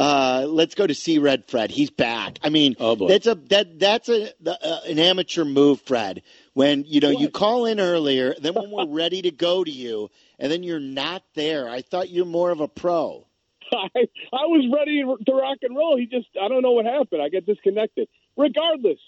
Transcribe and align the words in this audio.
Uh, 0.00 0.46
let's 0.48 0.74
go 0.74 0.86
to 0.86 0.94
see 0.94 1.18
Red 1.18 1.44
Fred. 1.46 1.70
He's 1.70 1.90
back. 1.90 2.38
I 2.42 2.48
mean, 2.48 2.74
Oh, 2.80 2.96
boy. 2.96 3.08
that's 3.08 3.26
a 3.26 3.34
that 3.50 3.78
that's 3.78 4.08
a 4.08 4.30
the, 4.40 4.52
uh, 4.52 4.80
an 4.88 4.98
amateur 4.98 5.44
move, 5.44 5.82
Fred. 5.82 6.22
When 6.54 6.84
you 6.86 7.00
know 7.00 7.10
you 7.10 7.28
call 7.28 7.66
in 7.66 7.78
earlier, 7.78 8.34
then 8.40 8.54
when 8.54 8.70
we're 8.70 8.88
ready 8.88 9.20
to 9.22 9.30
go 9.30 9.62
to 9.62 9.70
you, 9.70 10.10
and 10.38 10.50
then 10.50 10.62
you're 10.62 10.80
not 10.80 11.22
there. 11.34 11.68
I 11.68 11.82
thought 11.82 12.08
you're 12.08 12.24
more 12.24 12.50
of 12.50 12.60
a 12.60 12.68
pro. 12.68 13.26
I, 13.72 13.88
I 14.32 14.46
was 14.46 14.66
ready 14.74 15.02
to 15.02 15.32
rock 15.34 15.58
and 15.62 15.76
roll. 15.76 15.98
He 15.98 16.06
just, 16.06 16.28
I 16.42 16.48
don't 16.48 16.62
know 16.62 16.72
what 16.72 16.86
happened. 16.86 17.20
I 17.22 17.28
got 17.28 17.44
disconnected. 17.44 18.08
Regardless, 18.38 18.98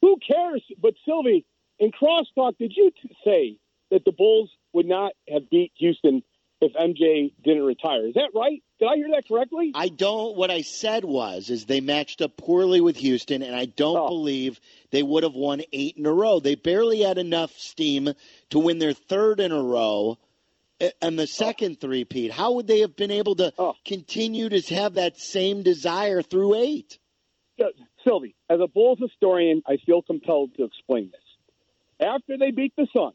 who 0.00 0.16
cares? 0.26 0.62
But 0.80 0.94
Sylvie, 1.06 1.44
in 1.78 1.92
crosstalk, 1.92 2.56
did 2.58 2.72
you 2.74 2.90
t- 2.90 3.14
say 3.24 3.56
that 3.90 4.04
the 4.04 4.12
Bulls 4.12 4.50
would 4.72 4.86
not 4.86 5.12
have 5.28 5.50
beat 5.50 5.72
Houston 5.76 6.22
if 6.60 6.72
MJ 6.74 7.32
didn't 7.42 7.64
retire? 7.64 8.06
Is 8.06 8.14
that 8.14 8.30
right? 8.34 8.62
Did 8.78 8.86
I 8.88 8.96
hear 8.96 9.08
that 9.14 9.26
correctly? 9.26 9.72
I 9.74 9.88
don't. 9.88 10.36
What 10.36 10.50
I 10.50 10.62
said 10.62 11.04
was, 11.04 11.50
is 11.50 11.64
they 11.66 11.80
matched 11.80 12.20
up 12.22 12.36
poorly 12.36 12.80
with 12.80 12.96
Houston, 12.96 13.42
and 13.42 13.54
I 13.54 13.64
don't 13.66 13.96
Oh. 13.96 14.08
believe 14.08 14.60
they 14.90 15.02
would 15.02 15.22
have 15.22 15.34
won 15.34 15.62
eight 15.72 15.96
in 15.96 16.06
a 16.06 16.12
row. 16.12 16.40
They 16.40 16.54
barely 16.54 17.00
had 17.00 17.18
enough 17.18 17.52
steam 17.58 18.10
to 18.50 18.58
win 18.58 18.78
their 18.78 18.92
third 18.92 19.40
in 19.40 19.52
a 19.52 19.62
row, 19.62 20.18
and 21.02 21.18
the 21.18 21.26
second 21.26 21.80
three-peat. 21.80 22.30
How 22.30 22.52
would 22.52 22.66
they 22.66 22.80
have 22.80 22.96
been 22.96 23.10
able 23.10 23.34
to 23.36 23.52
Oh. 23.58 23.74
continue 23.84 24.48
to 24.48 24.60
have 24.74 24.94
that 24.94 25.18
same 25.18 25.62
desire 25.62 26.22
through 26.22 26.54
eight? 26.56 26.98
Uh, 27.60 27.64
Sylvie, 28.04 28.34
as 28.48 28.60
a 28.60 28.66
Bulls 28.66 28.98
historian, 28.98 29.62
I 29.66 29.76
feel 29.78 30.00
compelled 30.00 30.54
to 30.56 30.64
explain 30.64 31.10
this. 31.10 31.20
After 32.00 32.38
they 32.38 32.50
beat 32.50 32.72
the 32.76 32.86
Suns, 32.96 33.14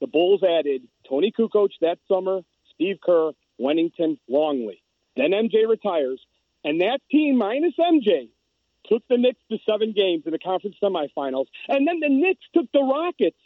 the 0.00 0.08
Bulls 0.08 0.42
added 0.42 0.82
Toni 1.08 1.30
Kukoc 1.30 1.68
that 1.80 1.98
summer, 2.08 2.40
Steve 2.76 2.96
Kerr, 3.04 3.32
Wennington, 3.60 4.18
Longley. 4.28 4.82
Then 5.16 5.32
MJ 5.32 5.68
retires, 5.68 6.20
and 6.64 6.80
that 6.80 7.00
team 7.10 7.36
minus 7.36 7.74
MJ 7.78 8.28
took 8.86 9.02
the 9.08 9.18
Knicks 9.18 9.40
to 9.50 9.58
seven 9.68 9.92
games 9.92 10.22
in 10.26 10.32
the 10.32 10.38
conference 10.38 10.76
semifinals, 10.82 11.46
and 11.68 11.86
then 11.86 12.00
the 12.00 12.08
Knicks 12.08 12.44
took 12.54 12.70
the 12.72 12.82
Rockets 12.82 13.36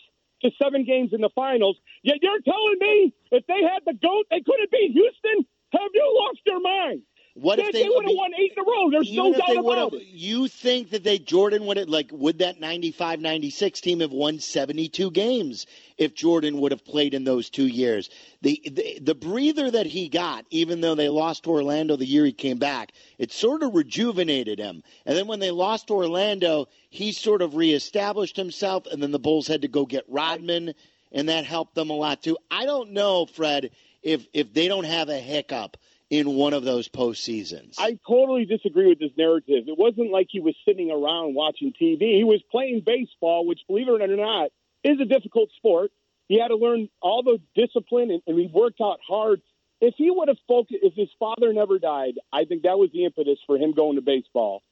to 0.43 0.51
seven 0.63 0.85
games 0.85 1.13
in 1.13 1.21
the 1.21 1.31
finals. 1.35 1.77
Yet 2.03 2.19
you're 2.23 2.41
telling 2.41 2.77
me 2.81 3.15
if 3.31 3.47
they 3.47 3.63
had 3.63 3.83
the 3.87 3.95
goat, 3.95 4.27
they 4.31 4.41
couldn't 4.41 4.71
beat 4.71 4.93
Houston? 4.93 5.47
Have 5.73 5.91
you 5.95 6.25
lost 6.27 6.41
your 6.47 6.61
mind? 6.61 7.03
What 7.35 7.57
they, 7.57 7.65
if 7.65 7.73
they, 7.73 7.89
would 7.89 8.07
have 8.07 8.17
won 8.17 8.33
eight 8.35 8.53
in 8.57 8.63
a 8.63 8.67
row? 8.67 8.91
There's 8.91 9.13
no 9.13 9.33
doubt 9.33 9.43
they 9.47 9.57
about 9.57 9.95
it. 9.95 10.03
you 10.07 10.49
think 10.49 10.91
that 10.91 11.05
they 11.05 11.19
Jordan 11.19 11.65
would 11.67 11.77
have 11.77 11.89
like 11.89 12.11
would 12.13 12.39
that 12.41 12.61
95-96 12.61 13.81
team 13.81 14.01
have 14.01 14.11
won 14.11 14.41
72 14.41 15.11
games 15.13 15.67
if 15.97 16.15
Jordan 16.15 16.59
would 16.61 16.73
have 16.73 16.85
played 16.85 17.15
in 17.15 17.23
those 17.23 17.49
2 17.49 17.69
years. 17.69 18.11
The, 18.43 18.61
the 18.65 18.99
the 19.01 19.15
breather 19.15 19.71
that 19.71 19.87
he 19.87 20.09
got 20.09 20.45
even 20.51 20.81
though 20.81 20.97
they 20.97 21.09
lost 21.09 21.45
to 21.45 21.51
Orlando 21.51 21.95
the 21.95 22.05
year 22.05 22.25
he 22.25 22.33
came 22.33 22.59
back, 22.59 22.93
it 23.17 23.31
sort 23.31 23.63
of 23.63 23.75
rejuvenated 23.75 24.59
him. 24.59 24.83
And 25.07 25.17
then 25.17 25.29
when 25.29 25.39
they 25.39 25.53
lost 25.53 25.87
to 25.87 25.95
Orlando, 25.95 26.67
he 26.89 27.13
sort 27.13 27.43
of 27.43 27.55
reestablished 27.55 28.37
himself 28.37 28.87
and 28.87 29.01
then 29.01 29.13
the 29.13 29.21
Bulls 29.21 29.47
had 29.47 29.63
to 29.63 29.69
go 29.69 29.87
get 29.87 30.05
Rodman 30.09 30.75
and 31.13 31.29
that 31.29 31.45
helped 31.45 31.77
them 31.77 31.91
a 31.91 31.95
lot 31.95 32.25
too. 32.25 32.37
I 32.51 32.67
don't 32.67 32.91
know, 32.91 33.27
Fred, 33.27 33.71
if 34.03 34.27
if 34.33 34.53
they 34.53 34.67
don't 34.67 34.85
have 34.85 35.09
a 35.09 35.19
hiccup 35.19 35.77
in 36.11 36.35
one 36.35 36.53
of 36.53 36.65
those 36.65 36.89
postseasons. 36.89 37.77
I 37.79 37.99
totally 38.07 38.45
disagree 38.45 38.89
with 38.89 38.99
this 38.99 39.13
narrative. 39.17 39.65
It 39.69 39.79
wasn't 39.79 40.11
like 40.11 40.27
he 40.29 40.41
was 40.41 40.57
sitting 40.67 40.91
around 40.91 41.35
watching 41.35 41.73
TV. 41.73 42.17
He 42.17 42.25
was 42.25 42.43
playing 42.51 42.83
baseball, 42.85 43.47
which, 43.47 43.61
believe 43.69 43.89
it 43.89 44.11
or 44.11 44.17
not, 44.17 44.51
is 44.83 45.01
a 45.01 45.05
difficult 45.05 45.51
sport. 45.57 45.93
He 46.27 46.41
had 46.41 46.49
to 46.49 46.57
learn 46.57 46.89
all 47.01 47.23
the 47.23 47.39
discipline, 47.55 48.11
and, 48.11 48.23
and 48.27 48.39
he 48.39 48.51
worked 48.53 48.81
out 48.81 48.99
hard. 49.07 49.41
If 49.81 49.95
he 49.97 50.11
would 50.11 50.29
have 50.29 50.37
focused, 50.47 50.81
if 50.83 50.95
his 50.95 51.09
father 51.19 51.53
never 51.53 51.79
died, 51.79 52.15
I 52.33 52.45
think 52.45 52.63
that 52.63 52.79
was 52.79 52.91
the 52.93 53.05
impetus 53.05 53.39
for 53.47 53.57
him 53.57 53.73
going 53.73 53.97
to 53.97 54.03
baseball. 54.03 54.63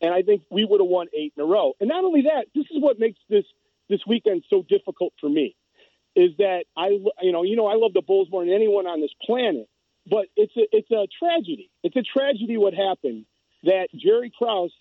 And 0.00 0.12
I 0.12 0.22
think 0.22 0.42
we 0.50 0.64
would 0.64 0.80
have 0.80 0.88
won 0.88 1.06
eight 1.16 1.34
in 1.36 1.42
a 1.42 1.46
row. 1.46 1.74
And 1.80 1.88
not 1.88 2.04
only 2.04 2.22
that, 2.22 2.46
this 2.54 2.66
is 2.70 2.82
what 2.82 2.98
makes 2.98 3.18
this 3.28 3.44
this 3.88 4.00
weekend 4.06 4.42
so 4.50 4.64
difficult 4.68 5.12
for 5.20 5.28
me 5.28 5.54
is 6.16 6.30
that 6.38 6.64
I, 6.76 6.88
you 7.22 7.32
know, 7.32 7.44
you 7.44 7.56
know, 7.56 7.66
I 7.66 7.74
love 7.76 7.92
the 7.92 8.02
Bulls 8.02 8.28
more 8.30 8.44
than 8.44 8.52
anyone 8.52 8.86
on 8.86 9.00
this 9.00 9.12
planet, 9.24 9.68
but 10.08 10.26
it's 10.36 10.56
a, 10.56 10.66
it's 10.72 10.90
a 10.90 11.06
tragedy. 11.18 11.70
It's 11.82 11.96
a 11.96 12.02
tragedy 12.02 12.56
what 12.56 12.74
happened 12.74 13.26
that 13.64 13.88
Jerry 13.94 14.32
Krause 14.36 14.72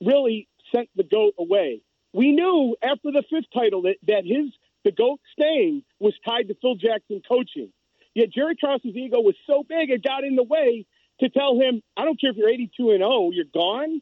really 0.00 0.48
sent 0.74 0.88
the 0.94 1.04
goat 1.04 1.34
away. 1.38 1.82
We 2.12 2.32
knew 2.32 2.76
after 2.82 3.10
the 3.10 3.22
fifth 3.30 3.50
title 3.54 3.82
that, 3.82 3.96
that 4.06 4.24
his 4.24 4.52
the 4.84 4.92
goat 4.92 5.20
staying 5.32 5.82
was 5.98 6.14
tied 6.26 6.48
to 6.48 6.54
Phil 6.60 6.76
Jackson 6.76 7.20
coaching. 7.26 7.72
Yet 8.14 8.30
Jerry 8.30 8.56
Krause's 8.56 8.96
ego 8.96 9.20
was 9.20 9.34
so 9.46 9.62
big 9.68 9.90
it 9.90 10.02
got 10.02 10.24
in 10.24 10.36
the 10.36 10.42
way 10.42 10.86
to 11.20 11.28
tell 11.28 11.58
him, 11.58 11.82
"I 11.96 12.04
don't 12.04 12.20
care 12.20 12.30
if 12.30 12.36
you're 12.36 12.48
82 12.48 12.90
and 12.90 13.00
0, 13.00 13.30
you're 13.32 13.44
gone." 13.52 14.00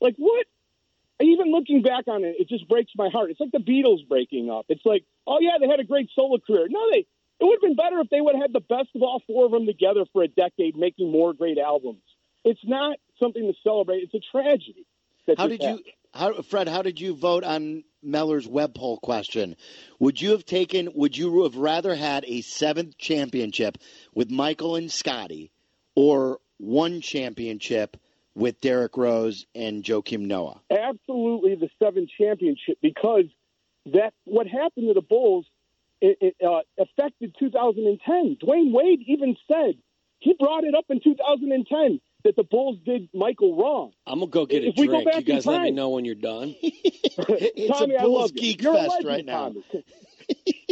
Like 0.00 0.16
what? 0.16 0.46
Even 1.20 1.50
looking 1.50 1.80
back 1.80 2.08
on 2.08 2.24
it, 2.24 2.36
it 2.38 2.48
just 2.48 2.68
breaks 2.68 2.92
my 2.96 3.08
heart. 3.08 3.30
It's 3.30 3.40
like 3.40 3.52
the 3.52 3.58
Beatles 3.58 4.06
breaking 4.06 4.50
up. 4.50 4.66
It's 4.68 4.84
like, 4.84 5.04
oh 5.26 5.38
yeah, 5.40 5.56
they 5.58 5.66
had 5.66 5.80
a 5.80 5.84
great 5.84 6.10
solo 6.14 6.38
career. 6.38 6.66
No, 6.68 6.90
they 6.92 7.06
it 7.40 7.44
would 7.44 7.54
have 7.54 7.60
been 7.60 7.76
better 7.76 8.00
if 8.00 8.08
they 8.10 8.20
would 8.20 8.34
have 8.34 8.42
had 8.42 8.52
the 8.52 8.60
best 8.60 8.88
of 8.94 9.02
all 9.02 9.22
four 9.26 9.46
of 9.46 9.52
them 9.52 9.66
together 9.66 10.04
for 10.12 10.22
a 10.22 10.28
decade, 10.28 10.76
making 10.76 11.10
more 11.10 11.34
great 11.34 11.58
albums. 11.58 12.02
It's 12.44 12.60
not 12.64 12.98
something 13.20 13.42
to 13.42 13.54
celebrate. 13.62 14.04
It's 14.04 14.14
a 14.14 14.20
tragedy. 14.30 14.86
How 15.36 15.48
did 15.48 15.62
you, 15.62 15.82
how, 16.14 16.40
Fred? 16.42 16.68
How 16.68 16.82
did 16.82 17.00
you 17.00 17.14
vote 17.14 17.42
on 17.42 17.82
Meller's 18.02 18.46
web 18.46 18.74
poll 18.74 18.98
question? 18.98 19.56
Would 19.98 20.20
you 20.20 20.30
have 20.30 20.46
taken? 20.46 20.90
Would 20.94 21.16
you 21.18 21.42
have 21.42 21.56
rather 21.56 21.94
had 21.94 22.24
a 22.26 22.42
seventh 22.42 22.96
championship 22.96 23.78
with 24.14 24.30
Michael 24.30 24.76
and 24.76 24.90
Scottie, 24.90 25.50
or 25.96 26.38
one 26.58 27.00
championship 27.00 27.96
with 28.36 28.60
Derrick 28.60 28.96
Rose 28.96 29.46
and 29.54 29.82
Joakim 29.82 30.20
Noah? 30.20 30.60
absolutely 30.70 31.54
the 31.56 31.70
seven 31.82 32.06
championship 32.18 32.78
because 32.80 33.24
that 33.86 34.12
what 34.24 34.46
happened 34.46 34.88
to 34.88 34.94
the 34.94 35.00
Bulls 35.00 35.46
it, 36.00 36.18
it 36.20 36.36
uh, 36.46 36.60
affected 36.82 37.34
2010. 37.38 38.36
Dwyane 38.42 38.72
Wade 38.72 39.00
even 39.06 39.36
said 39.48 39.74
he 40.18 40.34
brought 40.38 40.64
it 40.64 40.74
up 40.74 40.84
in 40.88 41.00
2010 41.02 42.00
that 42.24 42.36
the 42.36 42.42
Bulls 42.44 42.78
did 42.84 43.08
Michael 43.14 43.56
wrong. 43.56 43.92
I'm 44.06 44.18
gonna 44.20 44.30
go 44.30 44.46
get 44.46 44.64
a 44.64 44.68
If 44.68 44.76
we 44.76 44.86
go 44.86 44.92
drink. 44.94 45.04
back 45.06 45.14
You 45.14 45.20
in 45.20 45.36
guys 45.36 45.46
let 45.46 45.62
me 45.62 45.70
know 45.70 45.90
when 45.90 46.04
you're 46.04 46.14
done. 46.14 46.54
It's 47.28 47.78
Tommy, 47.78 47.94
a 47.94 48.00
I 48.00 48.02
Bulls 48.02 48.30
geek 48.32 48.60
You're 48.62 48.74
fest 48.74 48.88
legend, 49.04 49.06
right 49.08 49.24
now. 49.24 49.52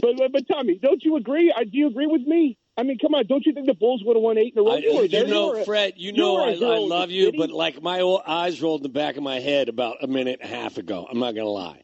But, 0.02 0.16
but 0.18 0.32
but 0.32 0.48
Tommy, 0.48 0.78
don't 0.78 1.02
you 1.02 1.16
agree? 1.16 1.52
I, 1.56 1.64
do 1.64 1.70
you 1.72 1.86
agree 1.86 2.06
with 2.06 2.22
me? 2.22 2.58
I 2.76 2.82
mean, 2.82 2.98
come 2.98 3.14
on, 3.14 3.26
don't 3.26 3.46
you 3.46 3.52
think 3.54 3.66
the 3.66 3.74
Bulls 3.74 4.02
would 4.04 4.16
have 4.16 4.22
won 4.22 4.36
eight 4.36 4.52
in 4.54 4.58
a 4.58 4.62
row? 4.62 4.72
I, 4.72 4.78
You 4.78 5.02
you 5.02 5.08
there. 5.08 5.26
Know, 5.26 5.48
were 5.48 5.60
a- 5.60 5.64
Fred, 5.64 5.94
you 5.96 6.10
you 6.12 6.18
know 6.18 6.34
were 6.34 6.40
a 6.42 6.46
I, 6.50 6.54
hero 6.54 6.70
I 6.72 6.78
love 6.78 7.10
you, 7.10 7.32
but 7.32 7.50
like 7.50 7.80
my 7.82 8.00
old 8.00 8.22
eyes 8.26 8.60
rolled 8.60 8.80
in 8.80 8.82
the 8.82 8.88
back 8.90 9.16
of 9.16 9.22
my 9.22 9.40
head 9.40 9.68
about 9.70 10.02
a 10.02 10.06
minute 10.06 10.40
and 10.42 10.52
a 10.52 10.54
half 10.54 10.76
ago. 10.76 11.06
I'm 11.10 11.18
not 11.18 11.34
gonna 11.34 11.48
lie. 11.48 11.82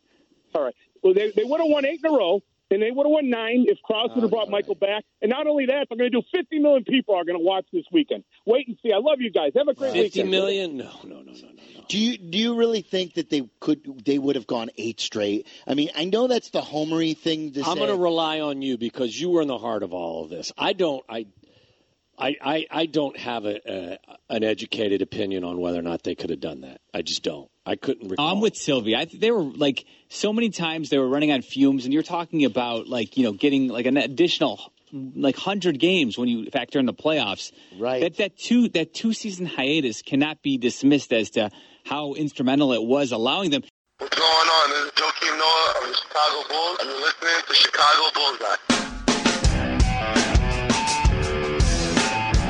All 0.54 0.62
right. 0.64 0.74
Well, 1.02 1.14
they, 1.14 1.32
they 1.34 1.44
would 1.44 1.60
have 1.60 1.70
won 1.70 1.86
eight 1.86 2.00
in 2.04 2.12
a 2.12 2.14
row, 2.14 2.42
and 2.70 2.80
they 2.82 2.90
would 2.90 3.04
have 3.06 3.10
won 3.10 3.30
nine 3.30 3.64
if 3.68 3.78
Krause 3.82 4.10
would 4.14 4.22
have 4.22 4.30
brought 4.30 4.48
Michael 4.50 4.74
back. 4.74 5.04
And 5.20 5.30
not 5.30 5.46
only 5.46 5.66
that, 5.66 5.86
they're 5.88 5.98
going 5.98 6.10
to 6.10 6.20
do 6.20 6.22
50 6.32 6.58
million 6.60 6.84
people 6.84 7.14
are 7.14 7.24
going 7.24 7.38
to 7.38 7.44
watch 7.44 7.66
this 7.72 7.84
weekend. 7.92 8.24
Wait 8.46 8.68
and 8.68 8.76
see. 8.82 8.92
I 8.92 8.98
love 8.98 9.20
you 9.20 9.30
guys. 9.30 9.52
Have 9.56 9.68
a 9.68 9.74
great 9.74 9.92
Fifty 9.92 10.20
weekend. 10.22 10.30
million? 10.30 10.76
No, 10.78 10.90
no, 11.04 11.16
no, 11.16 11.22
no, 11.22 11.32
no, 11.32 11.32
no. 11.32 11.84
Do 11.88 11.98
you 11.98 12.16
do 12.18 12.38
you 12.38 12.54
really 12.56 12.82
think 12.82 13.14
that 13.14 13.30
they 13.30 13.48
could 13.58 14.04
they 14.04 14.18
would 14.18 14.36
have 14.36 14.46
gone 14.46 14.70
eight 14.78 15.00
straight? 15.00 15.46
I 15.66 15.74
mean, 15.74 15.90
I 15.96 16.04
know 16.04 16.28
that's 16.28 16.50
the 16.50 16.60
homery 16.62 17.16
thing 17.16 17.52
to 17.52 17.60
I'm 17.60 17.74
say. 17.74 17.74
going 17.74 17.88
to 17.90 17.96
rely 17.96 18.40
on 18.40 18.62
you 18.62 18.78
because 18.78 19.18
you 19.20 19.30
were 19.30 19.42
in 19.42 19.48
the 19.48 19.58
heart 19.58 19.82
of 19.82 19.92
all 19.92 20.22
of 20.24 20.30
this. 20.30 20.52
I 20.56 20.72
don't. 20.72 21.04
I. 21.08 21.26
I, 22.20 22.36
I, 22.42 22.66
I 22.70 22.86
don't 22.86 23.16
have 23.16 23.44
a, 23.44 23.60
a 23.66 23.98
an 24.28 24.44
educated 24.44 25.02
opinion 25.02 25.44
on 25.44 25.58
whether 25.58 25.78
or 25.78 25.82
not 25.82 26.02
they 26.02 26.14
could 26.14 26.30
have 26.30 26.40
done 26.40 26.60
that. 26.62 26.80
I 26.92 27.02
just 27.02 27.22
don't. 27.22 27.50
I 27.66 27.76
couldn't 27.76 28.08
recall. 28.08 28.28
I'm 28.28 28.40
with 28.40 28.56
Sylvie. 28.56 28.96
I 28.96 29.04
th- 29.04 29.20
they 29.20 29.30
were 29.30 29.42
like 29.42 29.84
so 30.08 30.32
many 30.32 30.50
times 30.50 30.90
they 30.90 30.98
were 30.98 31.08
running 31.08 31.32
on 31.32 31.42
fumes, 31.42 31.84
and 31.84 31.94
you're 31.94 32.02
talking 32.02 32.44
about 32.44 32.88
like 32.88 33.16
you 33.16 33.24
know 33.24 33.32
getting 33.32 33.68
like 33.68 33.86
an 33.86 33.96
additional 33.96 34.60
like 34.92 35.36
hundred 35.36 35.78
games 35.78 36.18
when 36.18 36.28
you 36.28 36.50
factor 36.50 36.78
in 36.78 36.86
the 36.86 36.94
playoffs. 36.94 37.52
Right. 37.78 38.02
That 38.02 38.16
that 38.16 38.36
two 38.36 38.68
that 38.70 38.92
two 38.94 39.12
season 39.12 39.46
hiatus 39.46 40.02
cannot 40.02 40.42
be 40.42 40.58
dismissed 40.58 41.12
as 41.12 41.30
to 41.30 41.50
how 41.84 42.14
instrumental 42.14 42.72
it 42.72 42.82
was, 42.82 43.12
allowing 43.12 43.50
them. 43.50 43.62
What's 43.98 44.16
going 44.16 44.26
on? 44.26 44.70
This 44.70 44.84
is 44.84 44.90
Joakim 44.92 45.38
Noah 45.38 45.74
of 45.82 45.88
the 45.88 45.94
Chicago 45.94 46.48
Bulls, 46.48 46.78
and 46.80 46.90
you're 46.90 47.00
listening 47.00 47.42
to 47.46 47.54
Chicago 47.54 48.10
Bullseye. 48.14 48.99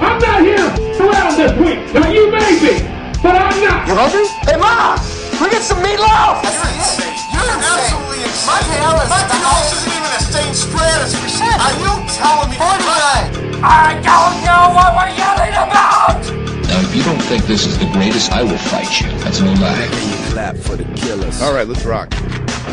I'm 0.00 0.18
not 0.18 0.40
here 0.40 0.68
around 1.00 1.36
this 1.36 1.52
week. 1.60 1.80
Now 1.94 2.08
you 2.08 2.30
may 2.32 2.56
be, 2.58 2.74
but 3.22 3.36
I'm 3.36 3.56
not. 3.60 3.86
You 3.86 3.94
hungry? 3.94 4.26
Hey, 4.48 4.56
Mom! 4.56 4.96
We 5.40 5.48
get 5.52 5.62
some 5.62 5.80
meatloaf! 5.84 6.40
You're 6.40 6.56
insane. 6.72 7.16
You're 7.32 7.48
absolutely 7.48 8.24
insane. 8.24 8.48
My 8.48 8.60
tail 8.64 8.96
is 9.00 9.08
My 9.12 9.22
tail 9.28 9.56
isn't 9.70 9.92
even 9.92 10.10
a 10.10 10.20
stain 10.20 10.52
spread 10.56 10.98
as 11.04 11.12
a 11.14 11.20
percent. 11.20 11.56
Are 11.60 11.76
you 11.80 11.92
telling 12.12 12.50
me? 12.50 12.56
49! 12.56 13.64
I 13.64 14.00
don't 14.00 14.36
know 14.44 14.72
what 14.72 14.96
we're 14.96 15.12
yelling 15.16 15.52
about. 15.52 16.20
Now, 16.68 16.80
if 16.80 16.94
you 16.96 17.02
don't 17.02 17.22
think 17.28 17.44
this 17.44 17.66
is 17.66 17.78
the 17.78 17.88
greatest, 17.92 18.32
I 18.32 18.42
will 18.42 18.56
fight 18.56 19.00
you. 19.00 19.08
That's 19.20 19.40
no 19.40 19.52
lie 19.52 20.19
clap 20.30 20.56
for 20.56 20.76
the 20.76 20.84
killers. 20.94 21.42
All 21.42 21.52
right, 21.52 21.66
let's 21.66 21.84
rock. 21.84 22.08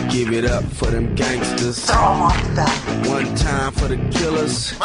Give 0.10 0.32
it 0.32 0.46
up 0.46 0.64
for 0.64 0.86
them 0.88 1.16
gangsters. 1.16 1.90
One 1.90 3.34
time 3.36 3.72
for 3.74 3.88
the 3.88 3.98
killers. 4.12 4.78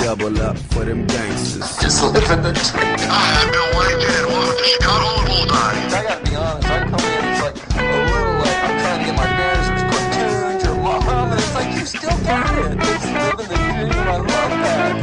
Double 0.00 0.40
up 0.40 0.56
for 0.72 0.84
them 0.86 1.06
gangsters. 1.06 1.76
Just 1.78 2.02
living 2.02 2.42
the 2.42 2.52
dream. 2.52 2.96
Hi, 3.12 3.44
I'm 3.44 3.50
Bill 3.52 3.70
Whitehead. 3.76 4.26
Welcome 4.26 4.56
to 4.56 4.64
Chicago 4.64 5.26
Bulldog. 5.26 5.52
I 5.52 6.02
gotta 6.02 6.24
be 6.30 6.36
honest. 6.36 6.66
I 6.66 6.78
come 6.88 7.04
in, 7.04 7.24
it's 7.28 7.42
like 7.44 7.56
a 7.76 7.82
little 8.08 8.34
like 8.40 8.60
I'm 8.64 8.74
trying 8.80 8.98
to 9.00 9.04
get 9.04 9.16
my 9.20 9.28
bearings. 9.36 9.68
or 9.68 9.84
cartoons, 9.92 10.64
or 10.64 10.74
mom, 10.80 11.28
and 11.30 11.40
it's 11.40 11.54
like 11.54 11.70
you 11.76 11.84
still 11.84 12.18
got 12.24 12.56
it. 12.56 12.72
It's 12.80 13.04
living 13.04 13.48
the 13.48 13.56
dream, 13.60 13.92
and 13.92 14.08
I 14.08 14.16
love 14.16 14.54
that. 14.64 14.94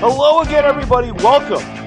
Hello 0.00 0.40
again, 0.40 0.64
everybody. 0.64 1.10
Welcome 1.12 1.83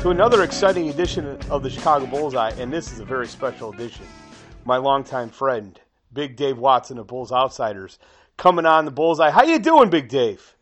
to 0.00 0.08
another 0.10 0.42
exciting 0.42 0.88
edition 0.88 1.36
of 1.50 1.62
the 1.62 1.68
Chicago 1.68 2.06
Bullseye, 2.06 2.52
and 2.58 2.72
this 2.72 2.90
is 2.90 3.00
a 3.00 3.04
very 3.04 3.26
special 3.26 3.70
edition. 3.72 4.06
My 4.64 4.78
longtime 4.78 5.28
friend, 5.28 5.78
Big 6.12 6.36
Dave 6.36 6.56
Watson 6.56 6.96
of 6.98 7.06
Bulls 7.06 7.30
Outsiders, 7.32 7.98
coming 8.38 8.64
on 8.64 8.86
the 8.86 8.90
Bullseye. 8.90 9.30
How 9.30 9.42
you 9.42 9.58
doing, 9.58 9.90
Big 9.90 10.08
Dave? 10.08 10.54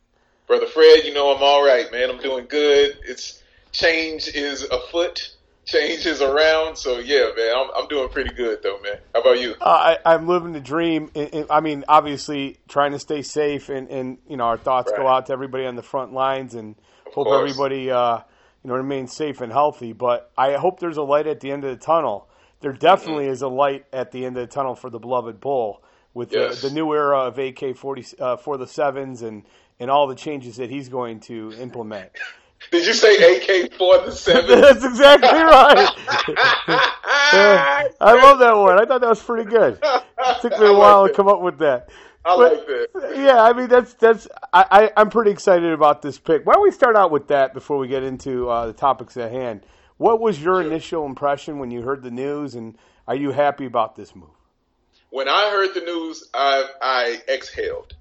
Brother 0.49 0.67
Fred, 0.67 1.05
you 1.05 1.15
know 1.15 1.35
I'm 1.37 1.43
all 1.43 1.65
right, 1.65 1.91
man. 1.93 2.11
I'm 2.11 2.19
doing 2.21 2.47
good. 2.49 2.97
It's 3.07 3.41
change 3.71 4.27
is 4.29 4.65
afoot, 4.65 5.31
change 5.67 6.05
is 6.07 6.21
around. 6.21 6.77
So 6.77 6.99
yeah, 6.99 7.31
man, 7.37 7.55
I'm, 7.57 7.71
I'm 7.77 7.89
doing 7.89 8.09
pretty 8.09 8.35
good 8.35 8.61
though, 8.65 8.81
man. 8.81 8.97
How 9.15 9.21
about 9.21 9.39
you? 9.41 9.55
Uh, 9.61 9.97
I, 10.05 10.15
I'm 10.15 10.27
living 10.27 10.53
the 10.53 10.61
dream. 10.61 11.11
And- 11.15 11.33
and- 11.33 11.47
I 11.51 11.61
mean, 11.61 11.85
obviously, 11.87 12.59
trying 12.69 12.91
to 12.93 12.99
stay 12.99 13.23
safe, 13.23 13.69
and, 13.69 13.89
and 13.89 14.19
you 14.29 14.37
know, 14.37 14.45
our 14.45 14.57
thoughts 14.59 14.91
go 14.97 15.07
out 15.07 15.27
to 15.27 15.33
everybody 15.33 15.65
on 15.67 15.77
the 15.77 15.83
front 15.83 16.13
lines, 16.13 16.55
and 16.55 16.75
hope 17.15 17.27
course. 17.29 17.51
everybody, 17.53 17.91
uh, 17.93 18.21
you 18.69 18.75
know, 18.75 18.79
remains 18.79 19.15
safe 19.15 19.41
and 19.41 19.51
healthy. 19.51 19.95
But 19.95 20.31
I 20.37 20.53
hope 20.55 20.79
there's 20.79 20.99
a 20.99 21.03
light 21.03 21.27
at 21.27 21.41
the 21.41 21.51
end 21.51 21.65
of 21.65 21.71
the 21.71 21.83
tunnel. 21.83 22.29
There 22.61 22.73
definitely 22.75 23.25
Mm-hmm. 23.25 23.33
is 23.33 23.41
a 23.43 23.49
light 23.49 23.87
at 23.95 24.13
the 24.13 24.27
end 24.27 24.37
of 24.37 24.47
the 24.47 24.53
tunnel 24.53 24.75
for 24.75 24.91
the 24.91 24.99
beloved 24.99 25.41
bull 25.41 25.83
with 26.13 26.33
Yes. 26.33 26.61
the, 26.61 26.69
the 26.69 26.75
new 26.75 26.93
era 26.93 27.21
of 27.21 27.39
AK 27.39 27.77
forty 27.79 28.05
uh, 28.21 28.37
for 28.37 28.59
the 28.59 28.67
sevens 28.67 29.23
and 29.23 29.45
and 29.81 29.91
all 29.91 30.07
the 30.07 30.15
changes 30.15 30.57
that 30.57 30.69
he's 30.69 30.91
going 30.91 31.21
to 31.21 31.53
implement. 31.59 32.11
Did 32.71 32.85
you 32.87 32.93
say 32.93 33.37
AK 33.37 33.73
for 33.75 34.05
the 34.05 34.11
seven? 34.13 34.61
That's 34.61 34.85
exactly 34.85 35.29
right. 35.31 35.89
I 38.01 38.21
love 38.23 38.39
that 38.41 38.53
one. 38.57 38.79
I 38.81 38.85
thought 38.85 39.01
that 39.01 39.09
was 39.09 39.23
pretty 39.23 39.49
good. 39.49 39.79
It 39.83 40.41
took 40.43 40.59
me 40.59 40.67
a 40.67 40.73
like 40.73 40.79
while 40.79 41.07
to 41.09 41.15
come 41.15 41.29
up 41.29 41.41
with 41.41 41.59
that. 41.61 41.89
I 42.25 42.35
like 42.35 42.67
that. 42.67 43.13
Yeah, 43.17 43.43
I 43.43 43.53
mean 43.53 43.69
that's 43.69 43.95
that's 43.95 44.29
I, 44.53 44.67
I 44.71 45.01
I'm 45.01 45.11
pretty 45.11 45.31
excited 45.31 45.73
about 45.73 46.03
this 46.03 46.19
pick. 46.19 46.45
Why 46.45 46.55
don't 46.55 46.63
we 46.63 46.71
start 46.71 46.97
out 46.97 47.11
with 47.11 47.29
that 47.29 47.55
before 47.55 47.79
we 47.79 47.89
get 47.89 48.03
into 48.03 48.49
uh, 48.49 48.67
the 48.67 48.73
topics 48.73 49.17
at 49.17 49.33
hand? 49.33 49.63
What 49.97 50.21
was 50.21 50.41
your 50.41 50.61
initial 50.61 51.07
impression 51.07 51.59
when 51.59 51.71
you 51.71 51.83
heard 51.83 52.03
the 52.03 52.11
news, 52.11 52.55
and 52.55 52.77
are 53.07 53.17
you 53.17 53.31
happy 53.31 53.67
about 53.67 53.97
this 53.97 54.15
move? 54.15 54.29
When 55.11 55.29
I 55.29 55.51
heard 55.51 55.75
the 55.75 55.81
news, 55.81 56.29
I 56.35 56.67
I 56.83 57.23
exhaled. 57.29 57.95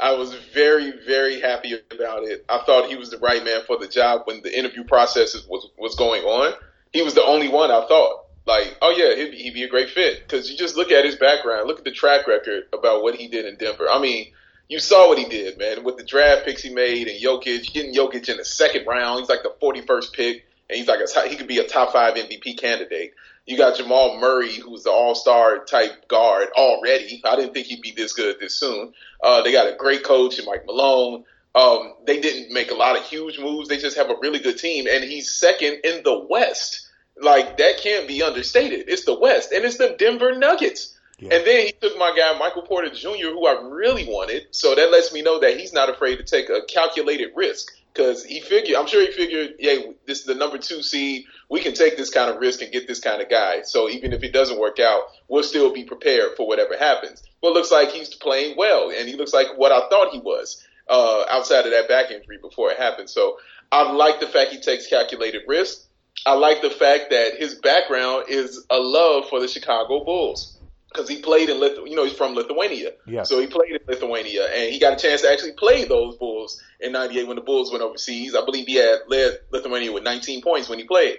I 0.00 0.12
was 0.12 0.32
very, 0.54 0.92
very 1.04 1.40
happy 1.40 1.74
about 1.90 2.22
it. 2.22 2.44
I 2.48 2.62
thought 2.64 2.88
he 2.88 2.94
was 2.94 3.10
the 3.10 3.18
right 3.18 3.42
man 3.44 3.62
for 3.66 3.76
the 3.78 3.88
job 3.88 4.22
when 4.26 4.42
the 4.42 4.56
interview 4.56 4.84
process 4.84 5.34
was 5.48 5.70
was 5.76 5.96
going 5.96 6.22
on. 6.22 6.54
He 6.92 7.02
was 7.02 7.14
the 7.14 7.24
only 7.24 7.48
one 7.48 7.70
I 7.70 7.86
thought 7.86 8.27
like, 8.48 8.76
oh 8.82 8.90
yeah, 8.90 9.14
he'd 9.14 9.30
be, 9.30 9.36
he'd 9.36 9.54
be 9.54 9.62
a 9.62 9.68
great 9.68 9.90
fit 9.90 10.22
because 10.26 10.50
you 10.50 10.56
just 10.56 10.76
look 10.76 10.90
at 10.90 11.04
his 11.04 11.14
background, 11.14 11.68
look 11.68 11.78
at 11.78 11.84
the 11.84 11.92
track 11.92 12.26
record 12.26 12.64
about 12.72 13.02
what 13.02 13.14
he 13.14 13.28
did 13.28 13.44
in 13.44 13.56
Denver. 13.56 13.86
I 13.88 14.00
mean, 14.00 14.32
you 14.68 14.80
saw 14.80 15.08
what 15.08 15.18
he 15.18 15.26
did, 15.26 15.58
man, 15.58 15.84
with 15.84 15.98
the 15.98 16.04
draft 16.04 16.44
picks 16.44 16.62
he 16.62 16.70
made 16.70 17.08
and 17.08 17.20
Jokic, 17.20 17.72
getting 17.72 17.94
Jokic 17.94 18.28
in 18.28 18.38
the 18.38 18.44
second 18.44 18.86
round. 18.86 19.20
He's 19.20 19.28
like 19.28 19.42
the 19.42 19.54
41st 19.62 20.12
pick, 20.12 20.46
and 20.68 20.78
he's 20.78 20.88
like 20.88 21.00
a 21.00 21.28
he 21.28 21.36
could 21.36 21.46
be 21.46 21.58
a 21.58 21.68
top 21.68 21.92
five 21.92 22.14
MVP 22.14 22.58
candidate. 22.58 23.14
You 23.46 23.56
got 23.56 23.76
Jamal 23.76 24.18
Murray, 24.18 24.54
who's 24.54 24.82
the 24.82 24.90
All 24.90 25.14
Star 25.14 25.64
type 25.64 26.08
guard 26.08 26.48
already. 26.56 27.22
I 27.24 27.36
didn't 27.36 27.54
think 27.54 27.66
he'd 27.66 27.80
be 27.80 27.92
this 27.92 28.12
good 28.12 28.40
this 28.40 28.54
soon. 28.54 28.92
Uh, 29.22 29.42
they 29.42 29.52
got 29.52 29.72
a 29.72 29.76
great 29.76 30.04
coach 30.04 30.38
in 30.38 30.44
Mike 30.44 30.66
Malone. 30.66 31.24
Um, 31.54 31.94
they 32.06 32.20
didn't 32.20 32.52
make 32.52 32.70
a 32.70 32.74
lot 32.74 32.98
of 32.98 33.04
huge 33.04 33.38
moves. 33.38 33.68
They 33.68 33.78
just 33.78 33.96
have 33.96 34.10
a 34.10 34.16
really 34.20 34.38
good 34.38 34.58
team, 34.58 34.86
and 34.90 35.02
he's 35.02 35.30
second 35.30 35.80
in 35.84 36.02
the 36.02 36.26
West. 36.28 36.87
Like 37.20 37.56
that 37.58 37.78
can't 37.78 38.06
be 38.06 38.22
understated. 38.22 38.88
It's 38.88 39.04
the 39.04 39.18
West, 39.18 39.52
and 39.52 39.64
it's 39.64 39.76
the 39.76 39.96
Denver 39.98 40.36
Nuggets. 40.36 40.98
And 41.20 41.44
then 41.44 41.66
he 41.66 41.72
took 41.72 41.98
my 41.98 42.14
guy 42.16 42.38
Michael 42.38 42.62
Porter 42.62 42.90
Jr., 42.90 43.30
who 43.32 43.46
I 43.46 43.60
really 43.60 44.04
wanted. 44.04 44.46
So 44.52 44.76
that 44.76 44.92
lets 44.92 45.12
me 45.12 45.20
know 45.20 45.40
that 45.40 45.58
he's 45.58 45.72
not 45.72 45.90
afraid 45.90 46.16
to 46.16 46.22
take 46.22 46.48
a 46.48 46.62
calculated 46.62 47.32
risk 47.34 47.72
because 47.92 48.24
he 48.24 48.40
figured. 48.40 48.76
I'm 48.76 48.86
sure 48.86 49.04
he 49.04 49.10
figured, 49.10 49.54
yeah, 49.58 49.78
this 50.06 50.20
is 50.20 50.26
the 50.26 50.36
number 50.36 50.58
two 50.58 50.80
seed. 50.80 51.24
We 51.50 51.60
can 51.60 51.74
take 51.74 51.96
this 51.96 52.10
kind 52.10 52.30
of 52.30 52.40
risk 52.40 52.62
and 52.62 52.70
get 52.70 52.86
this 52.86 53.00
kind 53.00 53.20
of 53.20 53.28
guy. 53.28 53.62
So 53.62 53.88
even 53.88 54.12
if 54.12 54.22
it 54.22 54.32
doesn't 54.32 54.60
work 54.60 54.78
out, 54.78 55.02
we'll 55.26 55.42
still 55.42 55.72
be 55.72 55.82
prepared 55.82 56.36
for 56.36 56.46
whatever 56.46 56.76
happens. 56.78 57.22
But 57.42 57.48
it 57.48 57.54
looks 57.54 57.72
like 57.72 57.90
he's 57.90 58.14
playing 58.14 58.56
well, 58.56 58.92
and 58.96 59.08
he 59.08 59.16
looks 59.16 59.34
like 59.34 59.48
what 59.56 59.72
I 59.72 59.88
thought 59.88 60.12
he 60.12 60.20
was 60.20 60.64
uh, 60.88 61.24
outside 61.28 61.64
of 61.64 61.72
that 61.72 61.88
back 61.88 62.12
injury 62.12 62.38
before 62.40 62.70
it 62.70 62.78
happened. 62.78 63.10
So 63.10 63.38
I 63.72 63.90
like 63.90 64.20
the 64.20 64.28
fact 64.28 64.52
he 64.52 64.60
takes 64.60 64.86
calculated 64.86 65.42
risks. 65.48 65.87
I 66.26 66.34
like 66.34 66.62
the 66.62 66.70
fact 66.70 67.10
that 67.10 67.36
his 67.38 67.54
background 67.56 68.24
is 68.28 68.64
a 68.70 68.78
love 68.78 69.28
for 69.28 69.40
the 69.40 69.48
Chicago 69.48 70.04
Bulls 70.04 70.58
because 70.92 71.08
he 71.08 71.20
played 71.20 71.48
in 71.48 71.58
Lithu- 71.58 71.88
you 71.88 71.94
know 71.96 72.04
he's 72.04 72.12
from 72.14 72.34
Lithuania, 72.34 72.92
Yeah. 73.06 73.22
so 73.22 73.40
he 73.40 73.46
played 73.46 73.72
in 73.72 73.78
Lithuania 73.86 74.46
and 74.46 74.72
he 74.72 74.78
got 74.78 74.92
a 74.94 74.96
chance 74.96 75.22
to 75.22 75.30
actually 75.30 75.52
play 75.52 75.84
those 75.84 76.16
Bulls 76.16 76.60
in 76.80 76.92
'98 76.92 77.26
when 77.26 77.36
the 77.36 77.42
Bulls 77.42 77.70
went 77.70 77.82
overseas. 77.82 78.34
I 78.34 78.44
believe 78.44 78.66
he 78.66 78.74
had 78.76 79.00
led 79.08 79.38
Lithuania 79.50 79.92
with 79.92 80.02
19 80.02 80.42
points 80.42 80.68
when 80.68 80.78
he 80.78 80.84
played, 80.84 81.18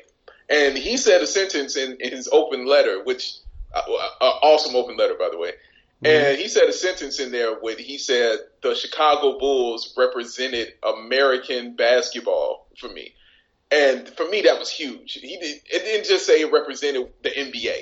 and 0.50 0.78
he 0.78 0.98
said 0.98 1.22
a 1.22 1.28
sentence 1.28 1.76
in, 1.76 1.98
in 2.00 2.12
his 2.12 2.28
open 2.32 2.66
letter, 2.68 3.04
which 3.04 3.36
uh, 3.74 3.80
uh, 3.80 4.24
awesome 4.42 4.76
open 4.76 4.98
letter 4.98 5.16
by 5.18 5.30
the 5.32 5.38
way. 5.38 5.54
And 6.02 6.38
he 6.38 6.48
said 6.48 6.64
a 6.70 6.72
sentence 6.74 7.20
in 7.20 7.32
there 7.32 7.56
where 7.56 7.76
he 7.76 7.98
said 7.98 8.40
the 8.64 8.74
Chicago 8.74 9.38
Bulls 9.38 9.94
represented 9.98 10.74
American 10.82 11.76
basketball 11.76 12.68
for 12.80 12.88
me. 12.88 13.14
And 13.72 14.08
for 14.10 14.28
me, 14.28 14.42
that 14.42 14.58
was 14.58 14.72
huge. 14.72 15.14
He 15.14 15.38
did, 15.38 15.58
it 15.66 15.84
didn't 15.84 16.08
just 16.08 16.26
say 16.26 16.42
it 16.42 16.52
represented 16.52 17.08
the 17.24 17.30
NBA. 17.30 17.76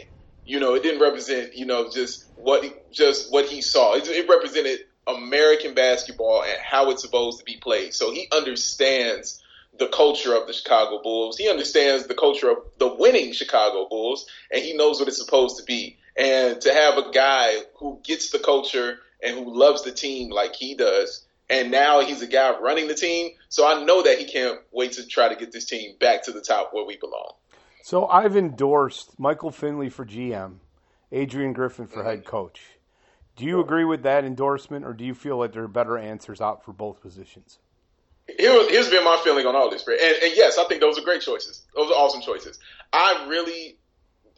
You 0.46 0.60
know, 0.60 0.76
it 0.76 0.84
didn't 0.84 1.02
represent, 1.02 1.56
you 1.56 1.66
know, 1.66 1.90
just 1.90 2.26
what 2.36 2.64
just 2.92 3.32
what 3.32 3.46
he 3.46 3.62
saw. 3.62 3.96
It, 3.96 4.08
it 4.08 4.30
represented 4.30 4.80
American 5.06 5.74
basketball 5.74 6.44
and 6.44 6.58
how 6.62 6.90
it's 6.92 7.02
supposed 7.02 7.40
to 7.40 7.46
be 7.46 7.58
played. 7.58 7.94
So 7.94 8.12
he 8.12 8.28
understands 8.32 9.42
the 9.78 9.88
culture 9.88 10.36
of 10.36 10.48
the 10.48 10.54
Chicago 10.54 11.02
Bulls. 11.02 11.38
He 11.38 11.50
understands 11.50 12.08
the 12.08 12.16
culture 12.16 12.50
of 12.50 12.58
the 12.80 12.94
winning 12.94 13.32
Chicago 13.34 13.88
Bulls, 13.90 14.26
and 14.52 14.62
he 14.62 14.74
knows 14.74 15.00
what 15.00 15.08
it's 15.08 15.18
supposed 15.18 15.58
to 15.58 15.64
be. 15.64 15.98
And 16.18 16.60
to 16.62 16.74
have 16.74 16.98
a 16.98 17.12
guy 17.12 17.58
who 17.78 18.00
gets 18.04 18.32
the 18.32 18.40
culture 18.40 19.00
and 19.22 19.36
who 19.36 19.58
loves 19.58 19.84
the 19.84 19.92
team 19.92 20.32
like 20.32 20.56
he 20.56 20.76
does, 20.76 21.27
and 21.50 21.72
now 21.72 22.02
he's 22.02 22.22
a 22.22 22.28
guy 22.28 22.58
running 22.60 22.88
the 22.88 22.96
team. 22.96 23.32
So 23.50 23.68
I 23.68 23.84
know 23.84 24.04
that 24.04 24.18
he 24.18 24.26
can't 24.26 24.60
wait 24.72 24.94
to 24.94 25.06
try 25.06 25.30
to 25.30 25.36
get 25.36 25.52
this 25.52 25.66
team 25.66 25.96
back 26.00 26.24
to 26.24 26.32
the 26.32 26.42
top 26.42 26.74
where 26.74 26.86
we 26.86 26.98
belong. 26.98 27.34
So 27.84 28.06
I've 28.08 28.36
endorsed 28.36 29.18
Michael 29.18 29.52
Finley 29.52 29.90
for 29.90 30.06
GM, 30.06 30.56
Adrian 31.12 31.54
Griffin 31.54 31.88
for 31.88 32.04
head 32.04 32.26
coach. 32.26 32.62
Do 33.38 33.46
you 33.46 33.60
agree 33.60 33.86
with 33.86 34.04
that 34.04 34.26
endorsement, 34.26 34.84
or 34.84 34.94
do 34.94 35.06
you 35.06 35.14
feel 35.14 35.40
that 35.40 35.54
there 35.54 35.64
are 35.64 35.70
better 35.70 35.98
answers 35.98 36.42
out 36.42 36.66
for 36.66 36.74
both 36.74 37.02
positions? 37.02 37.60
Here, 38.38 38.52
here's 38.70 38.90
been 38.90 39.06
my 39.06 39.22
feeling 39.24 39.46
on 39.46 39.56
all 39.56 39.70
this, 39.70 39.84
Fred. 39.84 40.00
And, 40.02 40.24
and 40.24 40.34
yes, 40.36 40.58
I 40.58 40.66
think 40.66 40.82
those 40.82 40.98
are 40.98 41.02
great 41.02 41.22
choices. 41.22 41.62
Those 41.76 41.90
are 41.92 41.94
awesome 41.94 42.22
choices. 42.22 42.60
I 42.92 43.28
really 43.30 43.78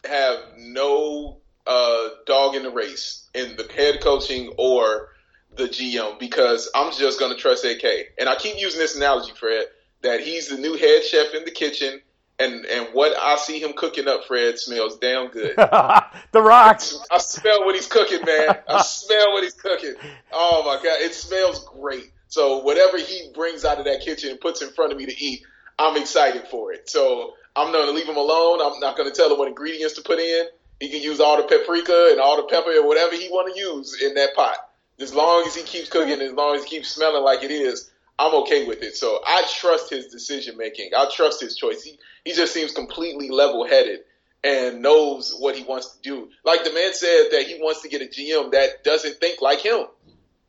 have 0.05 0.38
no 0.57 1.38
uh, 1.65 2.10
dog 2.25 2.55
in 2.55 2.63
the 2.63 2.72
race 2.72 3.27
in 3.34 3.55
the 3.55 3.67
head 3.74 4.01
coaching 4.01 4.53
or 4.57 5.10
the 5.56 5.65
GM 5.65 6.20
because 6.20 6.70
I'm 6.75 6.91
just 6.94 7.20
going 7.20 7.34
to 7.34 7.39
trust 7.39 7.65
AK. 7.65 7.84
And 8.18 8.29
I 8.29 8.36
keep 8.36 8.60
using 8.60 8.79
this 8.79 8.96
analogy, 8.96 9.34
Fred, 9.34 9.65
that 10.01 10.22
he's 10.22 10.48
the 10.48 10.58
new 10.58 10.77
head 10.77 11.03
chef 11.03 11.34
in 11.34 11.46
the 11.46 11.51
kitchen. 11.51 12.01
And, 12.39 12.65
and 12.68 12.88
what 12.94 13.18
I 13.18 13.36
see 13.36 13.62
him 13.62 13.74
cooking 13.74 14.08
up, 14.08 14.24
Fred, 14.25 14.58
smells 14.58 14.98
damn 14.98 15.27
good. 15.27 15.56
the 15.58 16.41
rocks. 16.41 16.98
I 17.12 17.18
smell 17.18 17.65
what 17.65 17.75
he's 17.75 17.88
cooking, 17.88 18.22
man. 18.25 18.58
I 18.68 18.82
smell 18.82 19.34
what 19.34 19.44
he's 19.44 19.56
cooking. 19.56 19.96
Oh 20.32 20.63
my 20.65 20.82
god, 20.82 21.01
it 21.01 21.13
smells 21.13 21.65
great. 21.65 22.12
So 22.29 22.60
whatever 22.60 22.98
he 22.98 23.32
brings 23.34 23.65
out 23.65 23.79
of 23.79 23.86
that 23.86 24.01
kitchen 24.01 24.29
and 24.29 24.39
puts 24.39 24.62
in 24.62 24.70
front 24.70 24.94
of 24.94 24.98
me 24.98 25.08
to 25.08 25.24
eat, 25.24 25.41
I'm 25.77 25.98
excited 25.98 26.48
for 26.48 26.72
it. 26.72 26.89
So 26.89 27.34
I'm 27.56 27.74
going 27.74 27.88
to 27.88 27.91
leave 27.91 28.08
him 28.08 28.18
alone. 28.18 28.62
I'm 28.62 28.79
not 28.79 28.96
going 28.96 29.10
to 29.10 29.15
tell 29.15 29.32
him 29.32 29.38
what 29.38 29.48
ingredients 29.48 29.96
to 29.96 30.01
put 30.01 30.20
in. 30.20 30.46
He 30.79 30.89
can 30.89 31.01
use 31.01 31.20
all 31.20 31.36
the 31.36 31.44
paprika 31.44 32.10
and 32.12 32.22
all 32.22 32.38
the 32.38 32.44
pepper 32.44 32.72
and 32.72 32.88
whatever 32.88 33.15
he 33.15 33.27
want 33.27 33.53
to 33.53 33.60
use 33.60 34.01
in 34.01 34.13
that 34.13 34.34
pot. 34.36 34.56
As 35.00 35.13
long 35.13 35.46
as 35.48 35.56
he 35.56 35.63
keeps 35.63 35.89
cooking, 35.89 36.20
as 36.22 36.34
long 36.34 36.56
as 36.56 36.63
he 36.63 36.70
keeps 36.70 36.89
smelling 36.89 37.24
like 37.24 37.44
it 37.44 37.51
is, 37.51 37.89
I'm 38.18 38.36
okay 38.44 38.65
with 38.68 38.84
it. 38.84 38.96
So 38.96 39.20
I 39.25 39.44
trust 39.50 39.89
his 39.89 40.08
decision 40.08 40.58
making. 40.58 40.91
I 40.96 41.10
trust 41.13 41.39
his 41.41 41.56
choice. 41.56 41.84
He 41.84 41.98
he 42.25 42.34
just 42.34 42.53
seems 42.53 42.74
completely 42.74 43.29
level 43.29 43.65
headed 43.65 44.01
and 44.44 44.82
knows 44.82 45.36
what 45.39 45.56
he 45.56 45.63
wants 45.63 45.96
to 45.96 46.01
do. 46.01 46.29
Like 46.44 46.63
the 46.63 46.74
man 46.74 46.94
said 46.94 47.27
that 47.32 47.44
he 47.48 47.56
wants 47.62 47.82
to 47.84 47.89
get 47.89 48.01
a 48.01 48.06
GM 48.06 48.51
that 48.51 48.84
doesn't 48.84 49.15
think 49.20 49.41
like 49.41 49.62
him. 49.62 49.86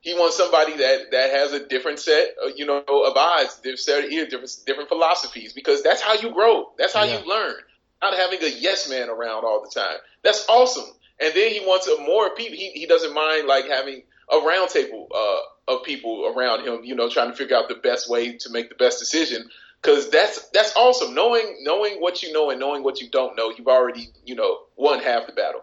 He 0.01 0.15
wants 0.15 0.37
somebody 0.37 0.77
that 0.79 1.11
that 1.13 1.31
has 1.31 1.53
a 1.53 1.67
different 1.67 2.01
set, 2.01 2.31
uh, 2.43 2.49
you 2.57 2.67
know, 2.67 2.83
of 2.89 3.17
eyes, 3.17 3.55
different 3.57 3.79
set 3.81 4.05
of 4.05 4.11
ears, 4.11 4.29
different 4.31 4.53
different 4.67 4.89
philosophies, 4.89 5.53
because 5.53 5.83
that's 5.83 6.01
how 6.03 6.15
you 6.15 6.31
grow. 6.33 6.73
That's 6.79 6.95
how 6.95 7.05
Yeah. 7.05 7.21
you 7.21 7.29
learn. 7.29 7.55
Not 8.03 8.15
having 8.15 8.43
a 8.43 8.49
yes 8.49 8.89
man 8.89 9.11
around 9.11 9.45
all 9.45 9.63
the 9.63 9.71
time. 9.79 9.99
That's 10.23 10.47
awesome. 10.49 10.91
And 11.21 11.35
then 11.35 11.53
he 11.53 11.61
wants 11.61 11.87
a 11.87 12.01
more 12.01 12.35
people. 12.35 12.57
He 12.57 12.71
he 12.71 12.87
doesn't 12.87 13.13
mind 13.15 13.47
like 13.47 13.67
having 13.67 14.03
a 14.33 14.39
round 14.39 14.71
table 14.71 15.09
uh, 15.15 15.75
of 15.75 15.83
people 15.85 16.33
around 16.35 16.67
him, 16.67 16.85
you 16.85 16.95
know, 16.95 17.09
trying 17.09 17.31
to 17.31 17.37
figure 17.37 17.57
out 17.57 17.69
the 17.69 17.75
best 17.77 18.09
way 18.09 18.37
to 18.37 18.51
make 18.51 18.69
the 18.69 18.75
best 18.75 18.99
decision. 18.99 19.49
Because 19.83 20.11
that's 20.11 20.47
that's 20.51 20.75
awesome. 20.77 21.15
Knowing 21.15 21.59
knowing 21.63 22.01
what 22.01 22.23
you 22.23 22.33
know 22.33 22.51
and 22.51 22.61
knowing 22.61 22.83
what 22.83 23.01
you 23.01 23.09
don't 23.09 23.35
know, 23.37 23.53
you've 23.57 23.69
already 23.69 24.11
you 24.25 24.35
know 24.35 24.59
won 24.77 25.01
half 25.01 25.27
the 25.27 25.33
battle. 25.33 25.63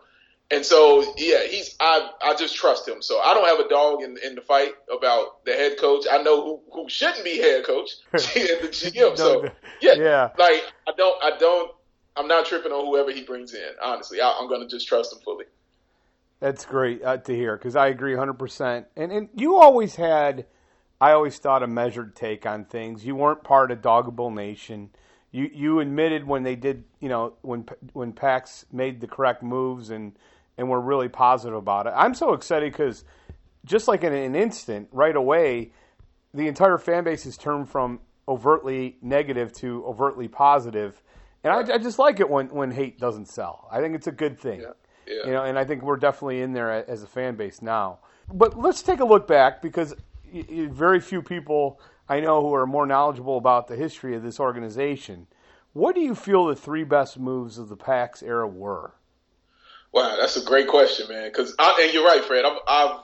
And 0.50 0.66
so, 0.66 1.04
yeah, 1.18 1.44
he's 1.44 1.76
I 1.80 2.10
I 2.22 2.34
just 2.34 2.56
trust 2.56 2.88
him. 2.88 3.02
So 3.02 3.20
I 3.20 3.34
don't 3.34 3.46
have 3.48 3.60
a 3.64 3.70
dog 3.70 4.02
in 4.02 4.18
in 4.26 4.36
the 4.36 4.42
fight 4.42 4.72
about 4.96 5.46
the 5.46 5.54
head 5.54 5.78
coach. 5.78 6.06
I 6.10 6.24
know 6.24 6.44
who 6.44 6.62
who 6.74 6.90
shouldn't 6.90 7.24
be 7.24 7.38
head 7.38 7.66
coach 7.66 7.92
and 8.14 8.22
the 8.24 8.70
GM. 8.72 9.18
So 9.18 9.44
yeah, 9.82 9.94
Yeah. 9.96 10.30
like 10.38 10.64
I 10.88 10.94
don't 10.98 11.24
I 11.24 11.38
don't 11.38 11.72
I'm 12.16 12.28
not 12.28 12.46
tripping 12.46 12.72
on 12.72 12.86
whoever 12.86 13.12
he 13.12 13.24
brings 13.24 13.54
in. 13.54 13.70
Honestly, 13.84 14.20
I, 14.22 14.36
I'm 14.40 14.48
going 14.48 14.62
to 14.62 14.68
just 14.68 14.88
trust 14.88 15.14
him 15.14 15.20
fully. 15.20 15.46
That's 16.40 16.66
great 16.66 17.04
uh, 17.04 17.18
to 17.18 17.36
hear 17.36 17.58
because 17.58 17.76
I 17.76 17.88
agree 17.88 18.14
100%. 18.14 18.86
And, 18.96 19.12
and 19.12 19.30
you 19.36 19.58
always 19.58 19.96
had, 19.96 20.46
I 21.02 21.12
always 21.12 21.38
thought, 21.40 21.64
a 21.64 21.68
measured 21.68 22.16
take 22.16 22.46
on 22.46 22.66
things. 22.66 23.06
You 23.06 23.16
weren't 23.16 23.44
part 23.44 23.72
of 23.72 23.82
Doggable 23.82 24.34
Nation. 24.34 24.92
You 25.32 25.50
you 25.54 25.80
admitted 25.82 26.26
when 26.26 26.44
they 26.44 26.56
did, 26.56 26.86
you 27.02 27.10
know, 27.10 27.34
when 27.42 27.66
when 27.92 28.14
Pax 28.14 28.66
made 28.72 29.02
the 29.02 29.08
correct 29.08 29.44
moves 29.44 29.90
and 29.90 30.14
and 30.58 30.70
were 30.70 30.80
really 30.80 31.10
positive 31.10 31.58
about 31.58 31.86
it. 31.86 31.94
I'm 31.96 32.14
so 32.14 32.34
excited 32.34 32.72
because 32.72 33.04
just 33.66 33.88
like 33.88 34.04
in 34.04 34.14
an 34.14 34.36
instant, 34.36 34.88
right 34.92 35.16
away, 35.16 35.72
the 36.34 36.48
entire 36.48 36.78
fan 36.78 37.04
base 37.04 37.26
has 37.26 37.38
turned 37.38 37.70
from 37.70 38.00
overtly 38.28 38.98
negative 39.02 39.52
to 39.54 39.86
overtly 39.86 40.28
positive. 40.28 41.02
And 41.44 41.54
I, 41.54 41.76
I 41.76 41.78
just 41.78 42.00
like 42.00 42.20
it 42.20 42.30
when, 42.30 42.48
when 42.48 42.72
hate 42.72 43.00
doesn't 43.00 43.28
sell. 43.28 43.68
I 43.72 43.80
think 43.80 43.96
it's 43.96 44.08
a 44.08 44.12
good 44.12 44.40
thing. 44.40 44.62
Yeah. 44.62 44.72
You 45.08 45.32
know, 45.32 45.44
and 45.44 45.58
I 45.58 45.66
think 45.66 45.84
we're 45.84 45.98
definitely 45.98 46.42
in 46.42 46.54
there 46.54 46.72
as 46.90 47.04
a 47.04 47.08
fan 47.08 47.36
base 47.36 47.62
now. 47.62 48.00
But 48.32 48.60
let's 48.60 48.82
take 48.82 49.00
a 49.00 49.06
look 49.06 49.28
back 49.28 49.62
because 49.62 49.96
very 50.32 51.00
few 51.00 51.22
people 51.22 51.80
I 52.10 52.20
know 52.20 52.42
who 52.42 52.54
are 52.54 52.66
more 52.66 52.86
knowledgeable 52.86 53.38
about 53.38 53.68
the 53.68 53.76
history 53.76 54.16
of 54.16 54.24
this 54.24 54.40
organization. 54.40 55.28
What 55.74 55.96
do 55.96 56.02
you 56.02 56.16
feel 56.16 56.46
the 56.46 56.56
three 56.56 56.84
best 56.84 57.20
moves 57.20 57.58
of 57.58 57.70
the 57.70 57.76
PAX 57.76 58.24
era 58.24 58.48
were? 58.48 58.94
Wow, 59.92 60.16
that's 60.20 60.38
a 60.38 60.44
great 60.44 60.68
question, 60.68 61.08
man. 61.10 61.30
Because 61.30 61.56
and 61.60 61.94
you're 61.94 62.06
right, 62.06 62.24
Fred. 62.24 62.46
I've, 62.46 62.58
I've 62.68 63.00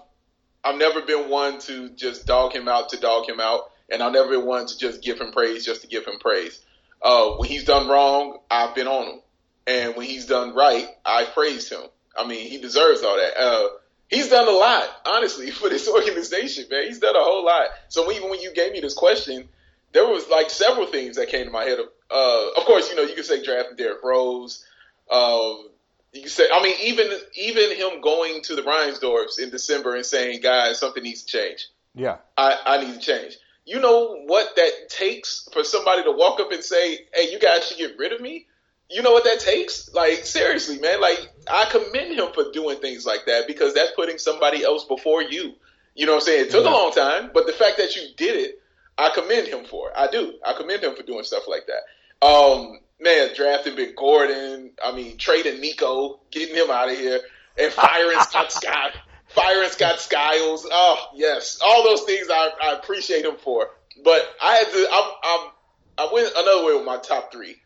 I've 0.63 0.77
never 0.77 1.01
been 1.01 1.29
one 1.29 1.60
to 1.62 1.89
just 1.89 2.25
dog 2.25 2.53
him 2.53 2.67
out 2.67 2.89
to 2.89 3.00
dog 3.00 3.27
him 3.27 3.39
out, 3.39 3.72
and 3.91 4.01
I've 4.01 4.13
never 4.13 4.29
been 4.29 4.45
one 4.45 4.65
to 4.65 4.77
just 4.77 5.01
give 5.01 5.19
him 5.19 5.31
praise 5.31 5.65
just 5.65 5.81
to 5.81 5.88
give 5.88 6.05
him 6.05 6.19
praise. 6.19 6.62
Uh, 7.01 7.31
when 7.31 7.50
he's 7.50 7.65
done 7.65 7.89
wrong, 7.89 8.39
I've 8.50 8.74
been 8.74 8.88
on 8.88 9.07
him, 9.07 9.19
and 9.67 9.95
when 9.95 10.07
he's 10.07 10.25
done 10.25 10.55
right, 10.55 10.88
I 11.03 11.25
praised 11.25 11.72
him. 11.72 11.83
I 12.15 12.27
mean, 12.27 12.50
he 12.50 12.60
deserves 12.60 13.03
all 13.03 13.17
that. 13.17 13.39
Uh, 13.39 13.67
he's 14.10 14.29
done 14.29 14.48
a 14.48 14.51
lot, 14.51 14.89
honestly, 15.05 15.51
for 15.51 15.70
this 15.70 15.88
organization, 15.88 16.65
man. 16.70 16.86
He's 16.86 17.00
done 17.00 17.15
a 17.15 17.24
whole 17.24 17.46
lot. 17.46 17.67
So 17.89 18.12
even 18.12 18.29
when 18.29 18.41
you 18.41 18.53
gave 18.53 18.74
me 18.74 18.79
this 18.79 18.93
question, 18.93 19.50
there 19.93 20.05
was 20.08 20.27
like 20.29 20.50
several 20.50 20.88
things 20.88 21.17
that 21.17 21.29
came 21.29 21.46
to 21.46 21.51
my 21.51 21.63
head. 21.63 21.79
Uh, 22.10 22.48
of 22.58 22.65
course, 22.65 22.89
you 22.89 22.96
know, 22.96 23.03
you 23.03 23.15
could 23.15 23.25
say 23.25 23.43
drafting 23.43 23.77
Derrick 23.77 24.03
Rose. 24.03 24.65
Um, 25.12 25.70
you 26.12 26.22
can 26.22 26.29
say, 26.29 26.46
I 26.51 26.62
mean, 26.62 26.75
even 26.84 27.08
even 27.36 27.75
him 27.75 28.01
going 28.01 28.41
to 28.43 28.55
the 28.55 28.62
Reinsdorfs 28.62 29.39
in 29.39 29.50
December 29.50 29.96
and 29.96 30.05
saying, 30.05 30.41
guys, 30.41 30.79
something 30.79 31.03
needs 31.03 31.24
to 31.24 31.38
change. 31.38 31.67
Yeah. 31.96 32.17
I, 32.38 32.58
I 32.65 32.86
need 32.86 32.93
to 32.93 33.00
change. 33.00 33.38
You 33.65 33.79
know 33.79 34.17
what 34.25 34.55
that 34.55 34.89
takes 34.89 35.48
for 35.53 35.63
somebody 35.63 36.03
to 36.03 36.12
walk 36.12 36.39
up 36.39 36.51
and 36.51 36.63
say, 36.63 37.08
hey, 37.13 37.32
you 37.32 37.39
guys 37.39 37.67
should 37.67 37.77
get 37.77 37.98
rid 37.98 38.12
of 38.12 38.20
me? 38.20 38.48
You 38.94 39.02
know 39.02 39.12
what 39.12 39.24
that 39.26 39.40
takes? 39.40 39.92
Like, 39.94 40.26
seriously, 40.26 40.80
man. 40.80 41.02
Like, 41.02 41.20
I 41.52 41.66
commend 41.66 42.14
him 42.20 42.28
for 42.34 42.52
doing 42.52 42.78
things 42.80 43.06
like 43.06 43.26
that 43.26 43.48
because 43.48 43.74
that's 43.74 43.92
putting 43.96 44.18
somebody 44.20 44.64
else 44.64 44.86
before 44.86 45.22
you. 45.24 45.54
You 45.96 46.06
know 46.06 46.14
what 46.14 46.22
I'm 46.24 46.26
saying? 46.26 46.46
It 46.46 46.52
took 46.52 46.64
Yeah. 46.66 46.72
a 46.72 46.74
long 46.74 46.92
time, 46.92 47.32
but 47.34 47.46
the 47.48 47.54
fact 47.54 47.78
that 47.78 47.96
you 47.96 48.04
did 48.18 48.36
it, 48.40 48.60
I 48.98 49.10
commend 49.10 49.48
him 49.48 49.66
for. 49.66 49.90
it. 49.90 49.94
I 49.98 50.08
do. 50.12 50.34
I 50.46 50.54
commend 50.54 50.84
him 50.84 50.96
for 50.96 51.04
doing 51.04 51.24
stuff 51.24 51.44
like 51.48 51.68
that. 51.68 52.26
Um, 52.26 52.80
man, 53.00 53.30
drafting 53.36 53.76
Big 53.76 53.96
Gordon. 53.96 54.72
I 54.84 54.92
mean, 54.92 55.18
trading 55.18 55.60
Nico, 55.60 56.20
getting 56.32 56.56
him 56.56 56.70
out 56.70 56.90
of 56.90 56.98
here, 56.98 57.20
and 57.58 57.72
firing 57.74 58.20
Scott 58.22 58.52
Scott, 58.52 58.92
firing 59.28 59.70
Scott 59.70 60.00
Skiles. 60.00 60.68
Oh 60.72 61.08
yes, 61.16 61.60
all 61.64 61.84
those 61.84 62.04
things 62.04 62.28
I, 62.32 62.50
I 62.62 62.74
appreciate 62.74 63.26
him 63.26 63.36
for. 63.44 63.70
But 64.04 64.22
I 64.42 64.56
had 64.58 64.68
to. 64.72 64.88
I'm, 64.92 65.12
I'm, 65.24 65.50
I 65.98 66.14
went 66.14 66.32
another 66.36 66.66
way 66.66 66.76
with 66.76 66.86
my 66.86 66.98
top 66.98 67.32
three 67.32 67.58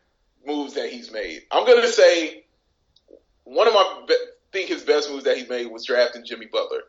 moves 0.48 0.74
that 0.76 0.90
he's 0.90 1.12
made. 1.12 1.42
I'm 1.52 1.68
gonna 1.68 1.88
say 1.88 2.46
one 3.44 3.68
of 3.68 3.74
my 3.74 4.06
be- 4.08 4.16
think 4.52 4.70
his 4.70 4.84
best 4.84 5.10
moves 5.10 5.26
that 5.26 5.38
he 5.38 5.46
made 5.46 5.68
was 5.68 5.86
drafting 5.86 6.26
Jimmy 6.26 6.48
Butler. 6.48 6.82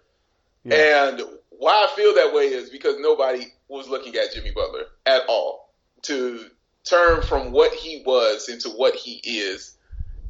And 0.75 1.23
why 1.51 1.87
I 1.89 1.97
feel 1.97 2.15
that 2.15 2.33
way 2.35 2.45
is 2.45 2.71
because 2.71 2.97
nobody 2.99 3.47
was 3.69 3.89
looking 3.89 4.15
at 4.17 4.33
Jimmy 4.33 4.53
Butler 4.53 4.85
at 5.07 5.23
all 5.29 5.75
to 6.03 6.47
turn 6.89 7.23
from 7.23 7.53
what 7.53 7.75
he 7.75 8.03
was 8.07 8.49
into 8.49 8.71
what 8.71 8.95
he 8.95 9.21
is 9.25 9.77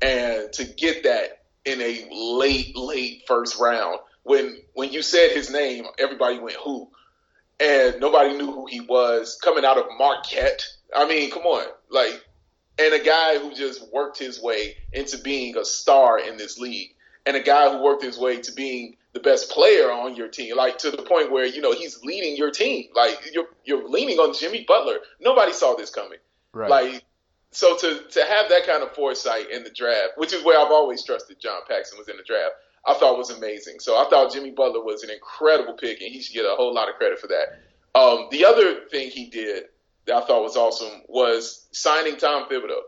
and 0.00 0.52
to 0.54 0.64
get 0.64 1.04
that 1.04 1.42
in 1.64 1.80
a 1.80 2.08
late, 2.11 2.76
late 2.76 3.23
first 3.26 3.58
round. 3.61 3.99
When 4.23 4.58
when 4.75 4.92
you 4.92 5.02
said 5.02 5.30
his 5.30 5.50
name, 5.50 5.87
everybody 5.99 6.38
went 6.38 6.56
who? 6.56 6.90
And 7.61 7.97
nobody 8.00 8.37
knew 8.37 8.52
who 8.52 8.66
he 8.66 8.80
was 8.80 9.38
coming 9.42 9.64
out 9.64 9.78
of 9.78 9.87
Marquette. 9.99 10.64
I 10.94 11.08
mean, 11.08 11.30
come 11.30 11.42
on. 11.42 11.66
Like 11.90 12.23
and 12.78 12.94
a 12.94 13.02
guy 13.02 13.38
who 13.38 13.54
just 13.54 13.92
worked 13.92 14.18
his 14.18 14.40
way 14.40 14.76
into 14.92 15.18
being 15.18 15.56
a 15.56 15.64
star 15.64 16.18
in 16.18 16.37
this 16.37 16.58
league, 16.58 16.94
and 17.26 17.37
a 17.37 17.42
guy 17.42 17.70
who 17.70 17.82
worked 17.82 18.02
his 18.02 18.18
way 18.18 18.40
to 18.40 18.52
being 18.52 18.97
the 19.12 19.20
best 19.20 19.50
player 19.50 19.90
on 19.90 20.14
your 20.14 20.28
team, 20.28 20.56
like 20.56 20.78
to 20.78 20.90
the 20.90 21.02
point 21.02 21.32
where 21.32 21.44
you 21.44 21.61
know 21.61 21.73
he's 21.73 22.02
leading 22.02 22.37
your 22.37 22.50
team. 22.50 22.87
Like 22.94 23.18
you're 23.32 23.49
you're 23.64 23.88
leaning 23.88 24.18
on 24.18 24.35
Jimmy 24.35 24.64
Butler. 24.66 24.99
Nobody 25.20 25.52
saw 25.52 25.75
this 25.75 25.90
coming. 25.90 26.18
Right. 26.52 26.70
Like 26.70 27.04
so 27.50 27.76
to 27.78 28.02
to 28.11 28.25
have 28.25 28.49
that 28.50 28.66
kind 28.66 28.82
of 28.82 28.94
foresight 28.94 29.50
in 29.50 29.64
the 29.64 29.70
draft, 29.70 30.12
which 30.16 30.32
is 30.32 30.44
where 30.44 30.58
I've 30.58 30.73
always 30.73 31.02
trusted 31.02 31.40
John 31.40 31.61
Paxson 31.68 31.99
was 31.99 32.08
in 32.08 32.16
the 32.16 32.23
draft, 32.23 32.54
I 32.87 32.94
thought 32.94 33.18
was 33.18 33.30
amazing. 33.30 33.80
So 33.80 33.97
I 33.97 34.08
thought 34.08 34.32
Jimmy 34.32 34.50
Butler 34.50 34.82
was 34.82 35.02
an 35.02 35.11
incredible 35.11 35.75
pick, 35.75 36.00
and 36.00 36.12
he 36.12 36.20
should 36.20 36.35
get 36.35 36.44
a 36.44 36.54
whole 36.54 36.75
lot 36.75 36.88
of 36.88 36.97
credit 36.97 37.18
for 37.18 37.28
that. 37.28 37.58
Um, 37.99 38.28
the 38.30 38.44
other 38.44 38.85
thing 38.90 39.11
he 39.11 39.26
did 39.26 39.64
that 40.09 40.17
I 40.17 40.27
thought 40.27 40.43
was 40.43 40.57
awesome 40.57 41.03
was 41.07 41.67
signing 41.71 42.17
Tom 42.17 42.49
Thibodeau. 42.49 42.81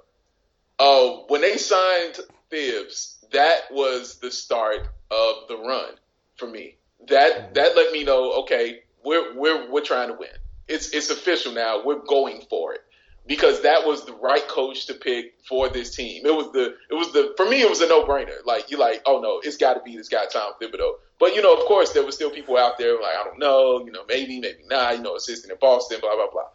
Uh, 0.79 1.23
when 1.29 1.43
they 1.43 1.57
signed 1.59 2.19
Thibs, 2.51 3.25
that 3.33 3.71
was 3.71 4.19
the 4.19 4.31
start 4.31 4.89
of 5.11 5.35
the 5.49 5.57
run 5.57 5.93
for 6.37 6.49
me. 6.49 6.77
That 7.09 7.55
that 7.55 7.77
let 7.77 7.93
me 7.93 8.05
know, 8.05 8.33
okay, 8.43 8.83
we're 9.05 9.39
we're 9.39 9.71
we're 9.71 9.85
trying 9.85 10.09
to 10.09 10.15
win. 10.15 10.31
It's 10.67 10.91
it's 10.91 11.11
official 11.11 11.53
now. 11.53 11.85
We're 11.85 12.01
going 12.01 12.43
for 12.49 12.73
it 12.75 12.81
because 13.27 13.63
that 13.63 13.87
was 13.87 14.05
the 14.07 14.15
right 14.15 14.47
coach 14.49 14.87
to 14.87 14.95
pick 14.95 15.35
for 15.47 15.69
this 15.69 15.95
team. 15.95 16.25
It 16.25 16.35
was 16.35 16.51
the 16.53 16.75
it 16.91 16.95
was 16.95 17.13
the 17.13 17.35
for 17.37 17.49
me 17.49 17.61
it 17.61 17.69
was 17.69 17.81
a 17.81 17.89
no 17.89 18.05
brainer. 18.05 18.45
Like 18.45 18.71
you 18.71 18.79
like, 18.79 19.03
oh 19.07 19.21
no, 19.21 19.41
it's 19.43 19.57
got 19.57 19.75
to 19.75 19.81
be 19.83 19.97
this 19.97 20.09
guy 20.09 20.25
Tom 20.33 20.53
Thibodeau. 20.61 20.95
But 21.19 21.35
you 21.35 21.43
know, 21.43 21.55
of 21.55 21.65
course, 21.67 21.93
there 21.93 22.05
were 22.05 22.13
still 22.13 22.31
people 22.31 22.57
out 22.57 22.79
there 22.79 22.95
like 22.95 23.15
I 23.19 23.25
don't 23.25 23.39
know, 23.39 23.85
you 23.85 23.93
know, 23.93 24.05
maybe 24.09 24.41
maybe 24.41 24.63
not. 24.69 24.97
You 24.97 25.03
know, 25.03 25.17
assistant 25.17 25.53
in 25.53 25.59
Boston, 25.59 25.99
blah 26.01 26.17
blah 26.17 26.31
blah. 26.31 26.47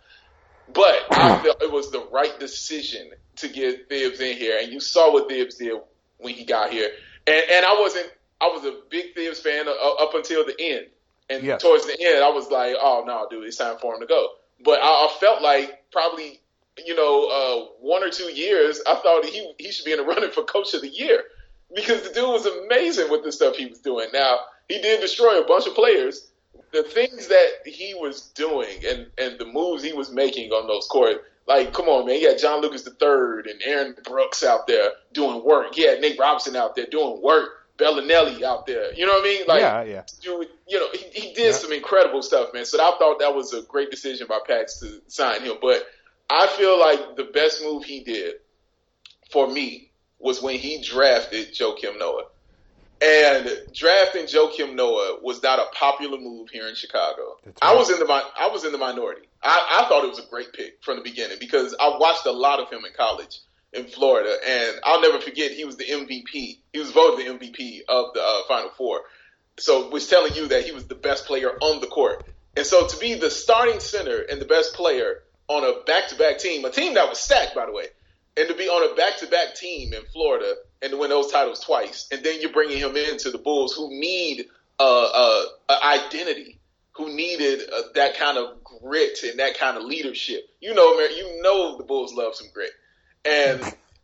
But 0.73 0.95
I 1.19 1.39
felt 1.43 1.61
it 1.61 1.71
was 1.71 1.91
the 1.91 2.07
right 2.11 2.37
decision 2.39 3.09
to 3.37 3.47
get 3.47 3.87
Thibs 3.89 4.19
in 4.19 4.35
here, 4.37 4.57
and 4.61 4.71
you 4.71 4.79
saw 4.79 5.11
what 5.13 5.29
Thibs 5.29 5.55
did 5.55 5.73
when 6.17 6.33
he 6.33 6.43
got 6.45 6.71
here. 6.71 6.89
And 7.27 7.43
and 7.51 7.65
I 7.65 7.79
wasn't 7.79 8.09
I 8.41 8.45
was 8.47 8.65
a 8.65 8.79
big 8.89 9.13
Thibs 9.15 9.39
fan 9.39 9.67
uh, 9.67 10.03
up 10.03 10.13
until 10.15 10.45
the 10.45 10.55
end, 10.59 10.87
and 11.29 11.43
Yeah. 11.43 11.57
towards 11.57 11.85
the 11.85 11.97
end 11.99 12.23
I 12.23 12.29
was 12.29 12.49
like, 12.49 12.75
oh 12.79 13.03
no, 13.05 13.27
dude, 13.29 13.45
it's 13.45 13.57
time 13.57 13.77
for 13.79 13.93
him 13.93 14.01
to 14.01 14.07
go. 14.07 14.29
But 14.63 14.79
I, 14.81 14.87
I 14.87 15.15
felt 15.19 15.41
like 15.41 15.83
probably 15.91 16.39
you 16.85 16.95
know 16.95 17.27
uh, 17.29 17.65
one 17.79 18.03
or 18.03 18.09
two 18.09 18.31
years 18.33 18.81
I 18.87 18.95
thought 18.95 19.25
he 19.25 19.53
he 19.59 19.71
should 19.71 19.85
be 19.85 19.91
in 19.91 19.97
the 19.99 20.03
running 20.03 20.31
for 20.31 20.43
Coach 20.43 20.73
of 20.73 20.81
the 20.81 20.89
Year 20.89 21.23
because 21.75 22.01
the 22.03 22.13
dude 22.13 22.27
was 22.29 22.45
amazing 22.45 23.09
with 23.11 23.23
the 23.23 23.31
stuff 23.31 23.55
he 23.55 23.67
was 23.67 23.79
doing. 23.79 24.07
Now 24.13 24.39
he 24.67 24.81
did 24.81 25.01
destroy 25.01 25.41
a 25.41 25.47
bunch 25.47 25.67
of 25.67 25.75
players. 25.75 26.27
The 26.71 26.83
things 26.83 27.27
that 27.27 27.49
he 27.65 27.93
was 27.93 28.21
doing 28.35 28.83
and, 28.85 29.07
and 29.17 29.39
the 29.39 29.45
moves 29.45 29.83
he 29.83 29.93
was 29.93 30.11
making 30.11 30.51
on 30.51 30.67
those 30.67 30.87
court, 30.87 31.23
like, 31.47 31.73
come 31.73 31.87
on, 31.87 32.05
man. 32.05 32.15
He 32.15 32.23
had 32.23 32.39
John 32.39 32.61
Lucas 32.61 32.85
III 32.85 33.51
and 33.51 33.61
Aaron 33.63 33.95
Brooks 34.03 34.43
out 34.43 34.67
there 34.67 34.91
doing 35.13 35.43
work. 35.43 35.75
He 35.75 35.87
had 35.87 36.01
Nate 36.01 36.19
Robinson 36.19 36.55
out 36.55 36.75
there 36.75 36.87
doing 36.87 37.21
work. 37.21 37.65
Belinelli 37.77 38.41
out 38.41 38.65
there. 38.65 38.93
You 38.93 39.05
know 39.05 39.13
what 39.13 39.21
I 39.21 39.25
mean? 39.25 39.47
Like, 39.47 39.61
yeah, 39.61 39.83
yeah. 39.83 40.03
dude, 40.21 40.47
you 40.67 40.79
know, 40.79 40.87
he, 40.93 41.19
he 41.19 41.33
did 41.33 41.53
some 41.55 41.73
incredible 41.73 42.21
stuff, 42.21 42.53
man. 42.53 42.65
So 42.65 42.79
I 42.79 42.97
thought 42.97 43.19
that 43.19 43.35
was 43.35 43.53
a 43.53 43.63
great 43.63 43.91
decision 43.91 44.27
by 44.27 44.39
Pax 44.47 44.79
to 44.79 45.01
sign 45.07 45.41
him. 45.41 45.57
But 45.61 45.85
I 46.29 46.47
feel 46.47 46.79
like 46.79 47.17
the 47.17 47.25
best 47.25 47.61
move 47.61 47.83
he 47.83 48.01
did 48.03 48.35
for 49.29 49.47
me 49.47 49.91
was 50.19 50.41
when 50.41 50.57
he 50.57 50.81
drafted 50.81 51.53
Joakim 51.53 51.99
Noah. 51.99 52.25
And 53.01 53.49
drafting 53.73 54.25
Joakim 54.25 54.75
Noah 54.75 55.19
was 55.21 55.43
not 55.43 55.59
a 55.59 55.65
popular 55.73 56.17
move 56.17 56.49
here 56.49 56.67
in 56.67 56.75
Chicago. 56.75 57.37
I 57.61 57.75
was 57.75 57.89
in 57.89 57.99
the 57.99 58.05
I 58.05 58.47
was 58.47 58.63
in 58.63 58.71
the 58.71 58.77
minority. 58.77 59.27
I, 59.43 59.81
I 59.83 59.89
thought 59.89 60.05
it 60.05 60.09
was 60.09 60.19
a 60.19 60.29
great 60.29 60.53
pick 60.53 60.81
from 60.81 60.97
the 60.97 61.03
beginning 61.03 61.37
because 61.39 61.75
I 61.79 61.97
watched 61.99 62.25
a 62.25 62.31
lot 62.31 62.59
of 62.59 62.69
him 62.71 62.85
in 62.85 62.93
college 62.97 63.39
in 63.73 63.85
Florida, 63.87 64.33
and 64.47 64.79
I'll 64.83 65.01
never 65.01 65.19
forget 65.19 65.51
he 65.51 65.65
was 65.65 65.75
the 65.75 65.83
MVP. 65.83 66.59
He 66.71 66.79
was 66.79 66.91
voted 66.91 67.25
the 67.25 67.31
MVP 67.31 67.81
of 67.89 68.13
the 68.13 68.21
uh, 68.21 68.43
Final 68.47 68.69
Four. 68.77 69.01
So 69.57 69.89
was 69.89 70.07
telling 70.07 70.33
you 70.33 70.47
that 70.47 70.65
he 70.65 70.71
was 70.71 70.85
the 70.85 70.95
best 70.95 71.25
player 71.25 71.49
on 71.49 71.81
the 71.81 71.87
court. 71.87 72.25
And 72.57 72.65
so 72.65 72.87
to 72.87 72.97
be 72.97 73.15
the 73.15 73.29
starting 73.29 73.79
center 73.79 74.21
and 74.21 74.39
the 74.39 74.45
best 74.45 74.73
player 74.73 75.23
on 75.47 75.63
a 75.63 75.83
back-to-back 75.83 76.39
team, 76.39 76.65
a 76.65 76.71
team 76.71 76.95
that 76.95 77.09
was 77.09 77.19
stacked, 77.19 77.55
by 77.55 77.65
the 77.65 77.71
way, 77.71 77.87
and 78.37 78.47
to 78.47 78.55
be 78.55 78.67
on 78.67 78.91
a 78.91 78.95
back-to-back 78.95 79.55
team 79.55 79.93
in 79.93 80.01
Florida 80.11 80.55
and 80.85 80.91
to 80.91 80.97
win 80.97 81.09
those 81.09 81.31
titles 81.31 81.61
twice, 81.61 82.07
and 82.11 82.23
then 82.23 82.39
you're 82.39 82.51
bringing 82.51 82.77
him 82.77 82.95
into 82.95 83.31
the 83.31 83.39
Bulls, 83.39 83.73
who 83.73 83.89
need 83.89 84.45
uh, 84.79 85.05
uh, 85.05 85.43
uh 85.67 85.79
identity, 85.83 86.59
who 86.91 87.13
needed 87.13 87.61
uh, 87.67 87.81
that 87.95 88.15
kind 88.15 88.37
of 88.37 88.63
grit 88.63 89.23
and 89.23 89.39
that 89.39 89.57
kind 89.57 89.77
of 89.77 89.83
leadership. 89.83 90.47
You 90.61 90.75
know, 90.75 90.99
you 90.99 91.41
know 91.41 91.77
the 91.77 91.83
Bulls 91.83 92.13
love 92.13 92.35
some 92.35 92.47
grit, 92.53 92.69
and 93.25 93.61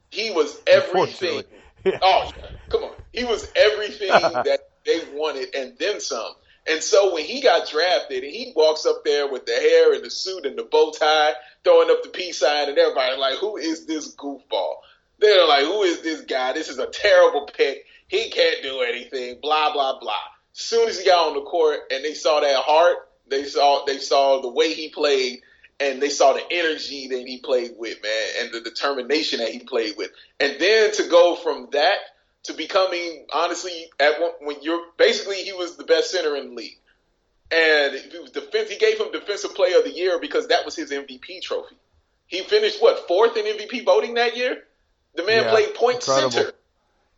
he 0.09 0.31
was 0.31 0.59
everything. 0.67 1.43
Yeah. 1.85 1.91
Oh, 2.03 2.31
yeah. 2.37 2.43
come 2.69 2.83
on, 2.83 2.93
he 3.11 3.23
was 3.23 3.47
everything 3.55 4.09
that 4.11 4.59
they 4.85 4.99
wanted 5.13 5.55
and 5.55 5.75
then 5.79 5.99
some. 5.99 6.33
And 6.67 6.81
so 6.81 7.15
when 7.15 7.25
he 7.25 7.41
got 7.41 7.67
drafted 7.67 8.23
and 8.23 8.31
he 8.31 8.53
walks 8.55 8.85
up 8.85 9.03
there 9.03 9.31
with 9.31 9.47
the 9.47 9.53
hair 9.53 9.93
and 9.95 10.03
the 10.03 10.11
suit 10.11 10.45
and 10.45 10.55
the 10.57 10.63
bow 10.63 10.91
tie, 10.91 11.33
throwing 11.63 11.89
up 11.89 12.03
the 12.03 12.09
peace 12.09 12.37
sign, 12.37 12.69
and 12.69 12.77
everybody 12.77 13.17
like, 13.17 13.39
who 13.39 13.57
is 13.57 13.87
this 13.87 14.15
goofball? 14.15 14.75
They're 15.21 15.47
like, 15.47 15.65
who 15.65 15.83
is 15.83 16.01
this 16.01 16.21
guy? 16.21 16.51
This 16.53 16.67
is 16.67 16.79
a 16.79 16.87
terrible 16.87 17.45
pick. 17.45 17.85
He 18.07 18.29
can't 18.31 18.63
do 18.63 18.81
anything. 18.81 19.37
Blah 19.39 19.71
blah 19.71 19.99
blah. 19.99 20.13
Soon 20.51 20.89
as 20.89 20.99
he 20.99 21.05
got 21.05 21.29
on 21.29 21.35
the 21.35 21.43
court 21.43 21.79
and 21.91 22.03
they 22.03 22.15
saw 22.15 22.41
that 22.41 22.55
heart, 22.57 22.97
they 23.27 23.45
saw 23.45 23.85
they 23.85 23.99
saw 23.99 24.41
the 24.41 24.49
way 24.49 24.73
he 24.73 24.89
played, 24.89 25.41
and 25.79 26.01
they 26.01 26.09
saw 26.09 26.33
the 26.33 26.43
energy 26.51 27.07
that 27.09 27.27
he 27.27 27.37
played 27.37 27.75
with, 27.77 28.01
man, 28.01 28.27
and 28.39 28.51
the 28.51 28.61
determination 28.61 29.39
that 29.39 29.49
he 29.49 29.59
played 29.59 29.95
with. 29.95 30.09
And 30.39 30.59
then 30.59 30.91
to 30.93 31.07
go 31.07 31.35
from 31.35 31.69
that 31.71 31.99
to 32.43 32.53
becoming 32.53 33.27
honestly 33.31 33.91
at 33.99 34.19
one, 34.19 34.31
when 34.41 34.61
you're 34.63 34.81
basically 34.97 35.43
he 35.43 35.53
was 35.53 35.77
the 35.77 35.83
best 35.83 36.09
center 36.09 36.35
in 36.35 36.49
the 36.49 36.55
league, 36.55 36.79
and 37.51 37.93
he 38.11 38.17
was 38.17 38.31
defense. 38.31 38.71
He 38.71 38.77
gave 38.77 38.99
him 38.99 39.11
defensive 39.11 39.53
player 39.53 39.77
of 39.77 39.83
the 39.83 39.93
year 39.93 40.19
because 40.19 40.47
that 40.47 40.65
was 40.65 40.75
his 40.75 40.89
MVP 40.89 41.43
trophy. 41.43 41.75
He 42.25 42.41
finished 42.41 42.81
what 42.81 43.07
fourth 43.07 43.37
in 43.37 43.45
MVP 43.45 43.85
voting 43.85 44.15
that 44.15 44.35
year. 44.35 44.63
The 45.15 45.23
man 45.23 45.43
Yeah, 45.43 45.51
played 45.51 45.75
point 45.75 45.95
incredible. 45.95 46.31
center. 46.31 46.53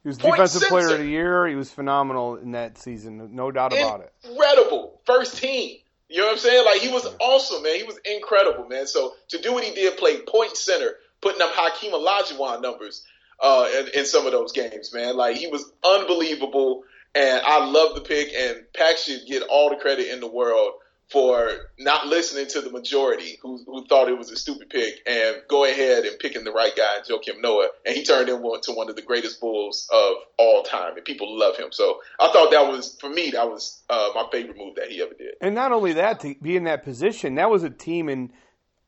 He 0.04 0.10
was 0.10 0.18
Point 0.18 0.36
defensive 0.36 0.68
player 0.68 0.88
of 0.94 1.00
the 1.00 1.08
year. 1.08 1.48
He 1.48 1.56
was 1.56 1.72
phenomenal 1.72 2.36
in 2.36 2.52
that 2.52 2.78
season, 2.78 3.34
no 3.34 3.52
doubt 3.52 3.72
about 3.72 4.02
it. 4.02 4.14
Incredible 4.24 5.00
first 5.06 5.38
team. 5.38 5.78
You 6.10 6.20
know 6.20 6.26
what 6.26 6.34
I'm 6.34 6.38
saying? 6.40 6.66
Like 6.66 6.82
he 6.82 6.90
was 6.90 7.08
awesome, 7.20 7.64
man. 7.64 7.76
He 7.76 7.84
was 7.84 8.00
incredible, 8.06 8.68
man. 8.68 8.86
So 8.86 9.14
to 9.30 9.42
do 9.42 9.54
what 9.54 9.64
he 9.64 9.74
did, 9.74 9.98
play 9.98 10.20
point 10.22 10.58
center, 10.58 10.96
putting 11.22 11.42
up 11.42 11.52
Hakeem 11.54 11.94
Olajuwon 11.94 12.62
numbers 12.62 13.04
uh, 13.40 13.68
in, 13.80 14.00
in 14.00 14.06
some 14.06 14.26
of 14.26 14.34
those 14.34 14.52
games, 14.52 14.94
man. 14.94 15.16
Like 15.16 15.38
he 15.38 15.48
was 15.48 15.72
unbelievable, 15.84 16.84
and 17.16 17.42
I 17.46 17.66
love 17.66 17.96
the 17.96 18.02
pick. 18.02 18.34
And 18.34 18.66
Pack 18.76 18.98
should 18.98 19.22
get 19.28 19.44
all 19.44 19.70
the 19.70 19.78
credit 19.78 20.12
in 20.12 20.20
the 20.20 20.30
world 20.30 20.74
for 21.13 21.51
not 21.77 22.08
listening 22.08 22.48
to 22.48 22.60
the 22.60 22.72
majority 22.72 23.38
who, 23.43 23.63
who 23.67 23.86
thought 23.86 24.10
it 24.10 24.17
was 24.17 24.32
a 24.32 24.36
stupid 24.36 24.70
pick 24.72 24.96
and 25.05 25.38
go 25.48 25.63
ahead 25.63 26.05
and 26.05 26.17
picking 26.17 26.43
the 26.43 26.51
right 26.51 26.75
guy, 26.75 26.96
Joakim 27.08 27.39
Noah, 27.39 27.70
and 27.86 27.96
he 27.96 28.03
turned 28.03 28.29
into 28.29 28.72
one 28.74 28.89
of 28.89 28.96
the 28.96 29.01
greatest 29.03 29.39
Bulls 29.39 29.88
of 29.93 30.15
all 30.39 30.63
time, 30.63 30.96
and 30.98 31.05
people 31.05 31.38
love 31.38 31.55
him. 31.55 31.67
So 31.72 32.00
I 32.20 32.32
thought 32.34 32.50
that 32.51 32.67
was, 32.67 32.98
for 33.00 33.10
me, 33.10 33.29
that 33.32 33.48
was 33.48 33.84
uh, 33.91 34.10
my 34.15 34.25
favorite 34.32 34.58
move 34.58 34.75
that 34.75 34.89
he 34.89 35.01
ever 35.03 35.13
did. 35.13 35.36
And 35.39 35.53
not 35.53 35.72
only 35.72 35.93
that, 35.93 36.20
to 36.22 36.34
be 36.41 36.58
in 36.58 36.63
that 36.63 36.84
position, 36.84 37.36
that 37.36 37.50
was 37.50 37.63
a 37.63 37.70
team 37.70 38.10
and 38.10 38.32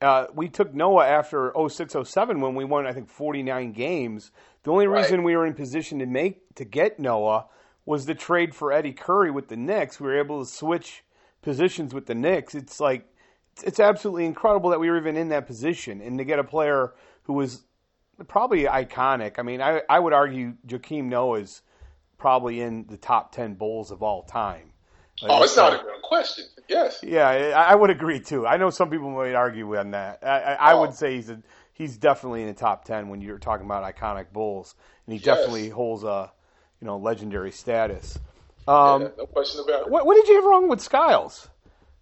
Uh, 0.01 0.27
we 0.35 0.49
took 0.49 0.73
Noah 0.73 1.07
after 1.07 1.53
06 1.55 1.95
07 2.03 2.41
when 2.41 2.53
we 2.53 2.65
won, 2.65 2.85
I 2.85 2.91
think, 2.91 3.07
49 3.07 3.71
games. 3.71 4.29
The 4.63 4.71
only 4.71 4.87
Right. 4.87 5.01
reason 5.01 5.23
we 5.23 5.37
were 5.37 5.45
in 5.45 5.53
position 5.53 5.99
to 5.99 6.05
make 6.05 6.53
to 6.55 6.65
get 6.65 6.99
Noah 6.99 7.45
was 7.85 8.05
the 8.05 8.13
trade 8.13 8.53
for 8.53 8.73
Eddie 8.73 8.91
Curry 8.91 9.31
with 9.31 9.47
the 9.47 9.55
Knicks. 9.55 9.99
We 9.99 10.07
were 10.07 10.19
able 10.19 10.43
to 10.43 10.49
switch 10.51 11.03
positions 11.45 11.93
with 11.93 12.07
the 12.07 12.15
Knicks. 12.15 12.55
It's 12.55 12.81
like 12.81 13.07
it's, 13.53 13.63
it's 13.63 13.81
absolutely 13.81 14.25
incredible 14.25 14.71
that 14.71 14.81
we 14.81 14.89
were 14.91 14.97
even 14.97 15.17
in 15.17 15.29
that 15.29 15.47
position 15.47 16.01
and 16.01 16.17
to 16.19 16.25
get 16.25 16.39
a 16.39 16.45
player 16.45 16.95
who 17.23 17.33
was 17.33 17.63
probably 18.27 18.63
iconic. 18.65 19.39
I 19.39 19.43
mean, 19.43 19.61
I 19.61 19.83
I 19.89 19.99
would 19.99 20.13
argue 20.13 20.55
Joakim 20.67 21.05
Noah 21.05 21.41
is 21.41 21.63
probably 22.17 22.61
in 22.61 22.87
the 22.87 22.97
top 22.97 23.31
10 23.33 23.55
Bulls 23.55 23.91
of 23.91 24.03
all 24.03 24.23
time. 24.23 24.73
Like, 25.21 25.31
Oh, 25.31 25.43
it's 25.43 25.55
not 25.57 25.73
even 25.73 25.85
a 25.87 25.99
question. 26.01 26.45
Yes. 26.67 27.03
yeah, 27.03 27.27
I 27.27 27.71
I 27.71 27.75
would 27.75 27.89
agree 27.89 28.19
too. 28.19 28.47
I 28.47 28.57
know 28.57 28.69
some 28.69 28.89
people 28.89 29.09
might 29.11 29.33
argue 29.35 29.77
on 29.77 29.91
that. 29.91 30.19
I, 30.23 30.39
I, 30.39 30.53
I 30.53 30.73
Oh. 30.73 30.81
would 30.81 30.93
say 30.93 31.15
he's 31.15 31.29
a, 31.29 31.41
he's 31.73 31.97
definitely 31.97 32.41
in 32.41 32.47
the 32.47 32.53
top 32.53 32.85
ten 32.85 33.09
when 33.09 33.21
you're 33.21 33.37
talking 33.39 33.65
about 33.65 33.83
iconic 33.95 34.31
Bulls, 34.33 34.75
and 35.05 35.13
he 35.13 35.19
Yes. 35.19 35.19
definitely 35.19 35.69
holds 35.69 36.03
a 36.03 36.31
you 36.81 36.87
know 36.87 36.97
legendary 36.97 37.51
status. 37.51 38.19
Um, 38.67 39.01
yeah, 39.03 39.07
no 39.17 39.25
question 39.27 39.61
about 39.67 39.81
it. 39.83 39.89
what, 39.89 40.05
what 40.05 40.15
did 40.15 40.27
you 40.27 40.35
have 40.35 40.43
wrong 40.45 40.67
with 40.69 40.81
Skiles? 40.81 41.49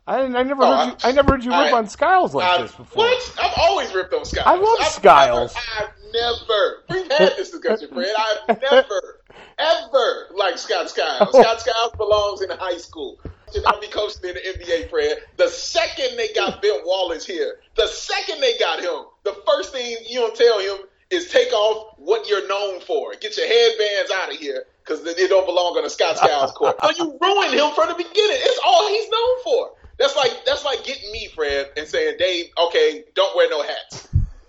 I, 0.05 0.19
I 0.21 0.27
never 0.43 0.63
Oh, 0.63 0.75
heard 0.75 0.87
you. 0.89 0.95
I- 1.09 1.11
never 1.13 1.31
heard 1.31 1.43
you 1.43 1.51
rip 1.51 1.59
I- 1.59 1.77
on 1.77 1.87
Skiles 1.87 2.33
like 2.35 2.61
this 2.61 2.71
before. 2.75 3.05
What? 3.05 3.35
I've 3.41 3.53
always 3.57 3.93
ripped 3.93 4.13
on 4.13 4.25
Skiles. 4.25 4.47
I 4.47 4.55
love 4.55 4.77
I've 4.81 4.87
Skiles. 4.87 5.55
Never, 5.55 5.65
I've 5.79 5.89
never. 6.13 6.83
We've 6.89 7.11
had 7.11 7.37
this 7.37 7.51
discussion, 7.51 7.89
Fred. 7.93 8.13
I've 8.49 8.61
never, 8.61 9.21
ever 9.57 10.27
liked 10.35 10.59
Scott 10.59 10.89
Skiles. 10.89 11.29
Oh. 11.33 11.41
Scott 11.41 11.61
Skiles 11.61 11.91
belongs 11.97 12.41
in 12.41 12.49
high 12.49 12.77
school. 12.77 13.19
Should 13.53 13.63
not 13.63 13.79
be 13.81 13.87
coaching 13.87 14.23
in 14.29 14.33
the 14.35 14.65
NBA, 14.65 14.89
Fred. 14.89 15.17
The 15.37 15.47
second 15.47 16.17
they 16.17 16.33
got 16.33 16.61
Ben 16.61 16.79
Wallace 16.85 17.25
here, 17.25 17.59
the 17.75 17.87
second 17.87 18.41
they 18.41 18.57
got 18.57 18.79
him, 18.79 19.05
the 19.23 19.35
first 19.45 19.71
thing 19.71 19.95
you 20.09 20.19
don't 20.21 20.35
tell 20.35 20.59
him 20.59 20.85
is 21.11 21.29
take 21.29 21.53
off 21.53 21.93
what 21.97 22.27
you're 22.27 22.47
known 22.47 22.81
for. 22.81 23.13
Get 23.13 23.37
your 23.37 23.47
headbands 23.47 24.11
out 24.21 24.33
of 24.33 24.39
here 24.39 24.65
because 24.85 25.05
it 25.05 25.29
don't 25.29 25.45
belong 25.45 25.77
on 25.77 25.83
the 25.83 25.89
Scott 25.89 26.17
Skiles 26.17 26.51
court. 26.51 26.75
so 26.81 26.89
you 26.91 27.17
ruined 27.21 27.53
him 27.53 27.71
from 27.73 27.89
the 27.89 27.95
beginning. 27.95 28.37
It's 28.39 28.59
all 28.65 28.87
he's 28.89 29.09
known 29.09 29.43
for. 29.43 29.71
That's 29.99 30.15
like 30.15 30.43
that's 30.45 30.65
like 30.65 30.83
getting 30.83 31.11
me, 31.11 31.29
Fred, 31.33 31.71
and 31.77 31.87
saying, 31.87 32.15
Dave, 32.19 32.47
okay, 32.67 33.03
don't 33.15 33.35
wear 33.35 33.49
no 33.49 33.61
hats. 33.61 34.07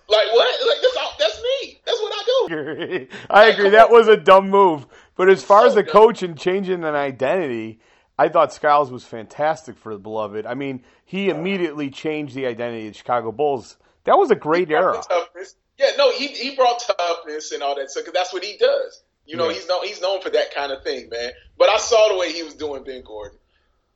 Like 0.08 0.26
what? 0.32 0.66
Like 0.68 0.78
that's 0.82 0.96
all, 0.96 1.12
that's 1.18 1.42
me. 1.42 1.80
That's 1.84 2.00
what 2.00 2.12
I 2.14 2.46
do. 2.48 3.06
I 3.30 3.46
agree. 3.46 3.70
That 3.70 3.90
was 3.90 4.08
a 4.08 4.16
dumb 4.16 4.50
move. 4.50 4.86
But 5.16 5.28
as 5.28 5.42
far 5.44 5.62
So 5.62 5.66
as 5.68 5.74
the 5.74 5.82
dumb. 5.82 5.92
coach 5.92 6.22
and 6.22 6.36
changing 6.38 6.84
an 6.84 6.94
identity, 6.94 7.80
I 8.18 8.28
thought 8.28 8.52
Skiles 8.52 8.90
was 8.90 9.04
fantastic 9.04 9.76
for 9.76 9.92
the 9.92 9.98
beloved. 9.98 10.46
I 10.46 10.54
mean, 10.54 10.82
he 11.04 11.30
uh, 11.30 11.34
immediately 11.34 11.90
changed 11.90 12.34
the 12.34 12.46
identity 12.46 12.86
of 12.88 12.92
the 12.94 12.98
Chicago 12.98 13.32
Bulls. 13.32 13.76
That 14.04 14.18
was 14.18 14.30
a 14.30 14.34
great 14.36 14.70
era. 14.70 15.00
toughness. 15.08 15.56
Yeah, 15.78 15.90
no, 15.98 16.10
he 16.12 16.28
he 16.28 16.54
brought 16.54 16.80
toughness 16.98 17.50
and 17.52 17.62
all 17.62 17.74
that 17.76 17.90
stuff 17.90 18.04
because 18.04 18.14
that's 18.14 18.32
what 18.32 18.44
he 18.44 18.56
does. 18.58 19.02
You 19.26 19.36
know, 19.36 19.48
Yeah. 19.48 19.54
he's 19.54 19.66
known 19.68 19.84
he's 19.86 20.00
known 20.00 20.20
for 20.20 20.30
that 20.30 20.54
kind 20.54 20.70
of 20.72 20.82
thing, 20.82 21.08
man. 21.08 21.32
But 21.58 21.68
I 21.68 21.78
saw 21.78 22.08
the 22.08 22.16
way 22.18 22.32
he 22.32 22.42
was 22.42 22.54
doing 22.54 22.84
Ben 22.84 23.02
Gordon, 23.02 23.38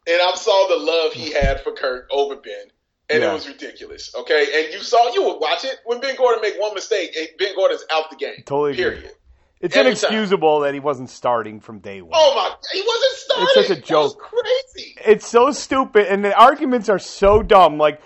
and 0.07 0.21
I 0.23 0.35
saw 0.35 0.69
the 0.69 0.77
love 0.77 1.13
he 1.13 1.33
had 1.33 1.61
for 1.63 1.73
Kirk 1.73 2.09
over 2.11 2.37
Ben, 2.37 2.71
and 3.11 3.23
Yeah. 3.23 3.31
it 3.31 3.35
was 3.35 3.47
ridiculous. 3.49 4.15
Okay, 4.15 4.65
and 4.65 4.73
you 4.73 4.81
saw 4.81 5.13
you 5.13 5.23
would 5.25 5.39
watch 5.39 5.65
it 5.65 5.79
when 5.85 6.01
Ben 6.01 6.17
Gordon 6.17 6.41
make 6.41 6.59
one 6.61 6.75
mistake, 6.75 7.15
Ben 7.39 7.55
Gordon's 7.55 7.85
out 7.91 8.11
the 8.11 8.17
game. 8.17 8.43
Totally 8.47 8.73
agree. 8.73 8.85
Period. 9.01 9.13
It's 9.61 9.75
Every 9.77 9.91
inexcusable 9.91 10.61
that 10.61 10.73
he 10.73 10.79
wasn't 10.79 11.11
starting 11.11 11.59
from 11.59 11.81
day 11.81 12.01
one. 12.01 12.13
Oh 12.15 12.35
my, 12.37 12.55
he 12.73 12.81
wasn't 12.81 13.13
starting. 13.17 13.47
It's 13.57 13.69
such 13.69 13.77
a 13.77 13.81
joke. 13.81 14.19
crazy. 14.21 14.95
It's 15.05 15.27
so 15.27 15.51
stupid, 15.51 16.07
and 16.07 16.25
the 16.25 16.33
arguments 16.39 16.89
are 16.89 17.01
so 17.01 17.43
dumb. 17.43 17.77
Like, 17.77 18.01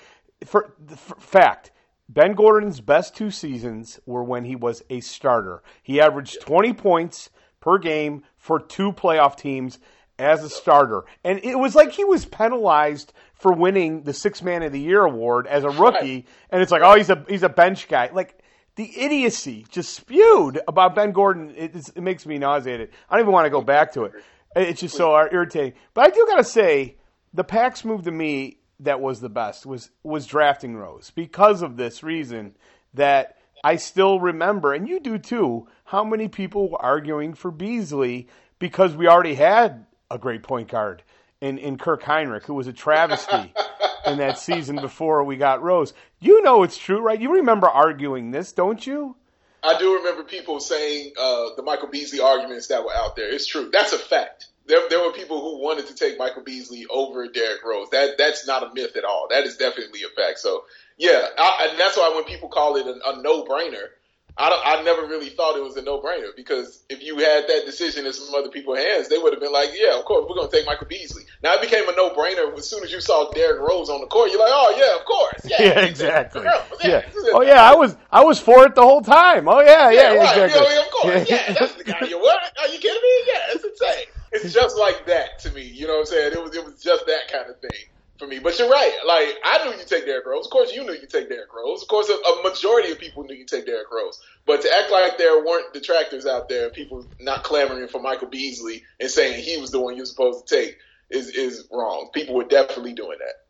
for, 0.46 0.74
for 0.96 1.14
fact, 1.20 1.70
Ben 2.12 2.34
Gordon's 2.34 2.80
best 2.82 3.16
two 3.16 3.30
seasons 3.30 3.98
were 4.04 4.22
when 4.22 4.44
he 4.44 4.54
was 4.54 4.82
a 4.90 5.00
starter. 5.00 5.62
He 5.82 5.98
averaged 5.98 6.42
20 6.42 6.74
points 6.74 7.30
per 7.58 7.78
game 7.78 8.22
for 8.36 8.60
two 8.60 8.92
playoff 8.92 9.34
teams 9.36 9.78
as 10.18 10.44
a 10.44 10.50
starter, 10.50 11.04
and 11.24 11.40
it 11.42 11.58
was 11.58 11.74
like 11.74 11.92
he 11.92 12.04
was 12.04 12.26
penalized 12.26 13.14
for 13.32 13.52
winning 13.54 14.02
the 14.02 14.12
Six 14.12 14.42
Man 14.42 14.62
of 14.62 14.72
the 14.72 14.80
Year 14.80 15.02
award 15.04 15.46
as 15.46 15.64
a 15.64 15.70
rookie. 15.70 16.26
And 16.50 16.60
it's 16.60 16.70
like, 16.70 16.82
oh, 16.84 16.96
he's 16.96 17.08
a 17.08 17.24
he's 17.28 17.42
a 17.44 17.48
bench 17.48 17.88
guy. 17.88 18.10
Like 18.12 18.38
the 18.76 18.92
idiocy 18.94 19.64
just 19.70 19.94
spewed 19.94 20.60
about 20.68 20.94
Ben 20.94 21.12
Gordon. 21.12 21.54
It, 21.56 21.74
it 21.74 22.02
makes 22.02 22.26
me 22.26 22.36
nauseated. 22.36 22.90
I 23.08 23.16
don't 23.16 23.24
even 23.24 23.32
want 23.32 23.46
to 23.46 23.50
go 23.50 23.62
back 23.62 23.92
to 23.94 24.04
it. 24.04 24.12
It's 24.54 24.82
just 24.82 24.96
so 24.96 25.16
irritating. 25.16 25.72
But 25.94 26.08
I 26.08 26.10
do 26.10 26.26
gotta 26.28 26.44
say, 26.44 26.96
the 27.32 27.42
Pax 27.42 27.86
move 27.86 28.02
to 28.02 28.10
me 28.10 28.58
that 28.82 29.00
was 29.00 29.20
the 29.20 29.28
best 29.28 29.66
was 29.66 29.90
was 30.02 30.26
drafting 30.26 30.76
Rose 30.76 31.10
because 31.14 31.62
of 31.62 31.76
this 31.76 32.02
reason 32.02 32.56
that 32.94 33.36
I 33.64 33.76
still 33.76 34.18
remember, 34.18 34.74
and 34.74 34.88
you 34.88 34.98
do 34.98 35.18
too, 35.18 35.68
how 35.84 36.04
many 36.04 36.28
people 36.28 36.68
were 36.68 36.82
arguing 36.82 37.34
for 37.34 37.50
Beasley 37.50 38.28
because 38.58 38.96
we 38.96 39.06
already 39.06 39.34
had 39.34 39.86
a 40.10 40.18
great 40.18 40.42
point 40.42 40.68
guard 40.68 41.02
in, 41.40 41.58
in 41.58 41.78
Kirk 41.78 42.02
Hinrich, 42.02 42.44
who 42.44 42.54
was 42.54 42.66
a 42.66 42.72
travesty 42.72 43.52
in 44.06 44.18
that 44.18 44.38
season 44.38 44.76
before 44.76 45.22
we 45.24 45.36
got 45.36 45.62
Rose. 45.62 45.94
You 46.20 46.42
know 46.42 46.62
it's 46.62 46.78
true, 46.78 47.00
right? 47.00 47.20
You 47.20 47.34
remember 47.34 47.68
arguing 47.68 48.30
this, 48.30 48.52
don't 48.52 48.84
you? 48.84 49.16
I 49.62 49.78
do 49.78 49.94
remember 49.94 50.24
people 50.24 50.58
saying 50.58 51.12
uh, 51.16 51.50
the 51.56 51.62
Michael 51.62 51.88
Beasley 51.88 52.18
arguments 52.18 52.66
that 52.68 52.84
were 52.84 52.94
out 52.94 53.14
there. 53.14 53.28
It's 53.28 53.46
true. 53.46 53.70
That's 53.72 53.92
a 53.92 53.98
fact. 53.98 54.48
There, 54.66 54.88
there 54.88 55.00
were 55.00 55.12
people 55.12 55.40
who 55.40 55.62
wanted 55.62 55.86
to 55.88 55.94
take 55.94 56.18
Michael 56.18 56.42
Beasley 56.42 56.86
over 56.90 57.28
Derrick 57.28 57.64
Rose. 57.64 57.88
That 57.90 58.16
that's 58.18 58.46
not 58.46 58.62
a 58.62 58.74
myth 58.74 58.96
at 58.96 59.04
all. 59.04 59.26
That 59.30 59.44
is 59.44 59.56
definitely 59.56 60.00
a 60.02 60.20
fact. 60.20 60.38
So 60.38 60.64
yeah, 60.98 61.26
I, 61.36 61.68
and 61.70 61.80
that's 61.80 61.96
why 61.96 62.12
when 62.14 62.24
people 62.24 62.48
call 62.48 62.76
it 62.76 62.86
a, 62.86 62.94
a 63.10 63.22
no 63.22 63.44
brainer, 63.44 63.88
I 64.36 64.78
I 64.78 64.82
never 64.82 65.02
really 65.06 65.28
thought 65.28 65.56
it 65.56 65.62
was 65.62 65.76
a 65.76 65.82
no-brainer 65.82 66.34
because 66.34 66.82
if 66.88 67.02
you 67.02 67.18
had 67.18 67.46
that 67.48 67.62
decision 67.66 68.06
in 68.06 68.12
some 68.12 68.34
other 68.34 68.48
people's 68.48 68.78
hands, 68.78 69.08
they 69.08 69.18
would 69.18 69.32
have 69.32 69.40
been 69.40 69.52
like, 69.52 69.70
yeah, 69.74 69.98
of 69.98 70.04
course, 70.04 70.24
we're 70.28 70.36
going 70.36 70.48
to 70.48 70.56
take 70.56 70.64
Michael 70.66 70.86
Beasley. 70.86 71.24
Now 71.42 71.54
it 71.54 71.60
became 71.60 71.86
a 71.88 71.92
no-brainer 71.92 72.56
as 72.56 72.68
soon 72.68 72.82
as 72.82 72.90
you 72.90 73.00
saw 73.00 73.30
Derrick 73.32 73.60
Rose 73.60 73.90
on 73.90 74.00
the 74.00 74.06
court. 74.06 74.30
You're 74.30 74.40
like, 74.40 74.52
oh 74.52 74.74
yeah, 74.78 74.98
of 74.98 75.04
course, 75.04 75.44
yeah, 75.50 75.62
Yeah, 75.62 75.86
exactly. 75.86 76.42
Yeah. 76.82 77.02
Oh 77.32 77.42
yeah, 77.42 77.62
I 77.62 77.74
was 77.74 77.96
I 78.10 78.24
was 78.24 78.40
for 78.40 78.66
it 78.66 78.74
the 78.74 78.82
whole 78.82 79.02
time. 79.02 79.46
Oh 79.48 79.60
yeah, 79.60 79.90
yeah, 79.90 80.14
Yeah, 80.14 80.18
right. 80.18 80.42
exactly. 80.42 80.74
Yeah, 80.74 80.80
of 80.80 80.90
course. 80.90 81.30
Yeah, 81.30 81.52
that's 81.52 81.74
the 81.74 81.84
guy. 81.84 82.06
You 82.08 82.18
what? 82.18 82.42
Are 82.58 82.68
you 82.68 82.78
kidding 82.78 83.00
me? 83.00 83.24
Yeah, 83.28 83.54
it's 83.54 83.64
insane. 83.64 84.06
It's 84.32 84.52
just 84.52 84.78
like 84.78 85.06
that 85.06 85.38
to 85.40 85.50
me. 85.52 85.62
You 85.62 85.86
know 85.86 85.94
what 85.94 86.00
I'm 86.00 86.06
saying? 86.06 86.32
It 86.32 86.42
was 86.42 86.56
it 86.56 86.64
was 86.64 86.82
just 86.82 87.06
that 87.06 87.30
kind 87.30 87.50
of 87.50 87.60
thing 87.60 87.88
for 88.18 88.26
me. 88.26 88.38
But 88.38 88.58
you're 88.58 88.70
right. 88.70 88.96
Like 89.06 89.36
I 89.44 89.64
knew 89.64 89.76
you 89.76 89.84
take 89.84 90.06
Derrick 90.06 90.26
Rose. 90.26 90.46
Of 90.46 90.50
course, 90.50 90.72
you 90.72 90.84
knew 90.84 90.92
you 90.92 91.06
take 91.06 91.28
Derrick 91.28 91.52
Rose. 91.54 91.82
Of 91.82 91.88
course, 91.88 92.08
a, 92.08 92.12
a 92.14 92.42
majority 92.42 92.92
of 92.92 92.98
people 92.98 93.24
knew 93.24 93.34
you 93.34 93.44
take 93.44 93.66
Derrick 93.66 93.90
Rose. 93.90 94.20
But 94.46 94.62
to 94.62 94.74
act 94.74 94.90
like 94.90 95.18
there 95.18 95.44
weren't 95.44 95.72
detractors 95.72 96.26
out 96.26 96.48
there, 96.48 96.70
people 96.70 97.06
not 97.20 97.44
clamoring 97.44 97.88
for 97.88 98.00
Michael 98.00 98.28
Beasley 98.28 98.84
and 99.00 99.10
saying 99.10 99.42
he 99.42 99.58
was 99.58 99.70
the 99.70 99.80
one 99.80 99.96
you're 99.96 100.06
supposed 100.06 100.46
to 100.46 100.56
take 100.56 100.78
is 101.10 101.28
is 101.28 101.68
wrong. 101.70 102.10
People 102.12 102.34
were 102.34 102.44
definitely 102.44 102.94
doing 102.94 103.18
that. 103.18 103.42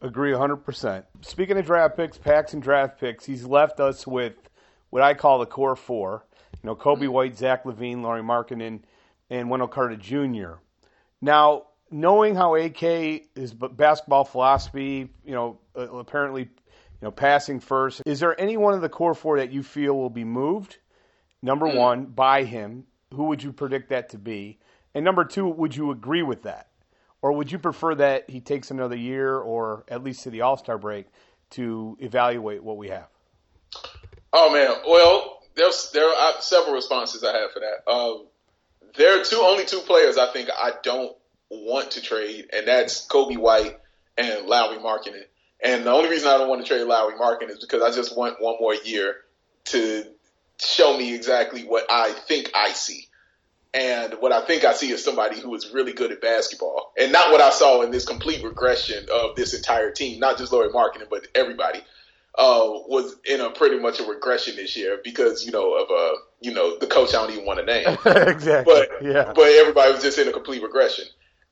Agree 0.00 0.30
100%. 0.30 1.04
Speaking 1.22 1.58
of 1.58 1.66
draft 1.66 1.96
picks, 1.96 2.16
Pax 2.18 2.52
and 2.52 2.62
draft 2.62 3.00
picks, 3.00 3.24
he's 3.24 3.44
left 3.44 3.80
us 3.80 4.06
with 4.06 4.34
what 4.90 5.02
I 5.02 5.14
call 5.14 5.40
the 5.40 5.46
core 5.46 5.74
four. 5.74 6.24
You 6.62 6.68
know, 6.68 6.76
Coby 6.76 7.02
mm-hmm. 7.02 7.12
White, 7.12 7.36
Zach 7.36 7.64
LaVine, 7.64 8.02
Lauri 8.02 8.22
Markkanen, 8.22 8.80
and 9.30 9.50
Wendell 9.50 9.68
Carter 9.68 9.96
Jr. 9.96 10.60
Now, 11.20 11.64
knowing 11.90 12.34
how 12.34 12.54
AK 12.54 12.82
is 13.34 13.54
basketball 13.54 14.24
philosophy, 14.24 15.08
you 15.24 15.32
know, 15.32 15.58
uh, 15.76 15.92
apparently, 15.92 16.42
you 16.42 17.02
know, 17.02 17.10
passing 17.10 17.60
first, 17.60 18.02
is 18.06 18.20
there 18.20 18.38
any 18.40 18.56
one 18.56 18.74
of 18.74 18.80
the 18.80 18.88
core 18.88 19.14
four 19.14 19.38
that 19.38 19.52
you 19.52 19.62
feel 19.62 19.94
will 19.94 20.10
be 20.10 20.24
moved? 20.24 20.78
Number 21.42 21.66
one, 21.68 22.06
by 22.06 22.44
him. 22.44 22.84
Who 23.14 23.24
would 23.24 23.42
you 23.42 23.52
predict 23.52 23.90
that 23.90 24.10
to 24.10 24.18
be? 24.18 24.58
And 24.94 25.04
number 25.04 25.24
two, 25.24 25.48
would 25.48 25.74
you 25.74 25.92
agree 25.92 26.22
with 26.22 26.42
that? 26.42 26.68
Or 27.22 27.32
would 27.32 27.50
you 27.50 27.58
prefer 27.58 27.94
that 27.96 28.28
he 28.28 28.40
takes 28.40 28.70
another 28.70 28.96
year 28.96 29.36
or 29.36 29.84
at 29.88 30.04
least 30.04 30.24
to 30.24 30.30
the 30.30 30.42
All 30.42 30.56
Star 30.56 30.78
break 30.78 31.06
to 31.50 31.96
evaluate 32.00 32.62
what 32.62 32.76
we 32.76 32.88
have? 32.88 33.08
Oh 34.32 34.52
man, 34.52 34.70
well, 34.86 35.40
there's 35.54 35.90
there 35.92 36.08
are 36.08 36.34
several 36.40 36.74
responses 36.74 37.24
I 37.24 37.36
have 37.36 37.52
for 37.52 37.60
that. 37.60 37.90
Um, 37.90 38.26
there 38.96 39.20
are 39.20 39.24
two 39.24 39.40
only 39.40 39.64
two 39.64 39.80
players 39.80 40.18
I 40.18 40.32
think 40.32 40.48
I 40.50 40.72
don't 40.82 41.16
want 41.50 41.92
to 41.92 42.02
trade, 42.02 42.48
and 42.52 42.66
that's 42.66 43.06
Coby 43.06 43.36
White 43.36 43.78
and 44.16 44.46
Lauri 44.46 44.78
Markkanen. 44.78 45.24
And 45.60 45.84
the 45.84 45.90
only 45.90 46.10
reason 46.10 46.28
I 46.28 46.38
don't 46.38 46.48
want 46.48 46.62
to 46.62 46.68
trade 46.68 46.84
Lauri 46.84 47.14
Markkanen 47.14 47.50
is 47.50 47.60
because 47.60 47.82
I 47.82 47.94
just 47.94 48.16
want 48.16 48.40
one 48.40 48.56
more 48.60 48.74
year 48.74 49.16
to 49.66 50.04
show 50.60 50.96
me 50.96 51.14
exactly 51.14 51.62
what 51.62 51.84
I 51.90 52.12
think 52.12 52.50
I 52.54 52.72
see. 52.72 53.06
And 53.74 54.14
what 54.14 54.32
I 54.32 54.44
think 54.46 54.64
I 54.64 54.72
see 54.72 54.90
is 54.90 55.04
somebody 55.04 55.38
who 55.40 55.54
is 55.54 55.70
really 55.72 55.92
good 55.92 56.10
at 56.10 56.22
basketball, 56.22 56.92
and 56.98 57.12
not 57.12 57.30
what 57.30 57.40
I 57.40 57.50
saw 57.50 57.82
in 57.82 57.90
this 57.90 58.06
complete 58.06 58.42
regression 58.42 59.06
of 59.12 59.36
this 59.36 59.52
entire 59.54 59.90
team, 59.90 60.20
not 60.20 60.38
just 60.38 60.52
Lauri 60.52 60.70
Markkanen, 60.70 61.10
but 61.10 61.26
everybody 61.34 61.80
uh, 62.38 62.64
was 62.86 63.16
in 63.24 63.40
a 63.40 63.50
pretty 63.50 63.78
much 63.78 64.00
a 64.00 64.04
regression 64.04 64.56
this 64.56 64.76
year 64.76 65.00
because 65.04 65.44
you 65.44 65.52
know 65.52 65.74
of 65.74 65.90
uh, 65.90 66.16
you 66.40 66.52
know 66.52 66.76
the 66.78 66.86
coach 66.86 67.10
I 67.14 67.18
don't 67.22 67.32
even 67.32 67.46
want 67.46 67.60
to 67.60 67.66
name, 67.66 67.86
exactly. 68.28 68.74
but 68.74 68.88
yeah. 69.02 69.32
but 69.34 69.44
everybody 69.46 69.92
was 69.92 70.02
just 70.02 70.18
in 70.18 70.28
a 70.28 70.32
complete 70.32 70.62
regression, 70.62 71.04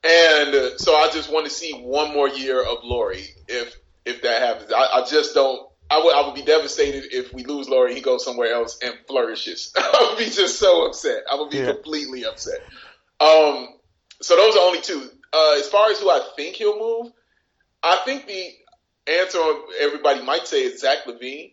and 0.04 0.54
uh, 0.54 0.78
so 0.78 0.94
I 0.96 1.08
just 1.12 1.30
want 1.32 1.46
to 1.46 1.50
see 1.52 1.72
one 1.72 2.12
more 2.12 2.28
year 2.28 2.60
of 2.60 2.78
Lauri 2.84 3.24
if 3.48 3.74
if 4.04 4.22
that 4.22 4.42
happens. 4.42 4.72
I, 4.72 5.00
I 5.02 5.04
just 5.06 5.34
don't. 5.34 5.68
I 5.90 6.02
would 6.02 6.14
I 6.14 6.26
would 6.26 6.34
be 6.34 6.42
devastated 6.42 7.04
if 7.12 7.32
we 7.32 7.44
lose 7.44 7.68
Lauri. 7.68 7.94
He 7.94 8.00
goes 8.00 8.24
somewhere 8.24 8.52
else 8.52 8.78
and 8.82 8.94
flourishes. 9.06 9.72
I 9.76 10.08
would 10.10 10.18
be 10.18 10.30
just 10.30 10.58
so 10.58 10.86
upset. 10.86 11.22
I 11.30 11.36
would 11.36 11.50
be 11.50 11.58
Yeah. 11.58 11.66
completely 11.72 12.24
upset. 12.24 12.58
Um, 13.20 13.68
so 14.20 14.36
those 14.36 14.56
are 14.56 14.62
only 14.62 14.80
two. 14.80 15.08
Uh, 15.32 15.56
as 15.58 15.68
far 15.68 15.90
as 15.90 15.98
who 16.00 16.10
I 16.10 16.20
think 16.36 16.56
he'll 16.56 16.78
move, 16.78 17.12
I 17.82 18.00
think 18.04 18.26
the 18.26 18.48
answer 19.06 19.38
everybody 19.80 20.22
might 20.22 20.46
say 20.46 20.62
is 20.62 20.80
Zach 20.80 20.98
LaVine, 21.06 21.52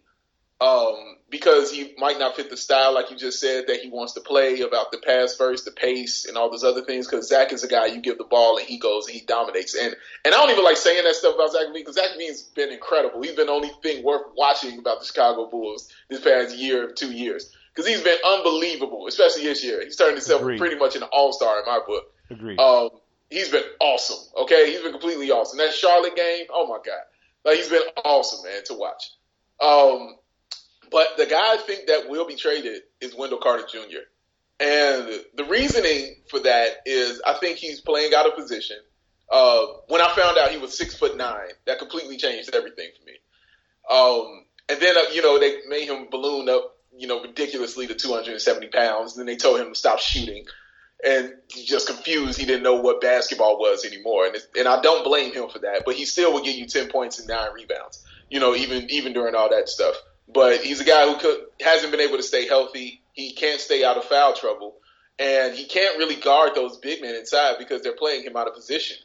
um, 0.62 1.18
because 1.34 1.72
he 1.72 1.96
might 1.98 2.20
not 2.20 2.36
fit 2.36 2.52
the 2.52 2.56
style, 2.56 2.94
like 2.94 3.10
you 3.10 3.18
just 3.18 3.40
said, 3.40 3.66
that 3.66 3.80
he 3.80 3.90
wants 3.90 4.14
to 4.14 4.22
play 4.22 4.62
about 4.62 4.92
the 4.92 5.00
pass 5.00 5.36
first, 5.36 5.66
the 5.66 5.72
pace, 5.72 6.26
and 6.26 6.38
all 6.38 6.52
those 6.52 6.64
other 6.64 6.84
things. 6.84 7.08
Because 7.08 7.28
Zach 7.28 7.52
is 7.52 7.64
a 7.64 7.68
guy 7.68 7.88
you 7.88 8.02
give 8.02 8.20
the 8.20 8.24
ball 8.24 8.60
and 8.60 8.68
he 8.68 8.78
goes 8.78 9.08
and 9.08 9.16
he 9.16 9.26
dominates. 9.26 9.74
And 9.74 9.96
and 10.26 10.36
I 10.36 10.38
don't 10.38 10.52
even 10.52 10.64
like 10.64 10.78
saying 10.78 11.04
that 11.04 11.16
stuff 11.16 11.34
about 11.34 11.52
Zach 11.52 11.70
LaVine 11.70 11.74
because 11.74 11.96
Zach 11.96 12.12
LaVine's 12.16 12.44
been 12.44 12.72
incredible. 12.72 13.20
He's 13.24 13.34
been 13.34 13.48
the 13.48 13.52
only 13.52 13.72
thing 13.82 14.04
worth 14.04 14.28
watching 14.38 14.78
about 14.78 15.00
the 15.00 15.08
Chicago 15.08 15.50
Bulls 15.50 15.92
this 16.08 16.22
past 16.22 16.56
year, 16.56 16.92
two 16.92 17.12
years. 17.12 17.52
Because 17.74 17.90
he's 17.90 18.04
been 18.04 18.20
unbelievable, 18.24 19.08
especially 19.08 19.46
this 19.46 19.64
year. 19.64 19.84
He's 19.84 19.96
turned 19.96 20.12
himself 20.12 20.42
Agreed. 20.42 20.60
pretty 20.60 20.76
much 20.76 20.96
an 20.96 21.02
all 21.02 21.34
star 21.34 21.58
in 21.58 21.66
my 21.66 21.80
book. 21.88 22.04
Agreed. 22.30 22.60
Um, 22.60 22.90
he's 23.32 23.50
been 23.50 23.64
awesome. 23.80 24.20
Okay, 24.44 24.72
he's 24.72 24.82
been 24.82 24.92
completely 24.92 25.32
awesome. 25.32 25.58
That 25.58 25.74
Charlotte 25.74 26.16
game, 26.16 26.46
oh 26.54 26.68
my 26.68 26.78
god, 26.86 27.02
like 27.44 27.58
he's 27.58 27.70
been 27.70 27.82
awesome, 28.06 28.48
man, 28.48 28.64
to 28.66 28.76
watch. 28.76 29.14
Um, 29.60 30.18
but 30.94 31.18
the 31.18 31.26
guy 31.26 31.54
I 31.54 31.58
think 31.58 31.88
that 31.88 32.08
will 32.08 32.28
be 32.28 32.36
traded 32.36 32.84
is 33.02 33.16
Wendell 33.16 33.40
Carter 33.40 33.66
Jr. 33.70 34.06
And 34.60 35.10
the 35.34 35.44
reasoning 35.50 36.16
for 36.30 36.40
that 36.42 36.78
is 36.86 37.20
I 37.26 37.34
think 37.34 37.58
he's 37.58 37.82
playing 37.82 38.14
out 38.14 38.28
of 38.28 38.36
position. 38.36 38.78
Uh, 39.30 39.66
when 39.88 40.00
I 40.00 40.14
found 40.16 40.38
out 40.38 40.52
he 40.52 40.60
was 40.60 40.78
six 40.78 40.96
foot 40.96 41.18
nine, 41.18 41.50
that 41.66 41.80
completely 41.80 42.18
changed 42.18 42.54
everything 42.54 42.90
for 42.98 43.06
me. 43.06 43.18
Um, 43.90 44.46
and 44.70 44.80
then, 44.80 44.96
uh, 44.96 45.10
you 45.12 45.24
know, 45.24 45.40
they 45.40 45.58
made 45.68 45.88
him 45.88 46.08
balloon 46.12 46.48
up, 46.48 46.78
you 46.96 47.08
know, 47.08 47.22
ridiculously 47.22 47.88
to 47.88 47.96
270 47.96 48.68
pounds. 48.68 49.18
And 49.18 49.20
then 49.20 49.26
they 49.26 49.36
told 49.36 49.60
him 49.60 49.70
to 49.70 49.76
stop 49.76 50.00
shooting. 50.00 50.46
And 51.06 51.34
just 51.50 51.88
confused. 51.88 52.40
He 52.40 52.46
didn't 52.46 52.64
know 52.64 52.76
what 52.76 53.02
basketball 53.02 53.60
was 53.60 53.84
anymore. 53.84 54.28
And, 54.28 54.38
and 54.58 54.68
I 54.70 54.80
don't 54.80 55.04
blame 55.04 55.34
him 55.34 55.50
for 55.50 55.60
that. 55.60 55.84
But 55.86 55.96
he 55.96 56.06
still 56.06 56.34
would 56.34 56.46
give 56.46 56.56
you 56.56 56.66
10 56.66 56.88
points 56.90 57.20
and 57.20 57.28
nine 57.28 57.50
rebounds, 57.54 58.06
you 58.30 58.40
know, 58.40 58.56
even, 58.56 58.90
even 58.90 59.12
during 59.12 59.36
all 59.36 59.50
that 59.50 59.68
stuff. 59.68 59.96
But 60.34 60.62
he's 60.62 60.80
a 60.80 60.86
guy 60.86 61.08
who 61.08 61.18
could, 61.18 61.46
hasn't 61.62 61.92
been 61.92 62.02
able 62.02 62.18
to 62.18 62.24
stay 62.24 62.48
healthy. 62.48 63.02
He 63.14 63.32
can't 63.32 63.60
stay 63.60 63.84
out 63.84 63.98
of 63.98 64.06
foul 64.06 64.34
trouble. 64.34 64.76
And 65.20 65.54
he 65.54 65.66
can't 65.66 65.98
really 65.98 66.16
guard 66.16 66.56
those 66.56 66.78
big 66.78 67.02
men 67.02 67.16
inside 67.16 67.56
because 67.60 67.82
they're 67.82 67.96
playing 67.96 68.24
him 68.24 68.36
out 68.36 68.48
of 68.48 68.56
position. 68.56 68.98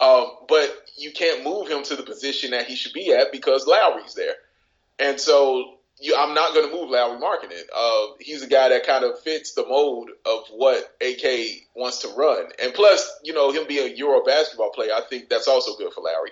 Um, 0.00 0.26
but 0.48 0.68
you 0.96 1.12
can't 1.12 1.44
move 1.44 1.68
him 1.68 1.84
to 1.84 1.96
the 1.96 2.02
position 2.02 2.50
that 2.50 2.66
he 2.66 2.74
should 2.74 2.92
be 2.92 3.12
at 3.12 3.30
because 3.30 3.66
Lauri's 3.66 4.14
there. 4.14 4.34
And 4.98 5.20
so 5.20 5.78
you, 6.00 6.16
I'm 6.16 6.34
not 6.34 6.54
going 6.54 6.68
to 6.68 6.74
move 6.74 6.90
Lauri 6.90 7.18
Markkanen. 7.18 7.62
Uh, 7.74 8.14
he's 8.20 8.42
a 8.42 8.48
guy 8.48 8.68
that 8.70 8.86
kind 8.86 9.04
of 9.04 9.20
fits 9.20 9.54
the 9.54 9.64
mold 9.64 10.10
of 10.26 10.44
what 10.50 10.96
AK 11.00 11.24
wants 11.74 11.98
to 11.98 12.08
run. 12.08 12.46
And 12.60 12.74
plus, 12.74 13.20
you 13.22 13.32
know, 13.32 13.52
him 13.52 13.66
being 13.68 13.92
a 13.92 13.96
Euro 13.96 14.22
basketball 14.24 14.70
player, 14.70 14.90
I 14.94 15.02
think 15.08 15.28
that's 15.28 15.48
also 15.48 15.76
good 15.76 15.92
for 15.92 16.00
Lauri. 16.00 16.30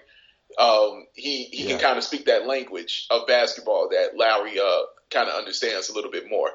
Um, 0.58 1.06
he 1.14 1.44
he 1.44 1.64
Yeah. 1.64 1.70
can 1.72 1.78
kind 1.80 1.98
of 1.98 2.04
speak 2.04 2.26
that 2.26 2.46
language 2.46 3.06
of 3.10 3.26
basketball 3.26 3.88
that 3.90 4.16
Lauri 4.16 4.58
uh, 4.58 4.82
kind 5.10 5.28
of 5.28 5.34
understands 5.34 5.88
a 5.88 5.94
little 5.94 6.10
bit 6.10 6.28
more. 6.28 6.50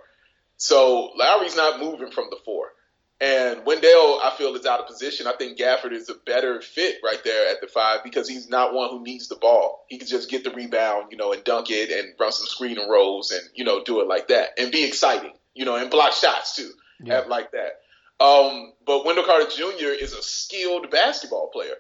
So 0.58 1.12
Lauri's 1.16 1.56
not 1.56 1.80
moving 1.80 2.12
from 2.12 2.28
the 2.30 2.38
four. 2.44 2.74
And 3.20 3.66
Wendell, 3.66 4.20
I 4.24 4.32
feel, 4.38 4.56
is 4.56 4.68
out 4.68 4.80
of 4.80 4.86
position. 4.86 5.26
I 5.26 5.34
think 5.34 5.58
Gafford 5.58 5.92
is 5.92 6.08
a 6.08 6.14
better 6.14 6.62
fit 6.62 6.98
right 7.04 7.24
there 7.24 7.50
at 7.50 7.62
the 7.62 7.68
five 7.68 8.04
because 8.04 8.30
he's 8.30 8.48
not 8.48 8.76
one 8.76 8.92
who 8.92 9.02
needs 9.04 9.28
the 9.28 9.36
ball. 9.38 9.86
He 9.88 9.98
can 9.98 10.08
just 10.08 10.30
get 10.30 10.44
the 10.44 10.52
rebound, 10.52 11.08
you 11.12 11.18
know, 11.18 11.34
and 11.34 11.44
dunk 11.44 11.72
it 11.72 11.90
and 11.92 12.14
run 12.20 12.32
some 12.32 12.46
screen 12.46 12.78
and 12.78 12.90
rolls 12.92 13.32
and, 13.32 13.42
you 13.56 13.64
know, 13.66 13.84
do 13.84 14.02
it 14.02 14.08
like 14.08 14.28
that 14.28 14.50
and 14.60 14.72
be 14.72 14.84
exciting, 14.84 15.32
you 15.56 15.66
know, 15.66 15.76
and 15.76 15.90
block 15.90 16.14
shots 16.14 16.56
too, 16.56 16.70
Yeah. 17.04 17.22
like 17.22 17.52
that. 17.54 17.82
Um, 18.24 18.74
but 18.86 19.04
Wendell 19.04 19.26
Carter 19.26 19.50
Jr. 19.50 19.90
is 20.00 20.14
a 20.14 20.22
skilled 20.22 20.92
basketball 20.92 21.48
player. 21.48 21.76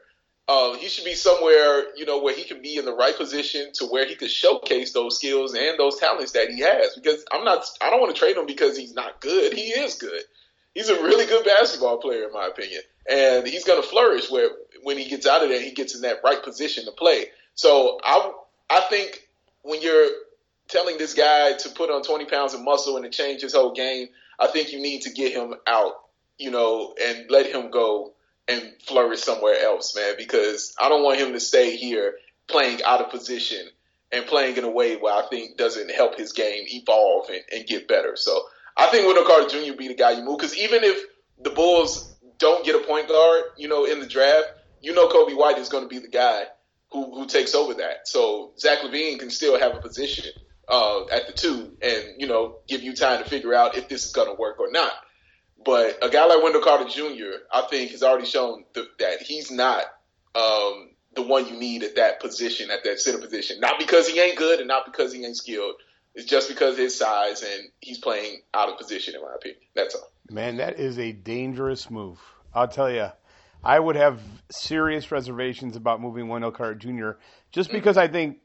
Uh, 0.50 0.76
he 0.76 0.88
should 0.88 1.04
be 1.04 1.14
somewhere, 1.14 1.84
you 1.98 2.06
know, 2.06 2.22
where 2.22 2.34
he 2.34 2.46
can 2.46 2.62
be 2.62 2.78
in 2.78 2.86
the 2.86 2.96
right 2.96 3.18
position 3.18 3.70
to 3.74 3.86
where 3.86 4.06
he 4.06 4.16
could 4.16 4.32
showcase 4.32 4.94
those 4.94 5.18
skills 5.18 5.54
and 5.54 5.78
those 5.78 5.98
talents 5.98 6.32
that 6.32 6.50
he 6.50 6.62
has. 6.62 6.96
Because 6.96 7.26
I'm 7.34 7.44
not, 7.44 7.66
I 7.82 7.90
don't 7.90 8.00
want 8.00 8.16
to 8.16 8.20
trade 8.20 8.38
him 8.38 8.46
because 8.46 8.78
he's 8.78 8.94
not 8.94 9.20
good. 9.20 9.54
He 9.54 9.70
is 9.72 9.96
good. 9.96 10.22
He's 10.74 10.90
a 10.90 11.04
really 11.04 11.26
good 11.26 11.44
basketball 11.44 11.98
player, 11.98 12.26
in 12.26 12.32
my 12.32 12.48
opinion, 12.48 12.82
and 13.10 13.48
he's 13.48 13.66
going 13.66 13.82
to 13.82 13.88
flourish 13.88 14.30
where 14.30 14.50
when 14.84 14.98
he 14.98 15.10
gets 15.10 15.26
out 15.26 15.44
of 15.44 15.50
there, 15.50 15.60
he 15.60 15.72
gets 15.72 15.96
in 15.96 16.02
that 16.02 16.22
right 16.24 16.42
position 16.42 16.86
to 16.86 16.92
play. 16.92 17.26
So 17.56 18.00
I, 18.04 18.32
I 18.70 18.82
think 18.82 19.28
when 19.64 19.82
you're 19.82 20.08
telling 20.68 20.98
this 20.98 21.14
guy 21.14 21.54
to 21.54 21.70
put 21.70 21.90
on 21.90 22.04
20 22.04 22.26
pounds 22.26 22.54
of 22.54 22.62
muscle 22.62 22.96
and 22.96 23.04
to 23.06 23.10
change 23.10 23.42
his 23.42 23.54
whole 23.54 23.74
game, 23.74 24.10
I 24.40 24.48
think 24.48 24.72
you 24.72 24.80
need 24.80 25.02
to 25.02 25.10
get 25.10 25.32
him 25.34 25.56
out, 25.66 25.96
you 26.38 26.52
know, 26.52 26.94
and 27.02 27.26
let 27.30 27.48
him 27.48 27.72
go 27.72 28.14
and 28.48 28.74
flourish 28.86 29.22
somewhere 29.22 29.60
else, 29.62 29.96
man, 29.96 30.16
because 30.18 30.74
I 30.80 30.90
don't 30.90 31.04
want 31.04 31.20
him 31.20 31.34
to 31.34 31.40
stay 31.40 31.76
here 31.76 32.16
playing 32.48 32.82
out 32.84 33.02
of 33.02 33.10
position 33.10 33.68
and 34.12 34.26
playing 34.26 34.58
in 34.58 34.64
a 34.64 34.70
way 34.70 34.96
where 34.96 35.14
I 35.14 35.28
think 35.28 35.58
doesn't 35.58 35.92
help 35.92 36.18
his 36.18 36.32
game 36.32 36.64
evolve 36.68 37.30
and, 37.30 37.42
and 37.52 37.68
get 37.68 37.88
better. 37.88 38.16
So 38.16 38.42
I 38.76 38.88
think 38.88 39.06
Wendell 39.06 39.26
Carter 39.26 39.50
Jr. 39.50 39.74
be 39.74 39.90
the 39.90 39.96
guy 39.96 40.12
you 40.12 40.24
move 40.24 40.38
because 40.38 40.58
even 40.58 40.84
if 40.84 41.04
the 41.42 41.50
Bulls 41.50 42.16
don't 42.38 42.66
get 42.66 42.76
a 42.76 42.88
point 42.88 43.08
guard, 43.08 43.44
you 43.58 43.68
know, 43.68 43.86
in 43.86 44.00
the 44.00 44.08
draft, 44.08 44.48
you 44.82 44.94
know 44.94 45.10
Coby 45.10 45.36
White 45.36 45.58
is 45.58 45.70
going 45.70 45.84
to 45.84 45.90
be 45.90 46.00
the 46.00 46.08
guy 46.08 46.44
who, 46.92 47.14
who 47.14 47.26
takes 47.26 47.56
over 47.56 47.74
that. 47.76 48.08
So 48.08 48.54
Zach 48.58 48.80
LaVine 48.80 49.20
can 49.20 49.30
still 49.30 49.60
have 49.60 49.76
a 49.76 49.80
position 49.80 50.26
uh, 50.70 51.06
at 51.08 51.28
the 51.28 51.34
two, 51.34 51.76
and 51.82 52.04
you 52.18 52.28
know, 52.28 52.58
give 52.68 52.82
you 52.82 52.96
time 52.96 53.24
to 53.24 53.30
figure 53.30 53.54
out 53.54 53.78
if 53.78 53.90
this 53.90 54.06
is 54.06 54.12
going 54.12 54.28
to 54.28 54.40
work 54.40 54.60
or 54.60 54.72
not. 54.72 54.92
But 55.64 55.98
a 56.02 56.10
guy 56.10 56.26
like 56.26 56.42
Wendell 56.42 56.62
Carter 56.62 56.90
Jr., 56.90 57.44
I 57.54 57.64
think, 57.70 57.92
has 57.92 58.04
already 58.04 58.26
shown 58.26 58.64
th- 58.74 58.88
that 59.00 59.22
he's 59.22 59.52
not 59.52 59.84
um, 60.36 60.92
the 61.16 61.24
one 61.24 61.48
you 61.48 61.58
need 61.58 61.84
at 61.84 61.96
that 61.96 62.20
position, 62.22 62.72
at 62.72 62.84
that 62.84 63.00
center 63.00 63.20
position. 63.20 63.60
Not 63.60 63.80
because 63.80 64.08
he 64.08 64.20
ain't 64.20 64.38
good 64.38 64.60
and 64.60 64.68
not 64.68 64.86
because 64.86 65.12
he 65.12 65.26
ain't 65.26 65.36
skilled. 65.36 65.76
It's 66.16 66.26
just 66.26 66.48
because 66.48 66.74
of 66.74 66.80
his 66.80 66.98
size 66.98 67.44
and 67.44 67.70
he's 67.80 67.98
playing 68.00 68.42
out 68.54 68.70
of 68.70 68.78
position, 68.78 69.16
in 69.16 69.22
my 69.22 69.34
opinion. 69.36 69.62
That's 69.76 69.96
all. 69.96 70.12
Man, 70.30 70.58
that 70.58 70.80
is 70.80 70.98
a 71.00 71.12
dangerous 71.12 71.90
move. 71.90 72.20
I'll 72.54 72.68
tell 72.68 72.92
you. 72.92 73.10
I 73.64 73.80
would 73.80 73.96
have 73.96 74.22
serious 74.50 75.12
reservations 75.12 75.76
about 75.76 76.00
moving 76.00 76.28
Wendell 76.28 76.52
Carter 76.52 76.76
Jr. 76.76 77.20
just 77.52 77.72
because 77.72 77.98
I 77.98 78.08
think 78.08 78.38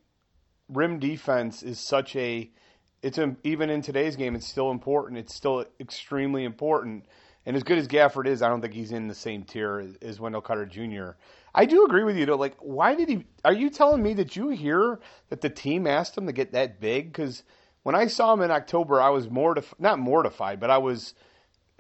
rim 0.69 0.99
defense 0.99 1.63
is 1.63 1.79
such 1.79 2.17
a 2.17 2.51
it's 3.03 3.19
a, 3.19 3.37
even 3.45 3.71
in 3.71 3.83
today's 3.83 4.17
game 4.17 4.35
it's 4.35 4.47
still 4.49 4.71
important. 4.71 5.19
It's 5.19 5.35
still 5.35 5.65
extremely 5.81 6.45
important. 6.45 7.05
And 7.45 7.57
as 7.57 7.65
good 7.65 7.79
as 7.79 7.89
Gafford 7.89 8.27
is, 8.27 8.41
I 8.41 8.49
don't 8.49 8.61
think 8.61 8.73
he's 8.73 8.93
in 8.93 9.09
the 9.09 9.15
same 9.15 9.43
tier 9.43 9.81
as, 9.81 9.97
as 10.01 10.21
Wendell 10.21 10.43
Carter 10.43 10.65
Jr. 10.67 11.17
I 11.55 11.65
do 11.67 11.85
agree 11.85 12.05
with 12.05 12.17
you 12.17 12.25
though. 12.27 12.37
Like, 12.37 12.57
why 12.61 12.95
did 12.95 13.09
he? 13.09 13.25
Are 13.45 13.53
you 13.53 13.69
telling 13.69 14.03
me 14.03 14.15
that 14.15 14.37
you 14.37 14.51
hear 14.51 15.01
that 15.29 15.41
the 15.41 15.51
team 15.51 15.87
asked 15.87 16.17
him 16.17 16.27
to 16.27 16.33
get 16.33 16.53
that 16.53 16.81
big? 16.81 17.13
Because 17.13 17.43
when 17.83 17.95
I 17.97 18.07
saw 18.07 18.33
him 18.33 18.43
in 18.43 18.51
October, 18.53 19.01
I 19.01 19.11
was 19.11 19.29
mortified, 19.29 19.81
not 19.81 19.99
mortified, 19.99 20.61
but 20.61 20.71
I 20.71 20.79
was 20.79 21.15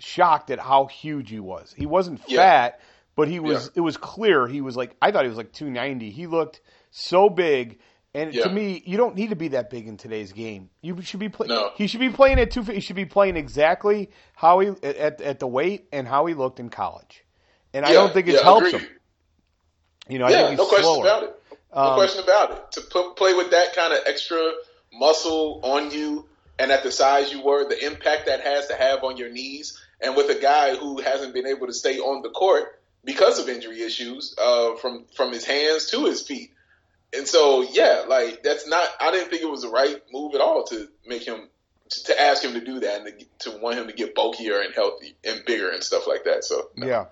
shocked 0.00 0.50
at 0.50 0.58
how 0.58 0.86
huge 0.86 1.30
he 1.30 1.38
was. 1.38 1.72
He 1.78 1.86
wasn't 1.86 2.20
Yeah. 2.26 2.38
fat, 2.38 2.80
but 3.14 3.28
he 3.28 3.38
was. 3.38 3.66
Yeah. 3.66 3.70
It 3.76 3.80
was 3.82 3.96
clear 3.96 4.48
he 4.48 4.60
was 4.60 4.76
like. 4.76 4.96
I 5.00 5.12
thought 5.12 5.22
he 5.22 5.28
was 5.28 5.38
like 5.38 5.52
290. 5.52 6.10
He 6.10 6.26
looked 6.26 6.60
so 6.90 7.30
big. 7.30 7.78
And 8.14 8.34
Yeah. 8.34 8.42
to 8.44 8.50
me, 8.50 8.82
you 8.84 8.98
don't 8.98 9.14
need 9.14 9.30
to 9.30 9.36
be 9.36 9.48
that 9.48 9.70
big 9.70 9.88
in 9.88 9.96
today's 9.96 10.32
game. 10.32 10.68
You 10.82 11.00
should 11.00 11.20
be 11.20 11.30
playing. 11.30 11.48
No. 11.50 11.70
He 11.76 11.86
should 11.86 12.00
be 12.00 12.10
playing 12.10 12.38
at 12.38 12.50
two. 12.50 12.62
He 12.62 12.80
should 12.80 12.96
be 12.96 13.06
playing 13.06 13.36
exactly 13.36 14.10
how 14.34 14.58
he 14.60 14.68
at 14.82 15.20
at 15.20 15.38
the 15.40 15.46
weight 15.46 15.88
and 15.92 16.06
how 16.06 16.26
he 16.26 16.34
looked 16.34 16.60
in 16.60 16.68
college. 16.68 17.24
And 17.72 17.86
I 17.86 17.92
don't 17.94 18.12
think 18.12 18.28
it's 18.28 18.36
yeah, 18.38 18.42
helped 18.44 18.66
agreed. 18.66 18.82
him. 18.82 18.88
You 20.08 20.18
know, 20.18 20.26
I 20.26 20.30
yeah, 20.30 20.54
no 20.54 20.66
question 20.66 20.84
slower. 20.84 21.04
about 21.04 21.22
it. 21.22 21.42
No 21.74 21.80
Um, 21.82 21.94
question 21.94 22.22
about 22.22 22.50
it. 22.50 22.72
To 22.72 22.80
put, 22.82 23.16
play 23.16 23.32
with 23.32 23.50
that 23.52 23.74
kind 23.74 23.94
of 23.94 24.00
extra 24.04 24.52
muscle 24.92 25.60
on 25.62 25.90
you, 25.90 26.28
and 26.58 26.70
at 26.70 26.82
the 26.82 26.90
size 26.90 27.32
you 27.32 27.40
were, 27.42 27.66
the 27.66 27.82
impact 27.86 28.26
that 28.26 28.42
has 28.42 28.66
to 28.66 28.74
have 28.74 29.04
on 29.04 29.16
your 29.16 29.30
knees, 29.30 29.80
and 30.02 30.14
with 30.16 30.28
a 30.28 30.38
guy 30.38 30.74
who 30.76 31.00
hasn't 31.00 31.32
been 31.32 31.46
able 31.46 31.66
to 31.66 31.72
stay 31.72 31.98
on 31.98 32.20
the 32.20 32.28
court 32.28 32.78
because 33.04 33.38
of 33.38 33.48
injury 33.48 33.80
issues, 33.80 34.34
uh, 34.38 34.74
from 34.76 35.06
from 35.16 35.32
his 35.32 35.46
hands 35.46 35.86
to 35.92 36.04
his 36.04 36.20
feet. 36.20 36.50
And 37.14 37.28
so, 37.28 37.62
yeah, 37.62 38.04
like 38.08 38.42
that's 38.42 38.66
not. 38.66 38.88
I 39.00 39.10
didn't 39.10 39.30
think 39.30 39.42
it 39.42 39.50
was 39.50 39.62
the 39.62 39.68
right 39.68 39.96
move 40.12 40.34
at 40.34 40.40
all 40.40 40.64
to 40.64 40.88
make 41.06 41.26
him 41.26 41.48
to, 42.06 42.20
ask 42.20 42.42
him 42.42 42.54
to 42.54 42.64
do 42.64 42.80
that 42.80 43.02
and 43.02 43.18
to, 43.18 43.50
to 43.50 43.58
want 43.58 43.76
him 43.76 43.86
to 43.86 43.92
get 43.92 44.14
bulkier 44.14 44.60
and 44.60 44.74
healthy 44.74 45.14
and 45.24 45.42
bigger 45.46 45.70
and 45.70 45.82
stuff 45.82 46.06
like 46.06 46.24
that. 46.24 46.44
So, 46.44 46.70
no. 46.76 46.86
Yeah. 46.86 47.04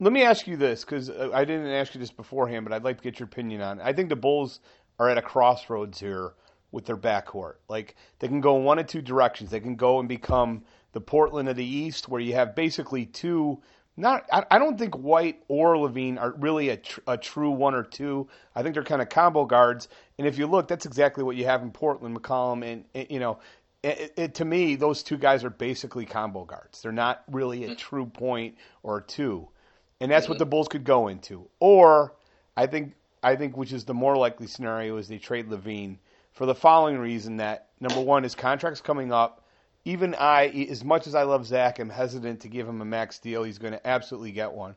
Let 0.00 0.12
me 0.12 0.22
ask 0.22 0.46
you 0.46 0.56
this 0.56 0.84
because 0.84 1.10
uh, 1.10 1.30
I 1.32 1.44
didn't 1.44 1.68
ask 1.68 1.94
you 1.94 2.00
this 2.00 2.10
beforehand, 2.10 2.64
but 2.64 2.72
I'd 2.72 2.82
like 2.82 2.96
to 2.96 3.02
get 3.04 3.20
your 3.20 3.26
opinion 3.26 3.60
on. 3.60 3.80
I 3.80 3.92
think 3.92 4.08
the 4.08 4.16
Bulls 4.16 4.60
are 4.98 5.08
at 5.08 5.18
a 5.18 5.22
crossroads 5.22 6.00
here 6.00 6.32
with 6.72 6.86
their 6.86 6.96
backcourt. 6.96 7.54
Like 7.68 7.94
they 8.18 8.28
can 8.28 8.40
go 8.40 8.56
in 8.56 8.64
one 8.64 8.78
of 8.78 8.86
two 8.86 9.02
directions. 9.02 9.50
They 9.50 9.60
can 9.60 9.76
go 9.76 10.00
and 10.00 10.08
become 10.08 10.64
the 10.92 11.00
Portland 11.00 11.48
of 11.48 11.56
the 11.56 11.64
East, 11.64 12.08
where 12.08 12.20
you 12.20 12.34
have 12.34 12.54
basically 12.54 13.06
two. 13.06 13.62
Not, 13.96 14.24
I, 14.32 14.44
I 14.50 14.58
don't 14.58 14.78
think 14.78 14.96
White 14.96 15.42
or 15.48 15.74
LaVine 15.74 16.18
are 16.18 16.32
really 16.38 16.70
a, 16.70 16.78
tr- 16.78 17.00
a 17.06 17.18
true 17.18 17.50
one 17.50 17.74
or 17.74 17.82
two. 17.82 18.28
I 18.54 18.62
think 18.62 18.74
they're 18.74 18.84
kind 18.84 19.02
of 19.02 19.10
combo 19.10 19.44
guards. 19.44 19.88
And 20.18 20.26
if 20.26 20.38
you 20.38 20.46
look, 20.46 20.66
that's 20.66 20.86
exactly 20.86 21.22
what 21.22 21.36
you 21.36 21.44
have 21.44 21.62
in 21.62 21.70
Portland, 21.70 22.18
McCollum, 22.18 22.64
and, 22.64 22.84
and 22.94 23.06
you 23.10 23.20
know, 23.20 23.38
it, 23.82 24.12
it, 24.16 24.34
to 24.36 24.44
me, 24.44 24.76
those 24.76 25.02
two 25.02 25.18
guys 25.18 25.44
are 25.44 25.50
basically 25.50 26.06
combo 26.06 26.44
guards. 26.44 26.82
They're 26.82 26.92
not 26.92 27.22
really 27.30 27.64
a 27.64 27.70
mm. 27.70 27.78
true 27.78 28.06
point 28.06 28.56
or 28.82 29.00
two, 29.00 29.48
and 30.00 30.10
that's 30.10 30.28
what 30.28 30.38
the 30.38 30.46
Bulls 30.46 30.68
could 30.68 30.84
go 30.84 31.08
into. 31.08 31.48
Or 31.58 32.14
I 32.56 32.66
think 32.66 32.94
I 33.22 33.36
think 33.36 33.56
which 33.56 33.72
is 33.72 33.84
the 33.84 33.94
more 33.94 34.16
likely 34.16 34.46
scenario 34.46 34.96
is 34.98 35.08
they 35.08 35.18
trade 35.18 35.48
LaVine 35.48 35.98
for 36.32 36.46
the 36.46 36.54
following 36.54 36.98
reason: 36.98 37.38
that 37.38 37.68
number 37.80 38.00
one, 38.00 38.22
his 38.22 38.34
contract's 38.34 38.80
coming 38.80 39.12
up. 39.12 39.41
Even 39.84 40.14
I, 40.14 40.46
as 40.70 40.84
much 40.84 41.06
as 41.06 41.14
I 41.14 41.24
love 41.24 41.46
Zach, 41.46 41.80
am 41.80 41.90
hesitant 41.90 42.40
to 42.40 42.48
give 42.48 42.68
him 42.68 42.80
a 42.80 42.84
max 42.84 43.18
deal. 43.18 43.42
He's 43.42 43.58
going 43.58 43.72
to 43.72 43.86
absolutely 43.86 44.32
get 44.32 44.52
one. 44.52 44.76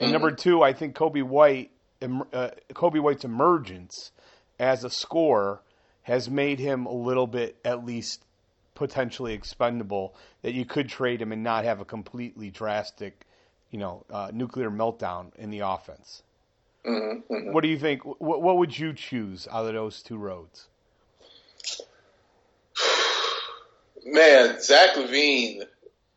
And 0.00 0.10
number 0.10 0.32
two, 0.32 0.62
I 0.62 0.72
think 0.72 0.96
Coby 0.96 1.22
White, 1.22 1.70
uh, 2.02 2.50
Coby 2.72 3.00
White's 3.00 3.24
emergence 3.24 4.10
as 4.58 4.82
a 4.82 4.90
scorer 4.90 5.60
has 6.02 6.28
made 6.28 6.58
him 6.58 6.86
a 6.86 6.92
little 6.92 7.28
bit, 7.28 7.56
at 7.64 7.86
least, 7.86 8.24
potentially 8.74 9.34
expendable. 9.34 10.14
That 10.42 10.52
you 10.52 10.64
could 10.64 10.88
trade 10.88 11.22
him 11.22 11.30
and 11.30 11.44
not 11.44 11.64
have 11.64 11.80
a 11.80 11.84
completely 11.84 12.50
drastic, 12.50 13.24
you 13.70 13.78
know, 13.78 14.04
uh, 14.10 14.30
nuclear 14.34 14.70
meltdown 14.70 15.34
in 15.36 15.50
the 15.50 15.60
offense. 15.60 16.22
Mm-hmm, 16.84 17.52
What 17.52 17.62
do 17.62 17.68
you 17.68 17.78
think? 17.78 18.02
What, 18.04 18.42
what 18.42 18.58
would 18.58 18.76
you 18.76 18.92
choose 18.92 19.46
out 19.50 19.66
of 19.66 19.74
those 19.74 20.02
two 20.02 20.18
roads? 20.18 20.66
Man, 24.04 24.60
Zach 24.60 24.96
LaVine 24.96 25.64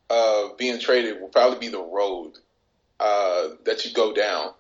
uh, 0.10 0.50
being 0.58 0.80
traded 0.80 1.22
will 1.22 1.30
probably 1.30 1.60
be 1.60 1.70
the 1.70 1.82
road 1.82 2.34
uh, 3.00 3.50
that 3.66 3.86
you 3.86 3.94
go 3.94 4.14
down. 4.14 4.52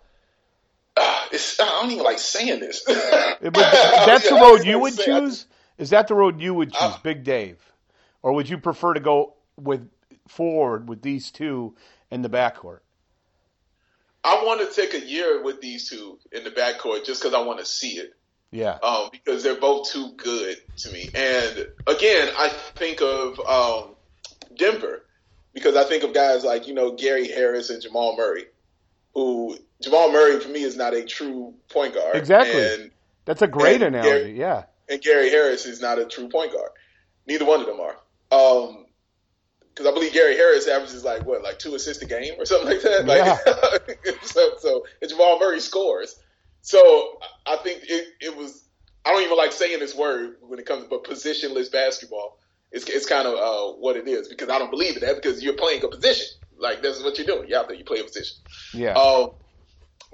Uh, 0.96 1.26
it's, 1.32 1.60
I 1.60 1.66
don't 1.66 1.92
even 1.92 2.04
like 2.04 2.20
saying 2.20 2.60
this. 2.60 2.84
But 2.86 3.40
that's 3.42 4.30
the 4.30 4.36
road 4.36 4.66
you 4.66 4.80
would 4.80 4.98
choose. 4.98 5.46
Is 5.78 5.92
that 5.92 6.08
the 6.08 6.16
road 6.16 6.42
you 6.42 6.54
would 6.54 6.74
choose, 6.74 6.96
Big 7.04 7.24
Dave, 7.24 7.60
or 8.24 8.34
would 8.34 8.50
you 8.50 8.58
prefer 8.58 8.94
to 8.96 9.00
go 9.00 9.34
with 9.58 9.88
forward 10.28 10.90
with 10.90 11.02
these 11.02 11.32
two 11.32 11.76
in 12.10 12.24
the 12.24 12.30
backcourt? 12.30 12.80
I 14.24 14.44
want 14.44 14.60
to 14.60 14.82
take 14.82 14.94
a 14.94 15.06
year 15.06 15.42
with 15.44 15.62
these 15.62 15.90
two 15.90 16.20
in 16.32 16.44
the 16.44 16.50
backcourt 16.50 17.06
just 17.06 17.22
because 17.22 17.34
I 17.34 17.42
want 17.42 17.60
to 17.60 17.66
see 17.66 17.98
it. 17.98 18.14
Yeah. 18.52 18.78
um, 18.82 19.10
because 19.12 19.44
they're 19.44 19.60
both 19.60 19.90
too 19.92 20.12
good 20.16 20.58
to 20.78 20.92
me. 20.92 21.10
And 21.14 21.68
again, 21.86 22.30
I 22.38 22.50
think 22.76 23.02
of 23.02 23.40
um, 23.42 23.96
Denver 24.58 25.04
because 25.54 25.76
I 25.76 25.84
think 25.84 26.04
of 26.04 26.14
guys 26.14 26.44
like 26.44 26.68
you 26.68 26.74
know 26.74 26.92
Gary 26.94 27.28
Harris 27.28 27.70
and 27.70 27.82
Jamal 27.82 28.16
Murray, 28.16 28.46
who 29.14 29.58
Jamal 29.82 30.12
Murray 30.12 30.40
for 30.40 30.50
me 30.50 30.62
is 30.64 30.78
not 30.78 30.94
a 30.94 31.04
true 31.04 31.54
point 31.70 31.94
guard. 31.94 32.16
Exactly. 32.16 32.64
and 32.84 32.92
That's 33.26 33.42
a 33.42 33.48
great 33.48 33.82
analogy. 33.82 34.10
Gary- 34.10 34.40
yeah. 34.40 34.64
and 34.90 35.02
Gary 35.02 35.30
Harris 35.30 35.66
is 35.66 35.82
not 35.82 36.00
a 36.00 36.06
true 36.06 36.30
point 36.30 36.54
guard. 36.54 36.70
Neither 37.28 37.46
one 37.46 37.60
of 37.62 37.66
them 37.68 37.80
are. 37.80 37.98
Um 38.32 38.86
'cause 39.76 39.86
because 39.86 39.88
I 39.88 39.94
believe 39.94 40.14
Gary 40.14 40.36
Harris 40.36 40.68
averages 40.68 41.04
like 41.04 41.24
what, 41.26 41.44
like 41.44 41.60
two 41.60 41.76
assists 41.76 42.02
a 42.02 42.08
game 42.08 42.34
or 42.40 42.46
something 42.46 42.70
like 42.70 42.82
that. 42.82 43.06
Like, 43.06 44.16
so, 44.24 44.52
so 44.60 44.86
and 45.02 45.10
Jamal 45.10 45.38
Murray 45.40 45.60
scores. 45.60 46.16
So 46.68 47.18
I 47.46 47.56
think 47.64 47.84
it, 47.88 48.08
it 48.20 48.36
was. 48.36 48.66
I 49.06 49.14
don't 49.14 49.24
even 49.24 49.38
like 49.38 49.54
saying 49.54 49.80
this 49.80 49.96
word 49.96 50.36
when 50.42 50.60
it 50.60 50.66
comes, 50.66 50.86
but 50.90 51.06
positionless 51.06 51.72
basketball. 51.72 52.40
It's 52.74 52.90
it's 52.90 53.06
kind 53.06 53.26
of 53.26 53.36
uh, 53.36 53.78
what 53.78 53.96
it 53.96 54.06
is 54.06 54.28
because 54.28 54.50
I 54.50 54.60
don't 54.60 54.70
believe 54.70 54.98
in 54.98 55.02
that 55.04 55.16
because 55.16 55.42
you're 55.42 55.54
playing 55.54 55.82
a 55.86 55.88
position. 55.88 56.28
Like 56.60 56.82
this 56.82 56.98
is 56.98 57.06
what 57.06 57.18
you're 57.18 57.26
doing. 57.26 57.48
You're 57.48 57.60
out 57.60 57.70
there, 57.70 57.78
you 57.78 57.86
play 57.86 58.02
a 58.02 58.04
position. 58.04 58.36
Yeah. 58.74 58.96
Um, 58.96 59.30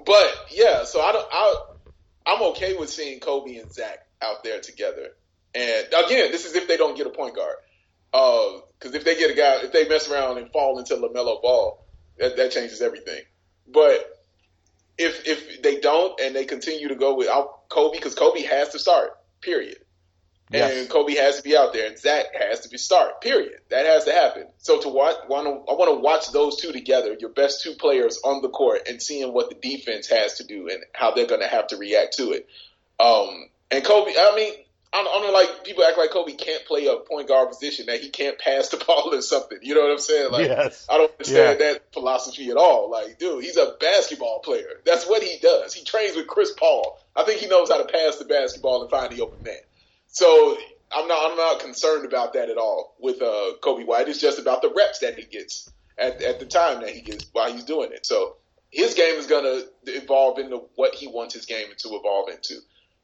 but 0.06 0.32
yeah, 0.52 0.84
so 0.84 1.00
I 1.00 1.10
don't. 1.10 1.26
I 1.28 1.56
I'm 2.26 2.42
okay 2.52 2.76
with 2.78 2.88
seeing 2.88 3.18
Coby 3.18 3.60
and 3.60 3.72
Zach 3.72 3.98
out 4.22 4.44
there 4.44 4.60
together. 4.60 5.08
And 5.56 5.86
again, 5.88 6.30
this 6.30 6.46
is 6.46 6.54
if 6.54 6.68
they 6.68 6.76
don't 6.76 6.96
get 6.96 7.08
a 7.08 7.10
point 7.10 7.34
guard. 7.34 7.56
Because 8.12 8.94
if 8.94 9.04
they 9.04 9.16
get 9.16 9.32
a 9.32 9.34
guy, 9.34 9.56
if 9.64 9.72
they 9.72 9.88
mess 9.88 10.08
around 10.08 10.38
and 10.38 10.52
fall 10.52 10.78
into 10.78 10.94
LaMelo 10.94 11.42
Ball, 11.42 11.84
that, 12.18 12.36
that 12.36 12.52
changes 12.52 12.80
everything. 12.80 13.22
But 13.66 14.06
if 14.98 15.26
if 15.26 15.62
they 15.62 15.80
don't 15.80 16.20
and 16.20 16.34
they 16.34 16.44
continue 16.44 16.88
to 16.88 16.96
go 16.96 17.14
without 17.14 17.68
Coby, 17.68 17.92
because 17.92 18.14
Coby 18.14 18.46
has 18.46 18.70
to 18.70 18.78
start, 18.78 19.18
period. 19.40 19.78
Yes. 20.50 20.76
And 20.76 20.90
Coby 20.90 21.16
has 21.16 21.38
to 21.38 21.42
be 21.42 21.56
out 21.56 21.72
there, 21.72 21.86
and 21.86 21.98
Zach 21.98 22.26
has 22.38 22.60
to 22.60 22.68
be 22.68 22.76
start. 22.76 23.20
Period. 23.22 23.60
That 23.70 23.86
has 23.86 24.04
to 24.04 24.12
happen. 24.12 24.46
So 24.58 24.80
to 24.80 24.88
watch, 24.88 25.16
want 25.28 25.46
to, 25.46 25.72
I 25.72 25.74
want 25.74 25.90
to 25.90 26.00
watch 26.00 26.30
those 26.32 26.60
two 26.60 26.70
together, 26.70 27.16
your 27.18 27.30
best 27.30 27.62
two 27.62 27.72
players 27.72 28.20
on 28.24 28.42
the 28.42 28.50
court, 28.50 28.82
and 28.86 29.02
seeing 29.02 29.32
what 29.32 29.48
the 29.48 29.56
defense 29.56 30.06
has 30.08 30.34
to 30.34 30.44
do 30.44 30.68
and 30.68 30.84
how 30.92 31.12
they're 31.12 31.26
going 31.26 31.40
to 31.40 31.48
have 31.48 31.68
to 31.68 31.76
react 31.76 32.18
to 32.18 32.32
it. 32.32 32.46
Um, 33.00 33.48
and 33.70 33.82
Coby, 33.82 34.12
I 34.16 34.36
mean, 34.36 34.52
I 34.94 35.02
don't, 35.02 35.08
I 35.08 35.12
don't 35.12 35.26
know, 35.26 35.32
like 35.32 35.64
people 35.64 35.82
act 35.84 35.98
like 35.98 36.10
Coby 36.10 36.38
can't 36.38 36.64
play 36.66 36.86
a 36.86 36.96
point 36.96 37.26
guard 37.28 37.48
position, 37.48 37.86
that 37.86 38.00
he 38.00 38.10
can't 38.10 38.38
pass 38.38 38.68
the 38.68 38.76
ball 38.86 39.12
or 39.12 39.20
something. 39.22 39.58
You 39.62 39.74
know 39.74 39.82
what 39.82 39.90
I'm 39.90 39.98
saying? 39.98 40.30
Like, 40.32 40.46
Yes. 40.46 40.86
I 40.88 40.98
don't 40.98 41.10
understand 41.12 41.58
Yeah. 41.60 41.66
that 41.72 41.92
philosophy 41.92 42.48
at 42.50 42.56
all. 42.56 42.90
Like, 42.90 43.18
dude, 43.18 43.42
he's 43.42 43.56
a 43.56 43.74
basketball 43.80 44.40
player. 44.40 44.68
That's 44.86 45.06
what 45.08 45.22
he 45.22 45.38
does. 45.42 45.74
He 45.74 45.84
trains 45.84 46.14
with 46.16 46.28
Chris 46.28 46.52
Paul. 46.52 46.96
I 47.16 47.24
think 47.24 47.40
he 47.40 47.48
knows 47.48 47.70
how 47.70 47.78
to 47.82 47.92
pass 47.92 48.16
the 48.16 48.24
basketball 48.24 48.82
and 48.82 48.90
find 48.90 49.10
the 49.12 49.22
open 49.22 49.42
man. 49.42 49.56
So 50.06 50.56
I'm 50.92 51.08
not 51.08 51.30
I'm 51.30 51.36
not 51.36 51.60
concerned 51.60 52.04
about 52.06 52.34
that 52.34 52.48
at 52.50 52.56
all 52.56 52.94
with 53.00 53.20
uh, 53.20 53.52
Coby 53.62 53.84
White. 53.86 54.08
It's 54.08 54.20
just 54.20 54.38
about 54.38 54.62
the 54.62 54.72
reps 54.76 55.00
that 55.00 55.18
he 55.18 55.24
gets 55.24 55.72
at, 55.98 56.22
at 56.22 56.38
the 56.38 56.46
time 56.46 56.80
that 56.82 56.90
he 56.90 57.00
gets 57.02 57.26
while 57.32 57.52
he's 57.52 57.64
doing 57.64 57.90
it. 57.92 58.06
So 58.06 58.36
his 58.70 58.94
game 58.94 59.16
is 59.16 59.26
gonna 59.26 59.62
evolve 59.86 60.38
into 60.38 60.62
what 60.76 60.94
he 60.94 61.08
wants 61.08 61.34
his 61.34 61.46
game 61.46 61.66
to 61.78 61.88
evolve 61.88 62.28
into. 62.28 62.54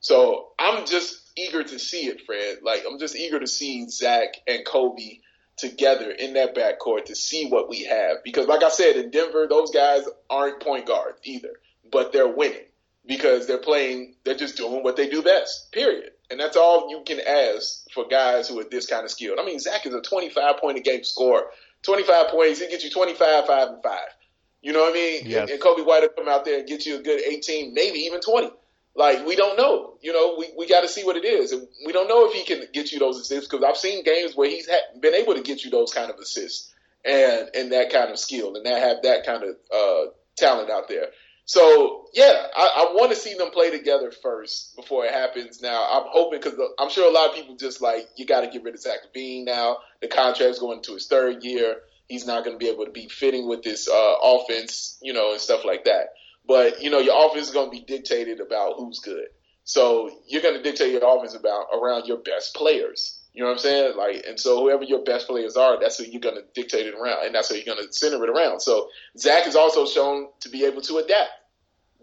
So 0.01 0.49
I'm 0.59 0.87
just 0.87 1.20
eager 1.37 1.63
to 1.63 1.79
see 1.79 2.07
it, 2.07 2.23
Fred. 2.27 2.59
Like 2.63 2.85
I'm 2.91 2.99
just 2.99 3.17
eager 3.17 3.41
to 3.41 3.47
see 3.47 3.89
Zach 3.89 4.37
and 4.47 4.65
Coby 4.65 5.21
together 5.57 6.11
in 6.11 6.35
that 6.35 6.55
backcourt 6.55 7.07
to 7.07 7.15
see 7.15 7.49
what 7.49 7.69
we 7.69 7.85
have. 7.85 8.19
Because 8.25 8.47
like 8.47 8.63
I 8.63 8.71
said, 8.71 8.97
in 8.97 9.11
Denver, 9.11 9.47
those 9.49 9.71
guys 9.71 10.05
aren't 10.29 10.61
point 10.61 10.87
guards 10.87 11.21
either, 11.25 11.61
but 11.91 12.13
they're 12.13 12.29
winning 12.29 12.65
because 13.07 13.47
they're 13.47 13.59
playing, 13.59 14.15
they're 14.25 14.37
just 14.37 14.57
doing 14.57 14.83
what 14.83 14.97
they 14.97 15.09
do 15.09 15.23
best, 15.23 15.73
period. 15.73 16.13
And 16.31 16.39
that's 16.39 16.57
all 16.57 16.91
you 16.91 17.03
can 17.05 17.21
ask 17.21 17.91
for 17.93 18.07
guys 18.07 18.49
who 18.49 18.59
are 18.61 18.65
this 18.65 18.87
kind 18.87 19.05
of 19.05 19.11
skilled. 19.11 19.39
I 19.41 19.45
mean, 19.45 19.59
Zach 19.59 19.85
is 19.87 19.95
a 19.95 20.01
25 20.01 20.59
point 20.59 20.79
a 20.79 20.81
game 20.81 21.05
scorer. 21.05 21.47
25 21.83 22.29
points, 22.29 22.61
he 22.61 22.69
gets 22.69 22.85
you 22.85 22.91
25, 22.91 23.47
5, 23.47 23.69
and 23.69 23.83
5. 23.83 23.99
You 24.63 24.73
know 24.73 24.81
what 24.81 24.91
I 24.91 24.95
mean? 24.95 25.23
Yes. 25.25 25.43
And, 25.43 25.51
and 25.51 25.61
Coby 25.61 25.85
White 25.85 26.03
will 26.03 26.11
come 26.11 26.29
out 26.29 26.45
there 26.45 26.59
and 26.59 26.69
get 26.69 26.85
you 26.85 26.99
a 26.99 27.03
good 27.03 27.21
18, 27.21 27.73
maybe 27.73 28.01
even 28.01 28.21
20. 28.21 28.51
Like, 28.95 29.25
we 29.25 29.37
don't 29.37 29.57
know. 29.57 29.95
You 30.03 30.13
know, 30.13 30.37
we, 30.39 30.49
we 30.59 30.69
got 30.69 30.81
to 30.81 30.89
see 30.89 31.05
what 31.05 31.17
it 31.17 31.25
is. 31.25 31.53
And 31.53 31.67
we 31.87 31.93
don't 31.93 32.09
know 32.09 32.29
if 32.29 32.35
he 32.35 32.45
can 32.45 32.65
get 32.73 32.93
you 32.93 32.99
those 32.99 33.19
assists 33.19 33.49
because 33.49 33.65
I've 33.65 33.77
seen 33.77 34.05
games 34.05 34.35
where 34.35 34.49
he's 34.49 34.69
ha- 34.69 34.99
been 35.01 35.15
able 35.15 35.35
to 35.35 35.43
get 35.43 35.65
you 35.65 35.71
those 35.71 35.93
kind 35.93 36.11
of 36.11 36.19
assists 36.19 36.73
and, 37.05 37.49
and 37.55 37.73
that 37.73 37.91
kind 37.93 38.11
of 38.11 38.19
skill 38.19 38.57
and 38.57 38.67
that 38.67 38.83
have 38.83 39.03
that 39.03 39.25
kind 39.25 39.45
of 39.45 39.57
uh, 39.73 40.11
talent 40.37 40.71
out 40.71 40.89
there. 40.89 41.07
So 41.51 42.07
yeah, 42.15 42.47
I, 42.57 42.87
I 42.91 42.95
want 42.95 43.11
to 43.11 43.17
see 43.17 43.35
them 43.35 43.51
play 43.51 43.71
together 43.71 44.13
first 44.13 44.77
before 44.77 45.05
it 45.05 45.13
happens. 45.13 45.61
Now 45.61 45.83
I'm 45.83 46.05
hoping 46.07 46.39
because 46.41 46.57
I'm 46.79 46.91
sure 46.91 47.11
a 47.11 47.13
lot 47.13 47.31
of 47.31 47.35
people 47.35 47.57
just 47.57 47.83
like 47.83 48.09
you 48.17 48.25
got 48.25 48.43
to 48.43 48.51
get 48.51 48.63
rid 48.63 48.75
of 48.75 48.81
Zach 48.81 48.99
LaVine 49.13 49.47
now. 49.47 49.79
The 50.01 50.07
contract's 50.07 50.61
going 50.61 50.77
into 50.77 50.95
his 50.95 51.09
third 51.09 51.43
year. 51.43 51.79
He's 52.09 52.25
not 52.25 52.45
going 52.45 52.57
to 52.57 52.65
be 52.65 52.71
able 52.71 52.85
to 52.85 52.93
be 52.93 53.09
fitting 53.09 53.49
with 53.49 53.65
this 53.65 53.89
uh, 53.89 54.15
offense, 54.23 54.97
you 55.03 55.13
know, 55.13 55.33
and 55.33 55.41
stuff 55.41 55.65
like 55.65 55.87
that. 55.87 56.11
But 56.47 56.83
you 56.83 56.91
know, 56.91 56.99
your 56.99 57.27
offense 57.27 57.49
is 57.49 57.55
going 57.55 57.67
to 57.67 57.71
be 57.71 57.85
dictated 57.85 58.41
about 58.41 58.75
who's 58.77 58.99
good. 59.01 59.27
So 59.65 60.11
you're 60.27 60.43
going 60.43 60.57
to 60.57 60.63
dictate 60.63 60.93
your 60.93 61.03
offense 61.05 61.35
about 61.35 61.67
around 61.73 62.07
your 62.07 62.19
best 62.19 62.55
players. 62.55 63.21
You 63.33 63.43
know 63.43 63.49
what 63.49 63.59
I'm 63.59 63.61
saying? 63.61 63.97
Like, 63.97 64.25
and 64.27 64.41
so 64.41 64.59
whoever 64.61 64.83
your 64.83 65.05
best 65.05 65.29
players 65.29 65.57
are, 65.57 65.79
that's 65.79 65.99
who 65.99 66.05
you're 66.05 66.21
going 66.21 66.35
to 66.35 66.43
dictate 66.55 66.87
it 66.87 66.95
around, 66.95 67.27
and 67.27 67.35
that's 67.35 67.49
who 67.49 67.55
you're 67.55 67.65
going 67.65 67.87
to 67.87 67.93
center 67.93 68.23
it 68.25 68.31
around. 68.31 68.61
So 68.61 68.89
Zach 69.17 69.47
is 69.47 69.55
also 69.55 69.87
shown 69.87 70.29
to 70.41 70.49
be 70.49 70.65
able 70.65 70.81
to 70.83 70.99
adapt. 70.99 71.31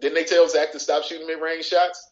Didn't 0.00 0.14
they 0.14 0.24
tell 0.24 0.48
Zach 0.48 0.72
to 0.72 0.80
stop 0.80 1.04
shooting 1.04 1.26
mid-range 1.26 1.66
shots? 1.66 2.08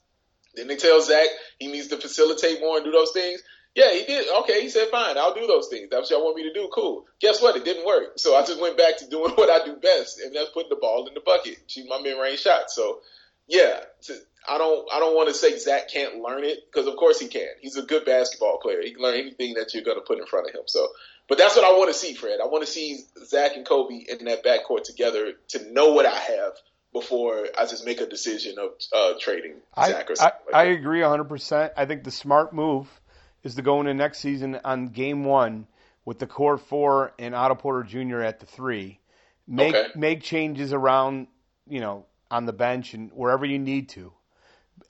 Didn't 0.55 0.69
they 0.69 0.77
tell 0.77 1.01
Zach 1.01 1.29
he 1.59 1.69
needs 1.69 1.89
to 1.89 1.97
facilitate 1.97 2.61
more 2.61 2.77
and 2.77 2.85
do 2.85 2.91
those 2.91 3.13
things? 3.13 3.43
Yeah, 3.77 3.93
he 3.93 4.05
did. 4.05 4.27
Okay, 4.41 4.63
he 4.63 4.71
said, 4.71 4.89
fine, 4.89 5.19
I'll 5.19 5.35
do 5.35 5.47
those 5.47 5.69
things. 5.69 5.89
That's 5.91 6.11
what 6.11 6.17
y'all 6.17 6.25
want 6.25 6.37
me 6.37 6.45
to 6.45 6.53
do. 6.55 6.71
Cool. 6.75 7.05
Guess 7.21 7.43
what? 7.43 7.57
It 7.57 7.65
didn't 7.65 7.85
work. 7.85 8.19
So 8.19 8.35
I 8.35 8.41
just 8.41 8.59
went 8.59 8.79
back 8.79 8.97
to 8.99 9.09
doing 9.09 9.33
what 9.35 9.51
I 9.51 9.67
do 9.67 9.77
best, 9.77 10.19
and 10.19 10.35
that's 10.35 10.49
putting 10.49 10.71
the 10.71 10.77
ball 10.77 11.07
in 11.07 11.13
the 11.13 11.21
bucket, 11.21 11.59
shooting 11.67 11.91
my 11.91 12.01
mid-range 12.01 12.41
shot. 12.41 12.71
So, 12.71 13.01
yeah, 13.47 13.81
I 14.49 14.57
don't, 14.57 14.89
I 14.91 14.99
don't 14.99 15.15
want 15.15 15.29
to 15.29 15.35
say 15.35 15.59
Zach 15.59 15.91
can't 15.91 16.23
learn 16.23 16.45
it 16.45 16.61
because 16.73 16.89
of 16.89 16.97
course 16.97 17.21
he 17.21 17.29
can. 17.29 17.49
He's 17.61 17.77
a 17.77 17.83
good 17.83 18.07
basketball 18.07 18.59
player. 18.63 18.81
He 18.83 18.93
can 18.93 19.03
learn 19.03 19.21
anything 19.21 19.55
that 19.55 19.75
you're 19.75 19.85
going 19.85 19.99
to 19.99 20.05
put 20.07 20.19
in 20.19 20.27
front 20.27 20.49
of 20.49 20.55
him. 20.55 20.63
So, 20.65 20.89
but 21.29 21.37
that's 21.37 21.55
what 21.55 21.67
I 21.67 21.77
want 21.77 21.93
to 21.93 21.99
see, 21.99 22.15
Fred. 22.15 22.39
I 22.43 22.47
want 22.47 22.65
to 22.65 22.73
see 22.73 23.01
Zach 23.27 23.57
and 23.57 23.67
Coby 23.67 24.07
in 24.07 24.25
that 24.25 24.43
backcourt 24.43 24.85
together 24.85 25.33
to 25.49 25.71
know 25.71 25.93
what 25.93 26.07
I 26.07 26.17
have 26.17 26.53
before 26.95 27.47
I 27.59 27.67
just 27.67 27.85
make 27.85 28.01
a 28.01 28.07
decision 28.07 28.57
of 28.59 28.71
uh, 28.95 29.19
trading 29.21 29.57
I, 29.75 29.91
Zach 29.91 30.09
or 30.09 30.13
I, 30.13 30.15
something. 30.15 30.41
like 30.47 30.55
I 30.55 30.65
agree 30.71 31.01
100%. 31.01 31.73
I 31.77 31.85
think 31.85 32.05
the 32.05 32.11
smart 32.11 32.55
move 32.55 32.89
is 33.47 33.55
to 33.55 33.63
go 33.63 33.81
into 33.81 33.95
next 33.95 34.19
season 34.19 34.61
on 34.65 34.89
game 34.89 35.25
one 35.25 35.67
with 36.05 36.19
the 36.19 36.27
core 36.27 36.59
four 36.59 37.13
and 37.19 37.35
Otto 37.35 37.55
Porter 37.55 37.83
Jr. 37.85 38.21
at 38.21 38.41
the 38.41 38.47
three. 38.47 39.01
Make 39.49 39.75
Okay. 39.75 39.89
make 39.95 40.23
changes 40.23 40.73
around, 40.73 41.29
you 41.69 41.81
know, 41.81 42.07
on 42.31 42.45
the 42.47 42.53
bench 42.53 42.95
and 42.95 43.11
wherever 43.13 43.47
you 43.47 43.59
need 43.59 43.89
to, 43.91 44.13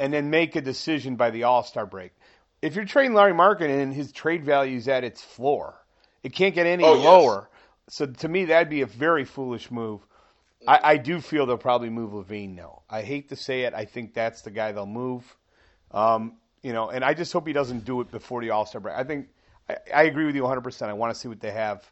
and 0.01 0.13
then 0.13 0.31
make 0.31 0.57
a 0.57 0.61
decision 0.63 1.17
by 1.17 1.31
the 1.31 1.45
All 1.45 1.63
Star 1.63 1.87
break. 1.87 2.13
If 2.63 2.75
you're 2.75 2.87
trading 2.87 3.13
Lauri 3.15 3.33
Markkanen 3.35 3.83
and 3.83 3.95
his 3.95 4.11
trade 4.13 4.45
value 4.45 4.79
is 4.79 4.89
at 4.89 5.05
its 5.05 5.23
floor, 5.23 5.75
it 6.23 6.33
can't 6.33 6.55
get 6.55 6.67
any 6.67 6.85
Oh, 6.85 6.95
yes. 6.95 7.05
lower. 7.05 7.51
So 7.89 8.07
to 8.07 8.29
me, 8.29 8.47
that'd 8.47 8.71
be 8.71 8.81
a 8.81 8.87
very 8.87 9.25
foolish 9.25 9.71
move. 9.71 10.01
I, 10.67 10.81
I 10.83 10.97
do 10.97 11.21
feel 11.21 11.47
they'll 11.47 11.59
probably 11.59 11.91
move 11.91 12.13
LaVine 12.13 12.55
now. 12.57 12.83
I 12.91 13.03
hate 13.03 13.29
to 13.29 13.37
say 13.37 13.63
it. 13.63 13.75
I 13.75 13.85
think 13.85 14.15
that's 14.15 14.43
the 14.43 14.51
guy 14.51 14.73
they'll 14.73 14.87
move. 14.87 15.37
Um, 15.93 16.39
you 16.63 16.73
know, 16.73 16.91
and 16.91 17.05
I 17.05 17.15
just 17.15 17.33
hope 17.33 17.47
he 17.47 17.53
doesn't 17.53 17.85
do 17.85 18.01
it 18.01 18.11
before 18.11 18.41
the 18.41 18.51
All 18.51 18.67
Star 18.67 18.81
break. 18.81 18.95
I 18.97 19.05
think 19.05 19.29
I, 19.69 19.77
I 19.95 20.03
agree 20.05 20.27
with 20.27 20.35
you 20.35 20.43
100. 20.43 20.61
percent 20.63 20.91
I 20.91 20.95
want 20.95 21.15
to 21.15 21.19
see 21.19 21.29
what 21.29 21.41
they 21.41 21.53
have, 21.53 21.89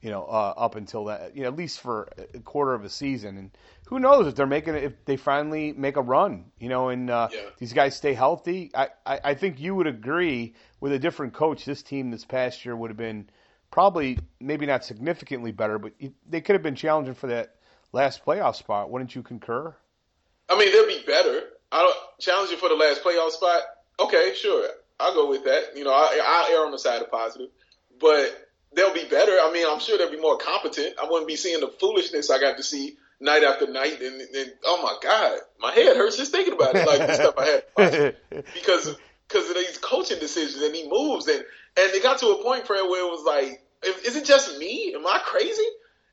you 0.00 0.10
know, 0.10 0.24
uh, 0.24 0.54
up 0.56 0.76
until 0.76 1.06
that, 1.06 1.36
you 1.36 1.42
know, 1.42 1.48
at 1.48 1.56
least 1.56 1.80
for 1.80 2.08
a 2.34 2.40
quarter 2.40 2.74
of 2.74 2.84
a 2.84 2.88
season. 2.88 3.36
And 3.36 3.50
who 3.86 3.98
knows 3.98 4.26
if 4.26 4.34
they're 4.34 4.46
making 4.46 4.74
it, 4.74 4.84
if 4.84 5.04
they 5.04 5.16
finally 5.16 5.72
make 5.72 5.96
a 5.96 6.02
run, 6.02 6.46
you 6.58 6.68
know, 6.68 6.88
and 6.88 7.10
uh, 7.10 7.28
Yeah. 7.32 7.40
these 7.58 7.72
guys 7.72 7.96
stay 7.96 8.14
healthy. 8.14 8.70
I, 8.74 8.88
I, 9.06 9.20
I 9.24 9.34
think 9.34 9.60
you 9.60 9.74
would 9.74 9.86
agree 9.86 10.54
with 10.80 10.92
a 10.92 10.98
different 10.98 11.32
coach. 11.34 11.64
This 11.64 11.82
team 11.82 12.10
this 12.10 12.24
past 12.24 12.64
year 12.64 12.76
would 12.76 12.90
have 12.90 12.96
been 12.96 13.28
probably 13.70 14.18
maybe 14.40 14.66
not 14.66 14.84
significantly 14.84 15.50
better, 15.52 15.78
but 15.78 15.92
they 16.28 16.40
could 16.40 16.54
have 16.54 16.62
been 16.62 16.76
challenging 16.76 17.14
for 17.14 17.26
that 17.28 17.56
last 17.92 18.24
playoff 18.24 18.54
spot. 18.56 18.90
Wouldn't 18.90 19.14
you 19.14 19.22
concur? 19.22 19.74
I 20.48 20.58
mean, 20.58 20.70
they'll 20.72 20.86
be 20.86 21.02
better. 21.06 21.40
I 21.72 21.82
don't 21.82 21.96
challenge 22.20 22.50
you 22.50 22.56
for 22.56 22.68
the 22.68 22.76
last 22.76 23.02
playoff 23.02 23.30
spot. 23.30 23.62
Okay, 24.00 24.34
sure, 24.34 24.68
I'll 24.98 25.14
go 25.14 25.28
with 25.28 25.44
that. 25.44 25.76
You 25.76 25.84
know, 25.84 25.92
I, 25.92 26.20
I'll 26.24 26.56
err 26.56 26.66
on 26.66 26.72
the 26.72 26.78
side 26.78 27.02
of 27.02 27.10
positive, 27.10 27.48
but 28.00 28.48
they'll 28.74 28.94
be 28.94 29.04
better. 29.04 29.32
I 29.32 29.50
mean, 29.52 29.66
I'm 29.68 29.80
sure 29.80 29.98
they'll 29.98 30.10
be 30.10 30.20
more 30.20 30.38
competent. 30.38 30.94
I 31.00 31.06
wouldn't 31.08 31.28
be 31.28 31.36
seeing 31.36 31.60
the 31.60 31.68
foolishness 31.68 32.30
I 32.30 32.40
got 32.40 32.56
to 32.56 32.62
see 32.62 32.96
night 33.20 33.44
after 33.44 33.66
night, 33.66 34.00
and, 34.00 34.20
and 34.20 34.52
oh 34.64 34.82
my 34.82 34.96
god, 35.02 35.38
my 35.60 35.72
head 35.72 35.96
hurts 35.96 36.16
just 36.16 36.32
thinking 36.32 36.54
about 36.54 36.74
it. 36.74 36.86
Like 36.86 36.98
the 36.98 37.14
stuff 37.14 37.34
I 37.38 37.44
had 37.44 38.16
because 38.54 38.96
because 39.28 39.50
of 39.50 39.56
these 39.56 39.78
coaching 39.78 40.18
decisions 40.18 40.62
and 40.62 40.74
he 40.74 40.88
moves 40.88 41.26
and 41.26 41.44
and 41.76 41.94
it 41.94 42.02
got 42.02 42.18
to 42.18 42.28
a 42.28 42.42
point, 42.42 42.66
Fred, 42.66 42.82
where 42.88 43.06
it 43.06 43.10
was 43.10 43.24
like, 43.24 43.62
is 44.04 44.16
it 44.16 44.24
just 44.24 44.58
me? 44.58 44.94
Am 44.94 45.06
I 45.06 45.18
crazy? 45.24 45.66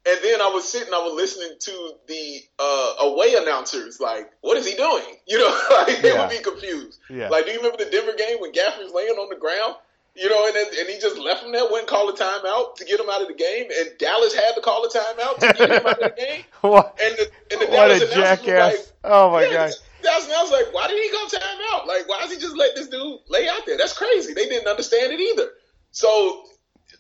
And 0.04 0.18
then 0.24 0.42
I 0.42 0.48
was 0.48 0.68
sitting, 0.68 0.92
I 0.94 0.98
was 0.98 1.14
listening 1.14 1.58
to 1.60 1.92
the 2.08 2.40
uh, 2.58 2.94
away 3.02 3.36
announcers, 3.36 4.00
like, 4.00 4.32
what 4.42 4.58
is 4.58 4.66
he 4.68 4.76
doing? 4.76 5.04
You 5.28 5.38
know, 5.40 5.60
like 5.88 6.02
they 6.02 6.10
Yeah. 6.14 6.22
would 6.22 6.30
be 6.30 6.42
confused. 6.44 6.98
Yeah. 7.10 7.30
Like, 7.30 7.46
do 7.46 7.52
you 7.52 7.58
remember 7.60 7.84
the 7.84 7.90
Denver 7.92 8.14
game 8.18 8.38
when 8.40 8.52
Gafford's 8.52 8.92
laying 8.94 9.16
on 9.16 9.30
the 9.30 9.36
ground? 9.36 9.76
You 10.16 10.30
know, 10.30 10.46
and 10.46 10.56
and 10.58 10.90
he 10.90 11.00
just 11.00 11.18
left 11.18 11.44
him 11.44 11.54
there, 11.54 11.64
wouldn't 11.70 11.88
call 11.88 12.10
a 12.10 12.14
timeout 12.14 12.76
to 12.76 12.86
get 12.86 13.00
him 13.00 13.06
out 13.10 13.22
of 13.22 13.30
the 13.30 13.34
game, 13.34 13.68
and 13.80 13.92
Dallas 13.98 14.34
had 14.36 14.56
to 14.56 14.62
call 14.62 14.84
a 14.84 14.90
timeout 14.90 15.38
to 15.40 15.54
get 15.58 15.70
him 15.72 15.88
out 15.88 16.02
of 16.04 16.16
the 16.16 16.16
game. 16.18 16.44
what, 16.62 17.00
And 17.02 17.16
the, 17.16 17.32
and 17.54 17.62
the 17.62 17.66
what 17.68 17.88
Dallas 17.88 18.02
a 18.02 18.14
jackass! 18.14 18.74
like, 18.74 18.80
oh 19.06 19.32
my 19.32 19.44
yeah, 19.46 19.54
god! 19.54 19.72
Dallas 20.04 20.26
announcers 20.28 20.52
like, 20.52 20.74
why 20.74 20.88
did 20.90 21.02
he 21.02 21.10
go 21.12 21.26
timeout? 21.28 21.88
Like, 21.88 22.10
why 22.10 22.20
does 22.24 22.34
he 22.34 22.40
just 22.40 22.58
let 22.58 22.76
this 22.76 22.88
dude 22.90 23.20
lay 23.30 23.48
out 23.48 23.62
there? 23.66 23.78
That's 23.78 23.94
crazy. 23.94 24.34
They 24.34 24.48
didn't 24.50 24.68
understand 24.68 25.14
it 25.14 25.20
either. 25.22 25.48
So 25.92 26.44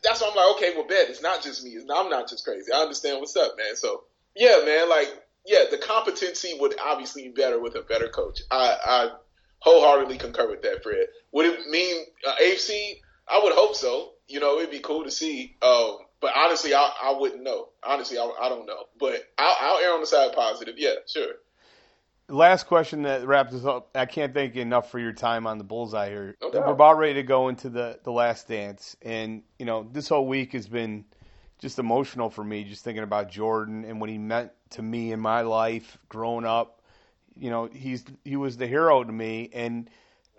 that's 0.04 0.22
why 0.22 0.30
I'm 0.30 0.36
like, 0.36 0.56
okay, 0.56 0.74
well, 0.76 0.88
bet 0.88 1.10
it's 1.10 1.22
not 1.22 1.44
just 1.44 1.64
me. 1.64 1.72
It's 1.72 1.86
I'm 1.90 2.10
not 2.10 2.30
just 2.30 2.44
crazy. 2.44 2.72
I 2.72 2.80
understand 2.82 3.20
what's 3.20 3.36
up, 3.36 3.56
man. 3.58 3.76
So 3.76 4.04
yeah, 4.36 4.62
man, 4.66 4.90
like 4.90 5.10
yeah, 5.46 5.66
the 5.70 5.78
competency 5.78 6.56
would 6.60 6.76
obviously 6.80 7.24
be 7.24 7.30
better 7.30 7.60
with 7.60 7.76
a 7.76 7.82
better 7.82 8.08
coach. 8.08 8.42
I, 8.52 8.76
I 8.86 9.10
wholeheartedly 9.60 10.18
concur 10.18 10.50
with 10.50 10.62
that, 10.64 10.84
Fred. 10.84 11.08
Would 11.32 11.46
it 11.46 11.68
mean 11.68 12.06
uh, 12.28 12.36
AFC? 12.42 13.00
I 13.28 13.40
would 13.44 13.54
hope 13.54 13.76
so. 13.76 14.14
You 14.28 14.40
know, 14.40 14.60
it'd 14.60 14.72
be 14.72 14.80
cool 14.80 15.04
to 15.04 15.12
see. 15.12 15.56
Um, 15.62 15.98
but 16.20 16.34
honestly, 16.36 16.74
I, 16.74 16.92
I 17.04 17.16
wouldn't 17.20 17.44
know. 17.44 17.70
Honestly, 17.84 18.18
I, 18.18 18.32
I 18.42 18.50
don't 18.50 18.66
know. 18.66 18.86
But 19.00 19.24
I'll, 19.38 19.58
I'll 19.60 19.84
err 19.84 19.94
on 19.94 20.02
the 20.02 20.08
side 20.08 20.30
of 20.30 20.36
positive. 20.36 20.76
Yeah, 20.78 20.96
sure. 21.08 21.34
Last 22.32 22.66
question 22.66 23.02
that 23.02 23.28
wraps 23.28 23.54
us 23.54 23.66
up. 23.66 23.90
I 23.94 24.06
can't 24.06 24.34
thank 24.34 24.56
you 24.56 24.62
enough 24.62 24.90
for 24.90 25.00
your 25.00 25.12
time 25.12 25.46
on 25.46 25.58
the 25.58 25.66
bullseye 25.66 26.08
here. 26.10 26.38
Doubt. 26.40 26.54
We're 26.54 26.72
about 26.72 26.98
ready 26.98 27.16
to 27.16 27.24
go 27.24 27.50
into 27.50 27.70
the 27.70 28.00
the 28.04 28.12
last 28.12 28.48
dance, 28.48 28.96
and 29.02 29.44
you 29.60 29.66
know 29.66 29.86
this 29.92 30.08
whole 30.08 30.26
week 30.26 30.54
has 30.54 30.66
been 30.66 31.04
just 31.60 31.78
emotional 31.78 32.30
for 32.30 32.44
me, 32.44 32.64
just 32.64 32.86
thinking 32.86 33.04
about 33.04 33.30
Jordan 33.30 33.84
and 33.84 34.00
what 34.00 34.10
he 34.10 34.18
meant 34.18 34.52
to 34.72 34.82
me 34.82 35.12
in 35.12 35.20
my 35.20 35.42
life 35.42 35.98
growing 36.08 36.46
up. 36.46 36.82
You 37.38 37.50
know, 37.50 37.66
he's 37.66 38.06
he 38.24 38.38
was 38.38 38.56
the 38.56 38.68
hero 38.68 39.04
to 39.04 39.12
me, 39.12 39.50
and 39.52 39.90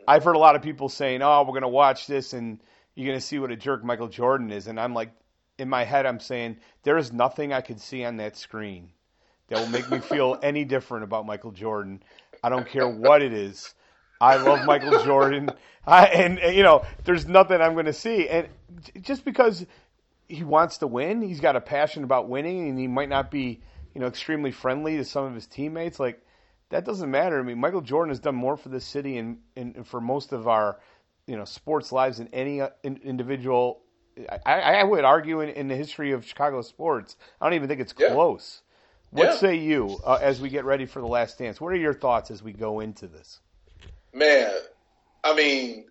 I've 0.08 0.24
heard 0.24 0.36
a 0.36 0.40
lot 0.40 0.56
of 0.56 0.62
people 0.62 0.88
saying, 0.88 1.20
"Oh, 1.20 1.44
we're 1.46 1.54
gonna 1.54 1.68
watch 1.68 2.06
this 2.06 2.32
and 2.32 2.62
you're 2.94 3.06
gonna 3.06 3.20
see 3.20 3.38
what 3.38 3.50
a 3.50 3.56
jerk 3.56 3.84
Michael 3.84 4.08
Jordan 4.08 4.50
is," 4.50 4.66
and 4.66 4.80
I'm 4.80 4.94
like, 4.94 5.10
in 5.58 5.68
my 5.68 5.84
head, 5.84 6.06
I'm 6.06 6.20
saying 6.20 6.56
there 6.84 6.96
is 6.96 7.12
nothing 7.12 7.52
I 7.52 7.60
could 7.60 7.80
see 7.82 8.02
on 8.02 8.16
that 8.16 8.38
screen 8.38 8.92
that 9.48 9.58
will 9.58 9.68
make 9.68 9.90
me 9.90 9.98
feel 10.00 10.38
any 10.42 10.64
different 10.64 11.04
about 11.04 11.26
Michael 11.26 11.52
Jordan. 11.52 12.02
I 12.42 12.48
don't 12.48 12.66
care 12.66 12.88
what 12.88 13.22
it 13.22 13.32
is. 13.32 13.74
I 14.20 14.36
love 14.36 14.64
Michael 14.64 15.02
Jordan, 15.04 15.50
I, 15.84 16.06
and, 16.06 16.38
and, 16.38 16.56
you 16.56 16.62
know, 16.62 16.84
there's 17.04 17.26
nothing 17.26 17.60
I'm 17.60 17.72
going 17.72 17.86
to 17.86 17.92
see. 17.92 18.28
And 18.28 18.46
just 19.00 19.24
because 19.24 19.66
he 20.28 20.44
wants 20.44 20.78
to 20.78 20.86
win, 20.86 21.22
he's 21.22 21.40
got 21.40 21.56
a 21.56 21.60
passion 21.60 22.04
about 22.04 22.28
winning, 22.28 22.68
and 22.68 22.78
he 22.78 22.86
might 22.86 23.08
not 23.08 23.32
be, 23.32 23.60
you 23.94 24.00
know, 24.00 24.06
extremely 24.06 24.52
friendly 24.52 24.96
to 24.96 25.04
some 25.04 25.24
of 25.24 25.34
his 25.34 25.48
teammates. 25.48 25.98
Like 25.98 26.24
that 26.70 26.84
doesn't 26.84 27.10
matter. 27.10 27.38
I 27.38 27.42
mean, 27.42 27.58
Michael 27.58 27.80
Jordan 27.80 28.10
has 28.10 28.20
done 28.20 28.36
more 28.36 28.56
for 28.56 28.68
this 28.68 28.84
city 28.84 29.18
and, 29.18 29.38
and 29.56 29.84
for 29.86 30.00
most 30.00 30.32
of 30.32 30.46
our, 30.46 30.78
you 31.26 31.36
know, 31.36 31.44
sports 31.44 31.90
lives 31.90 32.18
than 32.18 32.28
any 32.32 32.60
uh, 32.60 32.70
in, 32.84 33.00
individual. 33.02 33.82
I, 34.46 34.74
I 34.74 34.84
would 34.84 35.04
argue 35.04 35.40
in, 35.40 35.48
in 35.48 35.68
the 35.68 35.76
history 35.76 36.12
of 36.12 36.24
Chicago 36.24 36.62
sports. 36.62 37.16
I 37.40 37.46
don't 37.46 37.54
even 37.54 37.68
think 37.68 37.80
it's 37.80 37.94
Yeah. 37.98 38.12
close. 38.12 38.62
What 39.12 39.24
Yeah. 39.24 39.36
say 39.36 39.54
you 39.56 40.00
uh, 40.04 40.18
as 40.20 40.40
we 40.40 40.48
get 40.48 40.64
ready 40.64 40.86
for 40.86 41.00
the 41.00 41.06
last 41.06 41.38
dance? 41.38 41.60
What 41.60 41.72
are 41.72 41.76
your 41.76 41.92
thoughts 41.92 42.30
as 42.30 42.42
we 42.42 42.52
go 42.52 42.80
into 42.80 43.06
this? 43.06 43.40
Man, 44.14 44.50
I 45.22 45.34
mean, 45.34 45.84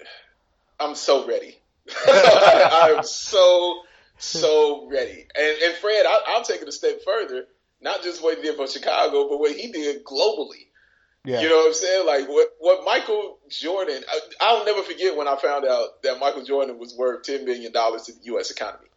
I'm 0.79 0.95
so 0.95 1.27
ready. 1.27 1.57
I, 2.07 2.95
am 2.97 3.03
so 3.03 3.83
so 4.17 4.87
ready. 4.89 5.27
And 5.35 5.61
and 5.63 5.73
Fred, 5.75 6.05
I, 6.07 6.19
I'll 6.27 6.43
take 6.43 6.61
it 6.63 6.67
a 6.67 6.71
step 6.71 7.03
further. 7.05 7.45
Not 7.79 8.01
just 8.03 8.23
what 8.23 8.37
he 8.37 8.43
did 8.43 8.55
for 8.55 8.67
Chicago, 8.67 9.29
but 9.29 9.39
what 9.39 9.55
he 9.55 9.71
did 9.71 10.03
globally. 10.03 10.67
Yeah. 11.23 11.41
You 11.41 11.49
know 11.49 11.57
what 11.57 11.67
I'm 11.67 11.73
saying? 11.73 12.07
Like 12.07 12.27
what 12.27 12.47
what 12.59 12.85
Michael 12.85 13.37
Jordan. 13.49 14.03
I, 14.09 14.19
I'll 14.41 14.65
never 14.65 14.81
forget 14.81 15.15
when 15.15 15.27
I 15.27 15.35
found 15.35 15.65
out 15.65 16.01
that 16.01 16.19
Michael 16.19 16.43
Jordan 16.43 16.79
was 16.79 16.95
worth 16.95 17.21
ten 17.21 17.45
million 17.45 17.71
dollars 17.71 18.03
to 18.03 18.13
the 18.13 18.19
U.S. 18.25 18.49
economy. 18.49 18.87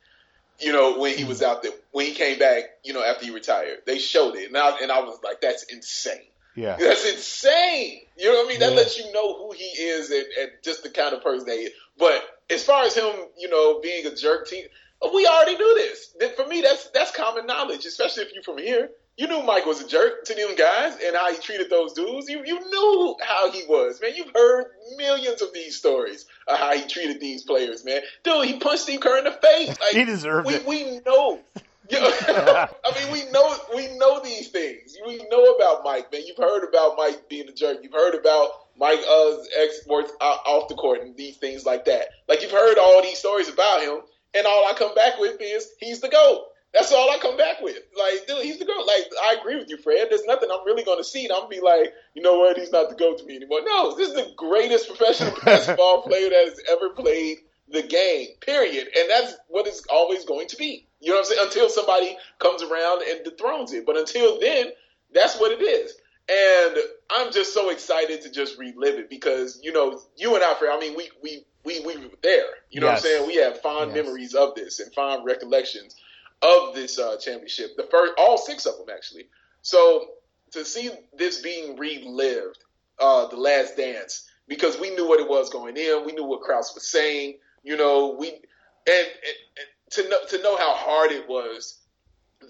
You 0.61 0.73
know 0.73 0.99
when 0.99 1.17
he 1.17 1.25
was 1.25 1.41
mm. 1.41 1.47
out 1.47 1.63
there, 1.63 1.73
when 1.91 2.07
he 2.07 2.13
came 2.13 2.39
back, 2.39 2.65
you 2.85 2.93
know 2.93 3.03
after 3.05 3.25
he 3.25 3.31
retired, 3.31 3.79
they 3.87 3.99
showed 3.99 4.37
it, 4.37 4.49
and 4.49 4.57
I, 4.57 4.79
and 4.81 4.93
I 4.93 5.01
was 5.01 5.19
like, 5.25 5.41
that's 5.41 5.65
insane. 5.65 6.29
Yeah. 6.55 6.77
That's 6.79 7.05
insane. 7.11 8.03
You 8.17 8.31
know 8.31 8.39
what 8.39 8.47
I 8.47 8.49
mean? 8.49 8.61
That 8.61 8.71
Yeah. 8.71 8.77
lets 8.77 8.99
you 8.99 9.11
know 9.13 9.35
who 9.37 9.53
he 9.53 9.65
is 9.65 10.11
and, 10.11 10.25
and 10.41 10.51
just 10.63 10.85
the 10.85 10.91
kind 10.91 11.13
of 11.13 11.23
person 11.23 11.47
that 11.49 11.57
he 11.57 11.65
is. 11.65 11.73
But 11.99 12.23
as 12.49 12.63
far 12.65 12.85
as 12.85 12.95
him, 12.95 13.13
you 13.37 13.49
know, 13.49 13.81
being 13.81 14.07
a 14.07 14.15
jerk 14.15 14.49
team, 14.49 14.67
we 15.13 15.27
already 15.27 15.57
knew 15.57 15.75
this. 15.75 16.15
For 16.37 16.47
me, 16.47 16.61
that's 16.61 16.89
that's 16.91 17.11
common 17.11 17.47
knowledge, 17.47 17.85
especially 17.87 18.23
if 18.23 18.33
you're 18.33 18.43
from 18.45 18.59
here. 18.59 18.91
You 19.17 19.29
knew 19.29 19.43
Mike 19.45 19.65
was 19.65 19.81
a 19.81 19.87
jerk 19.87 20.25
to 20.25 20.35
them 20.35 20.57
guys 20.57 20.97
and 21.05 21.15
how 21.15 21.31
he 21.33 21.39
treated 21.39 21.71
those 21.71 21.93
dudes. 21.93 22.29
You 22.29 22.43
you 22.45 22.59
knew 22.59 23.17
how 23.23 23.51
he 23.51 23.63
was, 23.69 24.01
man. 24.01 24.13
You've 24.17 24.33
heard 24.35 24.67
millions 24.97 25.41
of 25.41 25.53
these 25.55 25.77
stories 25.77 26.27
of 26.49 26.59
how 26.59 26.75
he 26.75 26.87
treated 26.89 27.21
these 27.21 27.45
players, 27.45 27.85
man. 27.85 28.01
Dude, 28.25 28.47
he 28.47 28.59
punched 28.59 28.83
Steve 28.83 29.01
Kerr 29.01 29.19
in 29.19 29.25
the 29.25 29.33
face. 29.33 29.77
Like, 29.85 29.93
He 29.93 30.05
deserved 30.05 30.49
we, 30.49 30.55
it. 30.55 30.67
We 30.67 31.01
know. 31.07 31.41
I 31.93 32.69
mean, 32.97 33.13
we 33.13 33.31
know 33.31 33.57
we 33.75 33.97
know 33.99 34.21
these 34.21 34.49
things. 34.49 34.97
We 35.07 35.19
know 35.31 35.55
about 35.55 35.85
Mike, 35.85 36.11
man. 36.11 36.23
You've 36.27 36.39
heard 36.39 36.67
about 36.67 36.97
Mike 36.97 37.29
being 37.29 37.49
a 37.49 37.53
jerk. 37.53 37.79
You've 37.83 37.93
heard 37.93 38.15
about 38.15 38.51
Mike 38.77 39.01
uh, 39.09 39.37
exports 39.59 40.11
out, 40.21 40.39
off 40.47 40.69
the 40.69 40.75
court 40.75 41.03
and 41.03 41.17
these 41.17 41.37
things 41.37 41.65
like 41.67 41.85
that. 41.85 42.07
Like 42.27 42.43
you've 42.43 42.51
heard 42.51 42.79
all 42.79 43.03
these 43.03 43.19
stories 43.19 43.49
about 43.49 43.83
him, 43.83 43.99
and 44.35 44.47
all 44.47 44.67
I 44.67 44.73
come 44.73 44.95
back 44.95 45.19
with 45.19 45.37
is 45.41 45.69
he's 45.79 46.01
the 46.01 46.09
goat. 46.09 46.47
That's 46.75 46.93
all 46.93 47.11
I 47.11 47.19
come 47.19 47.37
back 47.37 47.63
with. 47.63 47.79
Like, 47.97 48.27
dude, 48.27 48.43
he's 48.45 48.59
the 48.59 48.65
goat. 48.67 48.87
Like, 48.87 49.07
I 49.23 49.37
agree 49.41 49.57
with 49.57 49.71
you, 49.71 49.79
Fred. 49.79 50.09
There's 50.11 50.25
nothing 50.27 50.51
I'm 50.53 50.67
really 50.67 50.85
going 50.85 50.99
to 50.99 51.05
see, 51.05 51.25
and 51.25 51.33
I'm 51.33 51.43
gonna 51.43 51.49
be 51.51 51.61
like, 51.61 51.93
you 52.15 52.23
know 52.23 52.39
what? 52.41 52.59
He's 52.59 52.73
not 52.73 52.91
the 52.91 52.97
goat 52.97 53.19
to 53.19 53.25
me 53.25 53.37
anymore. 53.37 53.61
No, 53.65 53.97
this 53.97 54.09
is 54.09 54.15
the 54.15 54.33
greatest 54.37 54.89
professional 54.89 55.35
basketball 55.45 56.03
player 56.03 56.31
that 56.31 56.47
has 56.49 56.61
ever 56.71 56.91
played 56.91 57.39
the 57.69 57.83
game. 57.83 58.29
Period. 58.45 58.89
And 58.99 59.09
that's 59.11 59.35
what 59.49 59.67
it's 59.69 59.85
always 59.91 60.25
going 60.25 60.49
to 60.49 60.57
be. 60.57 60.87
You 61.01 61.11
know 61.11 61.17
what 61.21 61.27
I'm 61.29 61.35
saying? 61.37 61.47
Until 61.47 61.69
somebody 61.71 62.17
comes 62.41 62.63
around 62.63 63.03
and 63.09 63.25
dethrones 63.25 63.73
it. 63.73 63.87
But 63.87 63.97
until 63.97 64.41
then, 64.41 64.67
that's 65.15 65.39
what 65.39 65.53
it 65.53 65.63
is. 65.63 65.95
And 66.29 66.79
I'm 67.11 67.33
just 67.33 67.55
so 67.55 67.71
excited 67.71 68.23
to 68.23 68.31
just 68.33 68.59
relive 68.59 68.97
it 68.99 69.11
because, 69.11 69.61
you 69.63 69.73
know, 69.73 70.01
you 70.17 70.35
and 70.35 70.43
I, 70.45 70.55
Fred, 70.55 70.73
I 70.75 70.81
mean, 70.81 70.97
we, 70.97 71.11
we, 71.23 71.45
we, 71.65 71.81
we 71.81 71.97
were 71.99 72.11
there. 72.23 72.45
You 72.71 72.81
know 72.81 72.89
Yes. 72.89 73.05
what 73.05 73.11
I'm 73.11 73.17
saying? 73.19 73.27
We 73.29 73.37
have 73.37 73.61
fond 73.61 73.93
Yes. 73.95 74.05
memories 74.05 74.35
of 74.35 74.55
this 74.55 74.81
and 74.81 74.93
fond 74.95 75.25
recollections 75.25 75.95
of 76.45 76.75
this 76.75 76.99
uh, 76.99 77.17
championship. 77.17 77.77
The 77.77 77.89
first, 77.91 78.13
all 78.19 78.39
six 78.39 78.67
of 78.67 78.77
them 78.79 78.87
actually. 78.95 79.27
So 79.63 80.07
to 80.53 80.65
see 80.65 80.91
this 81.17 81.41
being 81.41 81.77
relived, 81.77 82.59
uh, 82.99 83.27
the 83.29 83.37
Last 83.37 83.77
Dance, 83.77 84.29
because 84.47 84.79
we 84.79 84.91
knew 84.91 85.09
what 85.09 85.21
it 85.21 85.29
was 85.29 85.51
going 85.51 85.77
in, 85.77 86.05
we 86.05 86.13
knew 86.13 86.25
what 86.25 86.43
Krause 86.43 86.73
was 86.75 86.87
saying. 86.87 87.39
You 87.63 87.77
know, 87.77 88.17
we 88.19 88.29
and, 88.29 88.39
and, 88.87 89.07
and 89.57 89.69
to 89.93 90.09
know 90.09 90.19
to 90.29 90.43
know 90.43 90.57
how 90.57 90.75
hard 90.75 91.11
it 91.13 91.29
was 91.29 91.79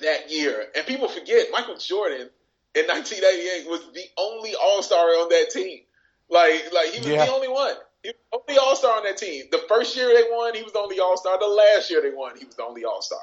that 0.02 0.30
year, 0.30 0.66
and 0.76 0.84
people 0.86 1.08
forget 1.08 1.46
Michael 1.52 1.76
Jordan 1.76 2.28
in 2.74 2.86
1988 2.86 3.70
was 3.70 3.80
the 3.94 4.04
only 4.18 4.54
All 4.56 4.82
Star 4.82 4.98
on 5.06 5.28
that 5.28 5.50
team. 5.50 5.80
Like, 6.28 6.64
like 6.74 6.88
he 6.88 6.98
was 6.98 7.06
Yeah. 7.06 7.26
the 7.26 7.32
only 7.32 7.48
one. 7.48 7.74
He 8.02 8.10
was 8.10 8.16
the 8.32 8.38
only 8.50 8.58
All 8.58 8.74
Star 8.74 8.96
on 8.96 9.04
that 9.04 9.16
team. 9.16 9.44
The 9.52 9.62
first 9.68 9.96
year 9.96 10.08
they 10.08 10.24
won, 10.30 10.54
he 10.54 10.62
was 10.64 10.72
the 10.72 10.80
only 10.80 10.98
All 10.98 11.16
Star. 11.16 11.38
The 11.38 11.46
last 11.46 11.90
year 11.90 12.02
they 12.02 12.10
won, 12.10 12.36
he 12.36 12.44
was 12.44 12.56
the 12.56 12.64
only 12.64 12.84
All 12.84 13.00
Star. 13.02 13.20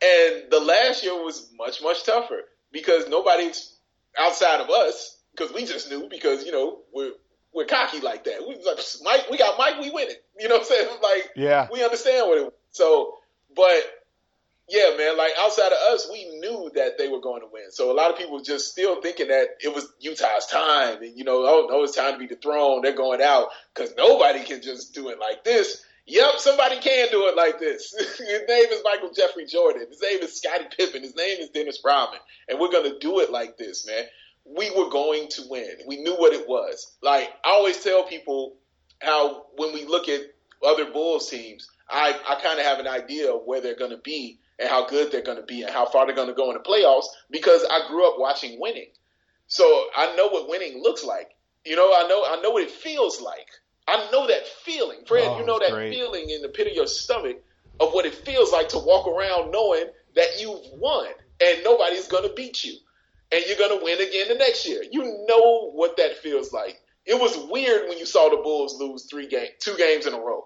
And 0.00 0.50
the 0.50 0.60
last 0.60 1.02
year 1.02 1.14
was 1.14 1.50
much, 1.56 1.82
much 1.82 2.04
tougher 2.04 2.42
because 2.72 3.08
nobody 3.08 3.50
outside 4.18 4.60
of 4.60 4.70
us, 4.70 5.16
because 5.36 5.52
we 5.52 5.64
just 5.64 5.90
knew 5.90 6.08
because, 6.08 6.44
you 6.44 6.52
know, 6.52 6.80
we're, 6.92 7.12
we're 7.52 7.64
cocky 7.64 8.00
like 8.00 8.24
that. 8.24 8.46
We 8.46 8.54
like, 8.64 8.78
Mike, 9.02 9.30
we 9.30 9.38
got 9.38 9.58
Mike, 9.58 9.80
we 9.80 9.90
win 9.90 10.08
it. 10.08 10.24
You 10.40 10.48
know 10.48 10.54
what 10.58 10.62
I'm 10.62 10.66
saying? 10.68 10.88
Like, 11.02 11.30
Yeah. 11.34 11.66
we 11.72 11.82
understand 11.82 12.28
what 12.28 12.38
it 12.38 12.44
was. 12.44 12.52
So, 12.70 13.14
but 13.56 13.82
yeah, 14.68 14.94
man, 14.98 15.16
like 15.16 15.32
outside 15.40 15.72
of 15.72 15.78
us, 15.92 16.08
we 16.12 16.26
knew 16.38 16.70
that 16.74 16.98
they 16.98 17.08
were 17.08 17.20
going 17.20 17.40
to 17.40 17.48
win. 17.50 17.70
So 17.70 17.90
a 17.90 17.94
lot 17.96 18.10
of 18.10 18.18
people 18.18 18.40
just 18.40 18.70
still 18.70 19.00
thinking 19.00 19.28
that 19.28 19.48
it 19.60 19.74
was 19.74 19.88
Utah's 19.98 20.46
time, 20.46 21.02
and 21.02 21.16
you 21.16 21.24
know, 21.24 21.38
oh 21.46 21.66
no, 21.70 21.82
it's 21.82 21.96
time 21.96 22.12
to 22.12 22.18
be 22.18 22.26
dethroned. 22.26 22.84
They're 22.84 22.92
going 22.92 23.22
out 23.22 23.48
because 23.74 23.94
nobody 23.96 24.44
can 24.44 24.60
just 24.60 24.94
do 24.94 25.08
it 25.08 25.18
like 25.18 25.42
this. 25.42 25.82
Yep, 26.08 26.38
somebody 26.38 26.80
can 26.80 27.08
do 27.10 27.28
it 27.28 27.36
like 27.36 27.58
this. 27.58 27.94
His 28.18 28.42
name 28.48 28.66
is 28.72 28.80
Michael 28.82 29.12
Jeffrey 29.12 29.44
Jordan. 29.44 29.86
His 29.90 30.00
name 30.00 30.20
is 30.20 30.36
Scottie 30.36 30.64
Pippen. 30.74 31.02
His 31.02 31.14
name 31.14 31.38
is 31.38 31.50
Dennis 31.50 31.80
Rodman, 31.84 32.20
and 32.48 32.58
we're 32.58 32.72
gonna 32.72 32.98
do 32.98 33.20
it 33.20 33.30
like 33.30 33.58
this, 33.58 33.86
man. 33.86 34.04
We 34.46 34.70
were 34.70 34.88
going 34.88 35.28
to 35.28 35.42
win. 35.50 35.70
We 35.86 35.98
knew 35.98 36.14
what 36.14 36.32
it 36.32 36.48
was. 36.48 36.96
Like 37.02 37.28
I 37.44 37.50
always 37.50 37.84
tell 37.84 38.04
people 38.04 38.56
how 39.00 39.46
when 39.56 39.74
we 39.74 39.84
look 39.84 40.08
at 40.08 40.22
other 40.66 40.90
Bulls 40.90 41.28
teams, 41.28 41.68
I, 41.90 42.18
I 42.26 42.40
kind 42.42 42.58
of 42.58 42.64
have 42.64 42.78
an 42.78 42.88
idea 42.88 43.32
of 43.32 43.42
where 43.44 43.60
they're 43.60 43.76
going 43.76 43.90
to 43.90 43.98
be 43.98 44.40
and 44.58 44.68
how 44.68 44.86
good 44.86 45.12
they're 45.12 45.22
going 45.22 45.38
to 45.38 45.44
be 45.44 45.62
and 45.62 45.70
how 45.70 45.86
far 45.86 46.06
they're 46.06 46.16
going 46.16 46.28
to 46.28 46.34
go 46.34 46.50
in 46.50 46.56
the 46.56 46.62
playoffs 46.62 47.06
because 47.30 47.64
I 47.70 47.86
grew 47.86 48.08
up 48.08 48.18
watching 48.18 48.58
winning. 48.58 48.88
So 49.46 49.64
I 49.94 50.16
know 50.16 50.28
what 50.28 50.48
winning 50.48 50.82
looks 50.82 51.04
like. 51.04 51.30
You 51.66 51.76
know, 51.76 51.92
I 51.94 52.08
know 52.08 52.24
I 52.24 52.40
know 52.40 52.50
what 52.50 52.62
it 52.62 52.70
feels 52.70 53.20
like. 53.20 53.48
I 53.88 54.08
know 54.12 54.26
that 54.26 54.46
feeling. 54.46 54.98
Fred, 55.06 55.24
Oh, 55.28 55.38
you 55.38 55.46
know 55.46 55.58
that 55.58 55.70
great. 55.70 55.92
feeling 55.94 56.28
in 56.30 56.42
the 56.42 56.48
pit 56.48 56.66
of 56.66 56.74
your 56.74 56.86
stomach 56.86 57.38
of 57.80 57.92
what 57.92 58.04
it 58.06 58.14
feels 58.14 58.52
like 58.52 58.68
to 58.70 58.78
walk 58.78 59.06
around 59.06 59.50
knowing 59.50 59.84
that 60.14 60.40
you've 60.40 60.60
won 60.78 61.06
and 61.40 61.64
nobody's 61.64 62.08
going 62.08 62.28
to 62.28 62.34
beat 62.34 62.64
you 62.64 62.74
and 63.32 63.42
you're 63.46 63.56
going 63.58 63.78
to 63.78 63.84
win 63.84 64.00
again 64.00 64.28
the 64.28 64.34
next 64.34 64.66
year. 64.68 64.82
You 64.90 65.24
know 65.28 65.70
what 65.72 65.96
that 65.96 66.18
feels 66.18 66.52
like. 66.52 66.80
It 67.06 67.18
was 67.18 67.36
weird 67.50 67.88
when 67.88 67.98
you 67.98 68.04
saw 68.04 68.28
the 68.28 68.36
Bulls 68.36 68.78
lose 68.78 69.06
three 69.08 69.28
game, 69.28 69.48
two 69.60 69.76
games 69.76 70.06
in 70.06 70.12
a 70.12 70.18
row. 70.20 70.44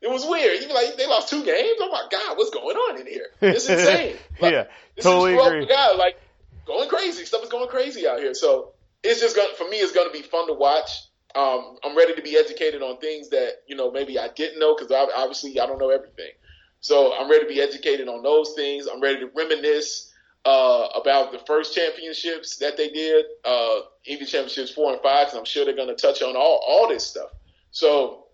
It 0.00 0.10
was 0.10 0.24
weird. 0.26 0.60
You 0.62 0.68
like, 0.72 0.96
they 0.96 1.06
lost 1.06 1.28
two 1.30 1.42
games. 1.44 1.78
Oh 1.80 1.88
my 1.90 2.06
God, 2.10 2.36
what's 2.36 2.50
going 2.50 2.76
on 2.76 3.00
in 3.00 3.06
here? 3.06 3.26
It's 3.40 3.68
insane. 3.68 4.16
Like, 4.40 4.52
yeah, 4.52 4.64
this 4.94 5.04
totally 5.04 5.34
is 5.34 5.46
agree. 5.46 5.66
guy, 5.66 5.94
like 5.96 6.20
going 6.66 6.88
crazy. 6.88 7.24
Stuff 7.24 7.42
is 7.44 7.48
going 7.48 7.68
crazy 7.68 8.06
out 8.06 8.18
here. 8.18 8.34
So 8.34 8.72
it's 9.02 9.20
just 9.20 9.34
going 9.34 9.54
for 9.56 9.68
me. 9.68 9.78
It's 9.78 9.92
going 9.92 10.06
to 10.06 10.12
be 10.12 10.22
fun 10.22 10.46
to 10.48 10.52
watch. 10.54 10.90
Um, 11.34 11.76
I'm 11.84 11.96
ready 11.96 12.14
to 12.14 12.22
be 12.22 12.36
educated 12.36 12.82
on 12.82 12.98
things 12.98 13.30
that 13.30 13.62
you 13.66 13.76
know 13.76 13.90
maybe 13.90 14.18
I 14.18 14.28
didn't 14.28 14.60
know 14.60 14.74
because 14.76 14.90
obviously 14.92 15.58
I 15.60 15.66
don't 15.66 15.78
know 15.78 15.90
everything. 15.90 16.30
So 16.80 17.14
I'm 17.14 17.30
ready 17.30 17.46
to 17.46 17.48
be 17.48 17.60
educated 17.60 18.08
on 18.08 18.22
those 18.22 18.52
things. 18.54 18.86
I'm 18.86 19.00
ready 19.00 19.20
to 19.20 19.30
reminisce 19.34 20.12
uh, 20.44 20.88
about 20.94 21.32
the 21.32 21.38
first 21.46 21.74
championships 21.74 22.58
that 22.58 22.76
they 22.76 22.90
did, 22.90 23.24
uh, 23.44 23.80
even 24.04 24.26
championships 24.26 24.70
four 24.72 24.92
and 24.92 25.00
five, 25.02 25.26
because 25.26 25.38
I'm 25.38 25.44
sure 25.46 25.64
they're 25.64 25.74
going 25.74 25.88
to 25.88 25.94
touch 25.94 26.22
on 26.22 26.36
all 26.36 26.62
all 26.66 26.88
this 26.88 27.06
stuff. 27.06 27.30
So 27.70 28.26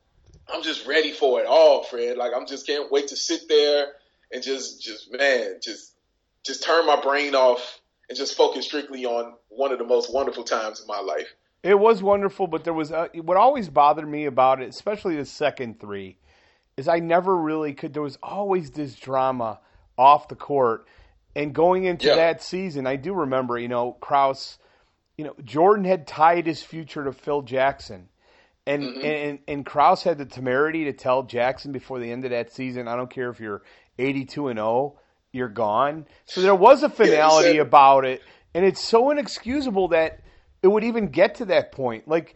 I'm 0.53 0.63
just 0.63 0.87
ready 0.87 1.13
for 1.13 1.41
it 1.41 1.47
all, 1.47 1.85
Fred. 1.85 2.17
Like 2.17 2.33
I'm 2.37 2.47
just 2.47 2.67
can't 2.67 2.91
wait 2.91 3.09
to 3.09 3.17
sit 3.17 3.49
there 3.49 3.87
and 4.33 4.43
just 4.43 4.83
just 4.83 5.13
man, 5.13 5.57
just 5.63 5.95
just 6.45 6.63
turn 6.63 6.87
my 6.87 7.01
brain 7.01 7.35
off 7.35 7.81
and 8.09 8.19
just 8.19 8.37
focus 8.37 8.67
strictly 8.67 9.07
on 9.07 9.35
one 9.49 9.73
of 9.73 9.79
the 9.79 9.85
most 9.85 10.13
wonderful 10.13 10.45
times 10.45 10.81
in 10.81 10.87
my 10.87 11.01
life. 11.01 11.29
It 11.63 11.79
was 11.79 12.03
wonderful, 12.03 12.47
but 12.47 12.65
there 12.65 12.73
was 12.73 12.91
uh, 12.91 13.09
what 13.23 13.37
always 13.37 13.69
bothered 13.69 14.09
me 14.09 14.25
about 14.25 14.63
it, 14.63 14.69
especially 14.71 15.17
the 15.17 15.27
second 15.27 15.79
three, 15.79 16.17
is 16.77 16.89
I 16.89 17.01
never 17.01 17.37
really 17.37 17.75
could. 17.75 17.93
There 17.93 18.03
was 18.03 18.19
always 18.23 18.71
this 18.71 18.95
drama 18.95 19.61
off 19.99 20.29
the 20.29 20.37
court, 20.37 20.87
and 21.37 21.55
going 21.55 21.85
into 21.85 22.07
Yeah. 22.07 22.17
that 22.17 22.43
season, 22.43 22.87
I 22.87 22.97
do 22.97 23.13
remember, 23.13 23.59
you 23.59 23.69
know, 23.69 23.93
Krause, 24.01 24.59
you 25.19 25.25
know, 25.25 25.35
Jordan 25.45 25.85
had 25.85 26.07
tied 26.07 26.47
his 26.47 26.63
future 26.63 27.05
to 27.05 27.13
Phil 27.13 27.43
Jackson, 27.43 28.09
and 28.67 28.83
and 28.83 29.39
and 29.47 29.67
Krause 29.67 30.03
had 30.03 30.17
the 30.17 30.25
temerity 30.25 30.85
to 30.85 30.95
tell 30.95 31.25
Jackson 31.25 31.73
before 31.73 31.99
the 31.99 32.11
end 32.11 32.25
of 32.25 32.31
that 32.31 32.51
season, 32.53 32.89
I 32.89 32.97
don't 32.97 33.11
care 33.11 33.29
if 33.29 33.39
you're 33.39 33.61
82 33.99 34.49
and 34.49 34.59
0, 34.59 34.99
you're 35.33 35.49
gone. 35.49 36.07
So 36.25 36.41
there 36.41 36.55
was 36.55 36.83
a 36.83 36.89
finality 36.89 37.59
said- 37.59 37.61
about 37.67 38.07
it, 38.07 38.23
and 38.55 38.65
it's 38.65 38.81
so 38.81 39.11
inexcusable 39.11 39.89
that 39.89 40.21
it 40.63 40.69
would 40.69 40.85
even 40.85 41.09
get 41.09 41.37
to 41.37 41.47
that 41.47 41.73
point. 41.73 42.07
Like 42.07 42.35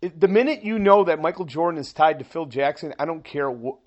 the 0.00 0.28
minute 0.28 0.62
you 0.62 0.78
know 0.78 1.04
that 1.04 1.20
Michael 1.20 1.44
Jordan 1.44 1.80
is 1.80 1.92
tied 1.92 2.18
to 2.18 2.24
Phil 2.24 2.46
Jackson, 2.46 2.94
I 2.98 3.04
don't 3.04 3.24
care. 3.24 3.50
what 3.50 3.78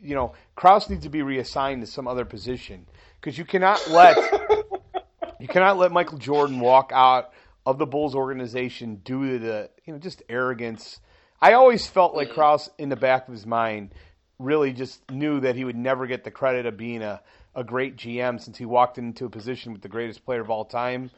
you 0.00 0.14
know, 0.14 0.32
Krause 0.54 0.88
needs 0.88 1.02
to 1.04 1.08
be 1.08 1.22
reassigned 1.22 1.82
to 1.82 1.86
some 1.86 2.06
other 2.06 2.24
position 2.24 2.86
because 3.20 3.36
you 3.36 3.44
cannot 3.44 3.88
let 3.88 4.16
you 5.40 5.48
cannot 5.48 5.78
let 5.78 5.92
Michael 5.92 6.18
Jordan 6.18 6.60
walk 6.60 6.92
out 6.94 7.32
of 7.66 7.78
the 7.78 7.86
Bulls 7.86 8.14
organization 8.14 8.96
due 8.96 9.32
to 9.32 9.38
the 9.38 9.70
you 9.84 9.92
know 9.92 9.98
just 9.98 10.22
arrogance. 10.28 11.00
I 11.40 11.52
always 11.52 11.86
felt 11.86 12.14
like 12.14 12.30
Krause 12.30 12.70
in 12.78 12.88
the 12.88 12.96
back 12.96 13.28
of 13.28 13.32
his 13.32 13.46
mind 13.46 13.94
really 14.38 14.72
just 14.72 15.08
knew 15.10 15.40
that 15.40 15.56
he 15.56 15.64
would 15.64 15.76
never 15.76 16.06
get 16.06 16.24
the 16.24 16.30
credit 16.30 16.66
of 16.66 16.76
being 16.76 17.02
a, 17.02 17.20
a 17.54 17.64
great 17.64 17.96
GM 17.96 18.40
since 18.40 18.56
he 18.58 18.64
walked 18.64 18.98
into 18.98 19.24
a 19.24 19.30
position 19.30 19.72
with 19.72 19.82
the 19.82 19.88
greatest 19.88 20.24
player 20.24 20.40
of 20.40 20.50
all 20.50 20.64
time 20.64 21.10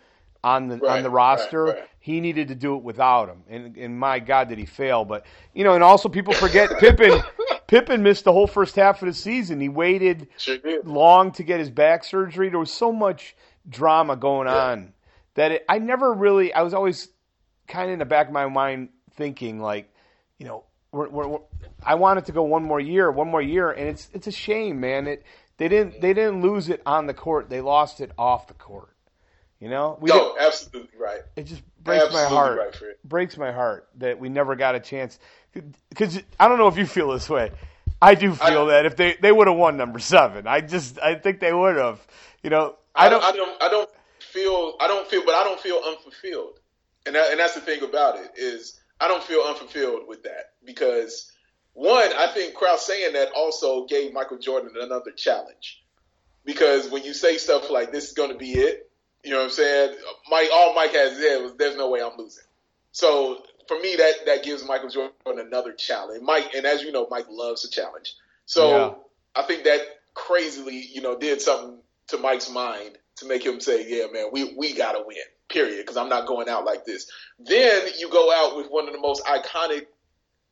on 0.42 0.68
the 0.68 0.86
on 0.88 1.02
the 1.02 1.10
roster. 1.10 1.64
right, 1.64 1.76
right. 1.76 1.86
He 2.02 2.20
needed 2.20 2.48
to 2.48 2.54
do 2.54 2.76
it 2.76 2.82
without 2.82 3.28
him, 3.28 3.42
and 3.48 3.76
and 3.76 3.98
my 3.98 4.18
God 4.20 4.48
did 4.48 4.58
he 4.58 4.64
fail. 4.66 5.04
But 5.04 5.26
you 5.54 5.64
know, 5.64 5.74
and 5.74 5.84
also 5.84 6.08
people 6.08 6.32
forget 6.34 6.70
Pippen. 6.80 7.20
Pippen 7.66 8.02
missed 8.02 8.24
the 8.24 8.32
whole 8.32 8.46
first 8.46 8.74
half 8.74 9.02
of 9.02 9.06
the 9.06 9.14
season. 9.14 9.60
He 9.60 9.68
waited 9.68 10.28
Sure 10.38 10.58
long 10.84 11.30
to 11.32 11.42
get 11.42 11.60
his 11.60 11.70
back 11.70 12.02
surgery. 12.04 12.48
There 12.48 12.58
was 12.58 12.72
so 12.72 12.90
much 12.90 13.36
drama 13.68 14.16
going 14.16 14.48
Yeah. 14.48 14.70
on 14.70 14.92
that 15.34 15.52
it, 15.52 15.64
I 15.68 15.78
never 15.78 16.12
really. 16.12 16.52
I 16.52 16.62
was 16.62 16.74
always 16.74 17.08
kind 17.68 17.88
of 17.90 17.92
in 17.92 17.98
the 18.00 18.04
back 18.06 18.26
of 18.28 18.32
my 18.32 18.46
mind 18.48 18.88
thinking 19.14 19.60
like, 19.60 19.92
you 20.38 20.46
know, 20.46 20.64
we're, 20.90 21.08
we're, 21.08 21.28
we're, 21.28 21.38
I 21.84 21.94
wanted 21.94 22.24
to 22.26 22.32
go 22.32 22.42
one 22.42 22.64
more 22.64 22.80
year, 22.80 23.10
one 23.10 23.28
more 23.28 23.42
year, 23.42 23.70
and 23.70 23.88
it's 23.88 24.08
it's 24.14 24.26
a 24.26 24.32
shame, 24.32 24.80
man. 24.80 25.06
It 25.06 25.24
they 25.58 25.68
didn't 25.68 26.00
they 26.00 26.14
didn't 26.14 26.42
lose 26.42 26.70
it 26.70 26.82
on 26.86 27.06
the 27.06 27.14
court. 27.14 27.50
They 27.50 27.60
lost 27.60 28.00
it 28.00 28.10
off 28.18 28.48
the 28.48 28.54
court. 28.54 28.96
You 29.60 29.68
know, 29.68 29.98
we 30.00 30.08
no, 30.08 30.36
absolutely 30.40 30.98
right. 30.98 31.20
it 31.36 31.44
just 31.44 31.62
breaks 31.84 32.04
Absolutely 32.04 32.30
my 32.30 32.34
heart. 32.34 32.58
right, 32.58 32.94
breaks 33.04 33.36
my 33.36 33.52
heart 33.52 33.88
that 33.98 34.18
we 34.18 34.30
never 34.30 34.56
got 34.56 34.74
a 34.74 34.80
chance. 34.80 35.18
Because 35.90 36.18
I 36.38 36.48
don't 36.48 36.56
know 36.58 36.68
if 36.68 36.78
you 36.78 36.86
feel 36.86 37.12
this 37.12 37.28
way. 37.28 37.52
I 38.00 38.14
do 38.14 38.34
feel 38.34 38.66
that 38.66 38.86
if 38.86 38.96
they 38.96 39.16
they 39.20 39.30
would 39.30 39.46
have 39.46 39.56
won 39.56 39.76
number 39.76 39.98
seven, 39.98 40.46
I 40.46 40.62
just 40.62 40.98
I 40.98 41.14
think 41.14 41.40
they 41.40 41.52
would 41.52 41.76
have. 41.76 42.00
You 42.42 42.48
know, 42.48 42.76
I 42.94 43.10
don't. 43.10 43.22
I 43.22 43.32
don't. 43.32 43.62
I 43.62 43.68
don't 43.68 43.90
feel. 44.18 44.76
I 44.80 44.88
don't 44.88 45.06
feel. 45.06 45.22
But 45.26 45.34
I 45.34 45.44
don't 45.44 45.60
feel 45.60 45.80
unfulfilled. 45.86 46.58
And 47.04 47.14
that, 47.14 47.30
and 47.30 47.40
that's 47.40 47.54
the 47.54 47.60
thing 47.60 47.82
about 47.82 48.18
it 48.18 48.30
is 48.36 48.80
I 48.98 49.08
don't 49.08 49.22
feel 49.22 49.42
unfulfilled 49.42 50.08
with 50.08 50.22
that 50.22 50.52
because 50.64 51.30
one, 51.74 52.10
I 52.16 52.28
think 52.32 52.54
Krause 52.54 52.86
saying 52.86 53.12
that 53.12 53.32
also 53.34 53.86
gave 53.86 54.12
Michael 54.12 54.38
Jordan 54.38 54.72
another 54.80 55.10
challenge 55.10 55.82
because 56.44 56.90
when 56.90 57.04
you 57.04 57.14
say 57.14 57.36
stuff 57.38 57.70
like 57.70 57.92
this 57.92 58.08
is 58.08 58.12
going 58.14 58.30
to 58.30 58.38
be 58.38 58.52
it, 58.52 58.89
you 59.24 59.30
know 59.30 59.38
what 59.38 59.44
I'm 59.44 59.50
saying? 59.50 59.96
Mike, 60.30 60.48
all 60.52 60.74
Mike 60.74 60.92
has 60.92 61.16
said 61.16 61.42
was 61.42 61.54
there's 61.54 61.76
no 61.76 61.90
way 61.90 62.00
I'm 62.02 62.16
losing. 62.18 62.44
So 62.92 63.42
for 63.68 63.78
me, 63.78 63.96
that 63.96 64.26
that 64.26 64.42
gives 64.42 64.64
Michael 64.64 64.88
Jordan 64.88 65.38
another 65.38 65.72
challenge. 65.72 66.22
Mike, 66.22 66.54
and 66.54 66.66
as 66.66 66.82
you 66.82 66.92
know, 66.92 67.06
Mike 67.10 67.26
loves 67.30 67.64
a 67.64 67.70
challenge. 67.70 68.14
So 68.46 68.68
Yeah. 68.68 68.94
I 69.36 69.42
think 69.42 69.64
that 69.64 69.80
crazily, 70.14 70.80
you 70.80 71.00
know, 71.02 71.16
did 71.16 71.40
something 71.40 71.78
to 72.08 72.18
Mike's 72.18 72.50
mind 72.50 72.98
to 73.16 73.26
make 73.26 73.44
him 73.44 73.60
say, 73.60 73.86
"Yeah, 73.88 74.06
man, 74.12 74.30
we 74.32 74.54
we 74.54 74.72
gotta 74.72 75.02
win." 75.06 75.16
Period. 75.48 75.78
Because 75.78 75.96
I'm 75.96 76.08
not 76.08 76.26
going 76.26 76.48
out 76.48 76.64
like 76.64 76.84
this. 76.84 77.10
Then 77.38 77.88
you 77.98 78.08
go 78.08 78.32
out 78.32 78.56
with 78.56 78.68
one 78.70 78.86
of 78.86 78.92
the 78.92 79.00
most 79.00 79.24
iconic 79.24 79.86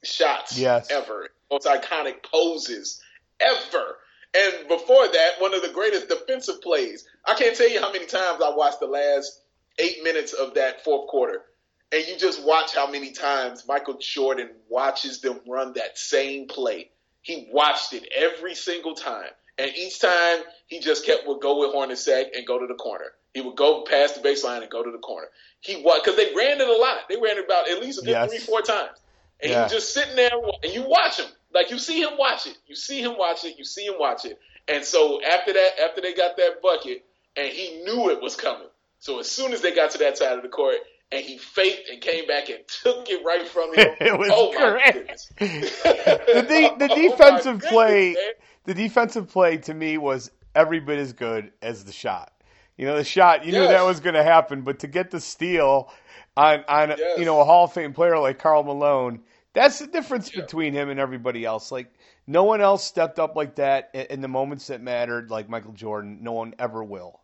shots 0.05 0.59
Yes. 0.59 0.91
ever, 0.91 1.29
most 1.51 1.67
iconic 1.67 2.23
poses 2.23 3.01
ever. 3.41 3.99
And 4.35 4.69
before 4.69 5.09
that, 5.09 5.31
one 5.41 5.55
of 5.55 5.63
the 5.63 5.71
greatest 5.71 6.09
defensive 6.09 6.61
plays. 6.61 7.07
I 7.25 7.35
can't 7.35 7.57
tell 7.57 7.69
you 7.69 7.81
how 7.81 7.93
many 7.93 8.07
times 8.07 8.43
I 8.45 8.55
watched 8.55 8.81
the 8.81 8.87
last 8.87 9.41
eight 9.79 10.03
minutes 10.03 10.33
of 10.33 10.55
that 10.55 10.85
fourth 10.85 11.09
quarter. 11.09 11.43
And 11.91 12.07
you 12.07 12.19
just 12.19 12.45
watch 12.45 12.75
how 12.75 12.91
many 12.91 13.13
times 13.13 13.67
Michael 13.67 13.97
Jordan 13.99 14.51
watches 14.69 15.21
them 15.23 15.41
run 15.49 15.73
that 15.75 15.97
same 15.97 16.47
play. 16.47 16.91
He 17.23 17.49
watched 17.51 17.95
it 17.95 18.07
every 18.15 18.55
single 18.55 18.95
time. 18.95 19.31
And 19.57 19.71
each 19.75 19.99
time 19.99 20.41
he 20.67 20.81
just 20.81 21.07
kept 21.07 21.27
would 21.27 21.41
go 21.41 21.61
with 21.61 21.75
Hornacek 21.75 22.37
and 22.37 22.47
go 22.47 22.59
to 22.59 22.67
the 22.67 22.75
corner. 22.75 23.07
He 23.35 23.41
would 23.41 23.57
go 23.57 23.83
past 23.83 24.21
the 24.21 24.29
baseline 24.29 24.61
and 24.63 24.71
go 24.71 24.83
to 24.83 24.91
the 24.91 24.99
corner. 24.99 25.29
He 25.61 25.77
was 25.77 26.01
because 26.05 26.17
they 26.17 26.35
ran 26.35 26.61
it 26.61 26.69
a 26.69 26.73
lot. 26.77 27.09
They 27.09 27.17
ran 27.17 27.39
it 27.39 27.45
about 27.47 27.69
at 27.69 27.81
least 27.81 28.01
Yes. 28.05 28.29
three, 28.29 28.39
four 28.39 28.63
times. 28.63 28.99
And 29.41 29.51
Yeah. 29.51 29.57
he 29.57 29.63
was 29.65 29.73
just 29.73 29.95
sitting 29.95 30.17
there 30.17 30.31
and 30.63 30.73
you 30.73 30.83
watch 30.83 31.19
him. 31.19 31.27
Like 31.55 31.71
you 31.71 31.79
see 31.79 32.01
him 32.03 32.11
watch 32.19 32.47
it. 32.47 32.57
You 32.67 32.75
see 32.75 33.01
him 33.03 33.17
watch 33.19 33.45
it. 33.45 33.59
You 33.59 33.65
see 33.65 33.87
him 33.87 33.95
watch 33.99 34.25
it. 34.25 34.39
And 34.69 34.85
so 34.85 35.21
after 35.25 35.53
that, 35.53 35.71
after 35.83 36.01
they 36.01 36.13
got 36.15 36.37
that 36.37 36.61
bucket, 36.63 37.05
and 37.37 37.49
he 37.49 37.83
knew 37.85 38.11
it 38.11 38.21
was 38.21 38.37
coming. 38.37 38.69
So 38.99 39.21
as 39.21 39.31
soon 39.31 39.53
as 39.53 39.61
they 39.63 39.73
got 39.75 39.91
to 39.93 39.99
that 39.99 40.19
side 40.19 40.37
of 40.37 40.43
the 40.43 40.49
court, 40.49 40.77
and 41.11 41.25
he 41.25 41.39
faked 41.39 41.89
and 41.89 42.01
came 42.03 42.27
back 42.27 42.51
and 42.51 42.59
took 42.83 43.09
it 43.09 43.25
right 43.25 43.47
from 43.49 43.75
him. 43.75 43.95
It 44.01 44.19
was 44.19 44.29
oh 44.33 44.53
my 44.53 44.93
goodness. 44.93 45.31
the 45.39 46.47
de- 46.49 46.77
the 46.79 46.89
Oh, 46.91 46.95
defensive 47.11 47.61
goodness, 47.61 47.71
play, 47.71 48.13
man. 48.15 48.33
the 48.65 48.75
defensive 48.75 49.29
play 49.29 49.57
to 49.59 49.75
me 49.75 49.97
was 49.99 50.31
every 50.55 50.81
bit 50.81 50.99
as 50.99 51.13
good 51.13 51.53
as 51.63 51.85
the 51.85 51.93
shot. 51.93 52.33
You 52.77 52.87
know, 52.87 52.97
the 52.97 53.05
shot 53.05 53.45
you 53.45 53.53
knew 53.53 53.67
that 53.67 53.83
was 53.85 54.01
going 54.01 54.15
to 54.15 54.23
happen, 54.23 54.63
but 54.63 54.81
to 54.81 54.87
get 54.87 55.11
the 55.11 55.21
steal 55.21 55.91
on 56.37 56.65
on 56.69 56.91
Yes. 56.91 57.19
you 57.19 57.25
know 57.25 57.41
a 57.41 57.45
Hall 57.45 57.65
of 57.65 57.73
Fame 57.73 57.93
player 57.93 58.19
like 58.19 58.39
Karl 58.39 58.63
Malone, 58.63 59.21
that's 59.59 59.81
the 59.81 59.89
difference 59.89 60.31
between 60.31 60.73
him 60.73 60.89
and 60.89 61.01
everybody 61.01 61.45
else. 61.45 61.73
Like 61.73 61.93
no 62.29 62.45
one 62.45 62.61
else 62.61 62.85
stepped 62.85 63.19
up 63.19 63.35
like 63.35 63.57
that 63.57 63.91
in, 63.93 64.21
the 64.21 64.29
moments 64.29 64.69
that 64.69 64.81
mattered, 64.81 65.33
like 65.33 65.49
Michael 65.49 65.73
Jordan. 65.73 66.19
No 66.23 66.31
one 66.31 66.55
ever 66.61 66.85
will. 66.85 67.21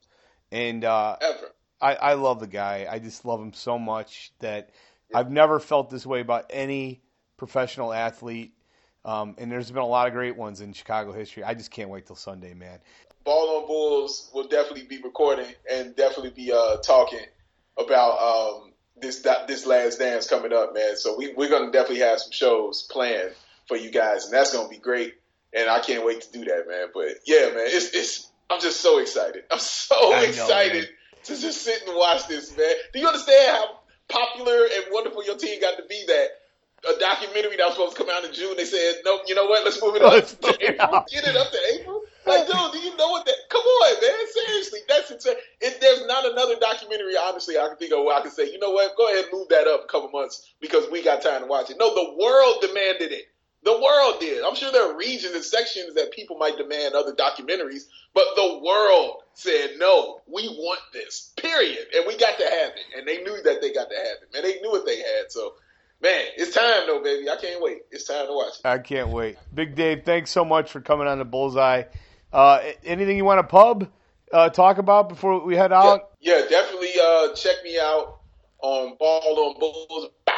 And 0.50 0.84
uh, 0.84 1.16
Ever. 1.22 1.52
I, 1.80 1.94
I 1.94 2.14
love 2.14 2.40
the 2.40 2.48
guy. 2.48 2.88
I 2.90 2.98
just 2.98 3.24
love 3.24 3.40
him 3.40 3.52
so 3.52 3.78
much 3.78 4.32
that 4.40 4.70
I've 5.14 5.30
never 5.30 5.60
felt 5.60 5.90
this 5.90 6.04
way 6.04 6.20
about 6.20 6.46
any 6.50 7.02
professional 7.36 7.92
athlete. 7.92 8.54
Um, 9.04 9.36
and 9.38 9.52
there's 9.52 9.70
been 9.70 9.82
a 9.82 9.86
lot 9.86 10.08
of 10.08 10.12
great 10.12 10.36
ones 10.36 10.60
in 10.60 10.72
Chicago 10.72 11.12
history. 11.12 11.44
I 11.44 11.54
just 11.54 11.70
can't 11.70 11.88
wait 11.88 12.06
till 12.06 12.16
Sunday, 12.16 12.52
man. 12.52 12.80
Ball 13.22 13.60
on 13.60 13.66
Bulls 13.68 14.30
will 14.34 14.48
definitely 14.48 14.86
be 14.86 15.00
recording 15.02 15.54
and 15.70 15.94
definitely 15.94 16.30
be 16.30 16.52
uh, 16.52 16.78
talking 16.78 17.26
about 17.78 18.18
um, 18.18 18.73
this 18.96 19.20
that, 19.22 19.48
this 19.48 19.66
last 19.66 19.98
dance 19.98 20.28
coming 20.28 20.52
up, 20.52 20.74
man. 20.74 20.96
So 20.96 21.16
we 21.16 21.32
we're 21.34 21.50
gonna 21.50 21.72
definitely 21.72 22.00
have 22.00 22.20
some 22.20 22.32
shows 22.32 22.82
planned 22.90 23.32
for 23.66 23.76
you 23.76 23.90
guys, 23.90 24.24
and 24.24 24.32
that's 24.32 24.52
gonna 24.52 24.68
be 24.68 24.78
great. 24.78 25.14
And 25.52 25.68
I 25.68 25.80
can't 25.80 26.04
wait 26.04 26.22
to 26.22 26.32
do 26.32 26.44
that, 26.44 26.66
man. 26.68 26.88
But 26.92 27.18
yeah, 27.26 27.50
man, 27.54 27.66
it's 27.66 27.94
it's 27.94 28.30
I'm 28.50 28.60
just 28.60 28.80
so 28.80 28.98
excited. 28.98 29.44
I'm 29.50 29.58
so 29.60 30.10
know, 30.10 30.22
excited 30.22 30.88
to 31.24 31.40
just 31.40 31.62
sit 31.62 31.82
and 31.86 31.96
watch 31.96 32.26
this, 32.28 32.56
man. 32.56 32.74
Do 32.92 32.98
you 32.98 33.06
understand 33.06 33.56
how 33.56 33.78
popular 34.08 34.64
and 34.64 34.84
wonderful 34.90 35.24
your 35.24 35.36
team 35.36 35.60
got 35.60 35.76
to 35.76 35.84
be 35.88 36.04
that? 36.08 36.28
A 36.86 37.00
documentary 37.00 37.56
that 37.56 37.64
was 37.64 37.76
supposed 37.76 37.96
to 37.96 38.04
come 38.04 38.14
out 38.14 38.26
in 38.26 38.34
June, 38.34 38.58
they 38.58 38.66
said, 38.66 38.96
"Nope, 39.06 39.22
you 39.26 39.34
know 39.34 39.46
what? 39.46 39.64
Let's 39.64 39.80
move 39.80 39.96
it 39.96 40.02
up 40.04 40.12
Let's 40.12 40.36
move 40.42 40.56
it 40.60 40.78
up 40.78 41.50
to 41.50 41.58
April." 41.72 41.93
Like, 42.26 42.46
dude, 42.46 42.72
do 42.72 42.78
you 42.78 42.96
know 42.96 43.10
what 43.10 43.26
that? 43.26 43.34
Come 43.50 43.62
on, 43.62 44.00
man. 44.00 44.26
Seriously, 44.32 44.80
that's 44.88 45.10
insane. 45.10 45.36
If 45.60 45.80
there's 45.80 46.06
not 46.06 46.24
another 46.30 46.56
documentary, 46.60 47.16
honestly, 47.16 47.58
I 47.58 47.68
can 47.68 47.76
think 47.76 47.92
of 47.92 48.04
where 48.04 48.16
I 48.16 48.22
can 48.22 48.30
say, 48.30 48.50
you 48.50 48.58
know 48.58 48.70
what? 48.70 48.96
Go 48.96 49.06
ahead 49.08 49.24
and 49.24 49.32
move 49.32 49.48
that 49.50 49.66
up 49.66 49.84
a 49.84 49.88
couple 49.88 50.08
months 50.10 50.50
because 50.60 50.90
we 50.90 51.02
got 51.02 51.22
time 51.22 51.42
to 51.42 51.46
watch 51.46 51.70
it. 51.70 51.76
No, 51.78 51.94
the 51.94 52.16
world 52.18 52.56
demanded 52.60 53.12
it. 53.12 53.24
The 53.62 53.72
world 53.72 54.20
did. 54.20 54.44
I'm 54.44 54.54
sure 54.54 54.70
there 54.72 54.90
are 54.92 54.96
regions 54.96 55.34
and 55.34 55.42
sections 55.42 55.94
that 55.94 56.12
people 56.12 56.36
might 56.36 56.58
demand 56.58 56.94
other 56.94 57.14
documentaries, 57.14 57.84
but 58.12 58.24
the 58.36 58.60
world 58.62 59.22
said, 59.32 59.70
no, 59.78 60.20
we 60.26 60.48
want 60.48 60.80
this, 60.92 61.32
period. 61.36 61.86
And 61.94 62.04
we 62.06 62.16
got 62.18 62.38
to 62.38 62.44
have 62.44 62.72
it. 62.72 62.84
And 62.98 63.08
they 63.08 63.22
knew 63.22 63.42
that 63.42 63.62
they 63.62 63.72
got 63.72 63.88
to 63.88 63.96
have 63.96 64.16
it, 64.22 64.32
man. 64.34 64.42
They 64.42 64.60
knew 64.60 64.70
what 64.70 64.84
they 64.84 64.98
had. 64.98 65.30
So, 65.30 65.54
man, 66.02 66.26
it's 66.36 66.54
time, 66.54 66.86
though, 66.86 67.02
baby. 67.02 67.28
I 67.30 67.36
can't 67.36 67.62
wait. 67.62 67.78
It's 67.90 68.04
time 68.04 68.26
to 68.26 68.34
watch 68.34 68.58
it. 68.58 68.66
I 68.66 68.78
can't 68.78 69.08
wait. 69.08 69.38
Big 69.54 69.74
Dave, 69.74 70.04
thanks 70.04 70.30
so 70.30 70.44
much 70.44 70.70
for 70.70 70.82
coming 70.82 71.06
on 71.06 71.18
the 71.18 71.24
Bullseye. 71.24 71.84
Uh, 72.34 72.60
anything 72.84 73.16
you 73.16 73.24
want 73.24 73.38
to 73.38 73.44
pub 73.46 73.88
uh, 74.32 74.48
talk 74.50 74.78
about 74.78 75.08
before 75.08 75.44
we 75.44 75.56
head 75.56 75.72
out? 75.72 76.10
Yeah, 76.20 76.42
definitely 76.48 76.90
uh, 77.02 77.32
check 77.34 77.56
me 77.64 77.78
out 77.78 78.18
on 78.60 78.96
Ball 78.98 79.20
on 79.54 79.60
Bulls, 79.60 80.10
bow 80.26 80.32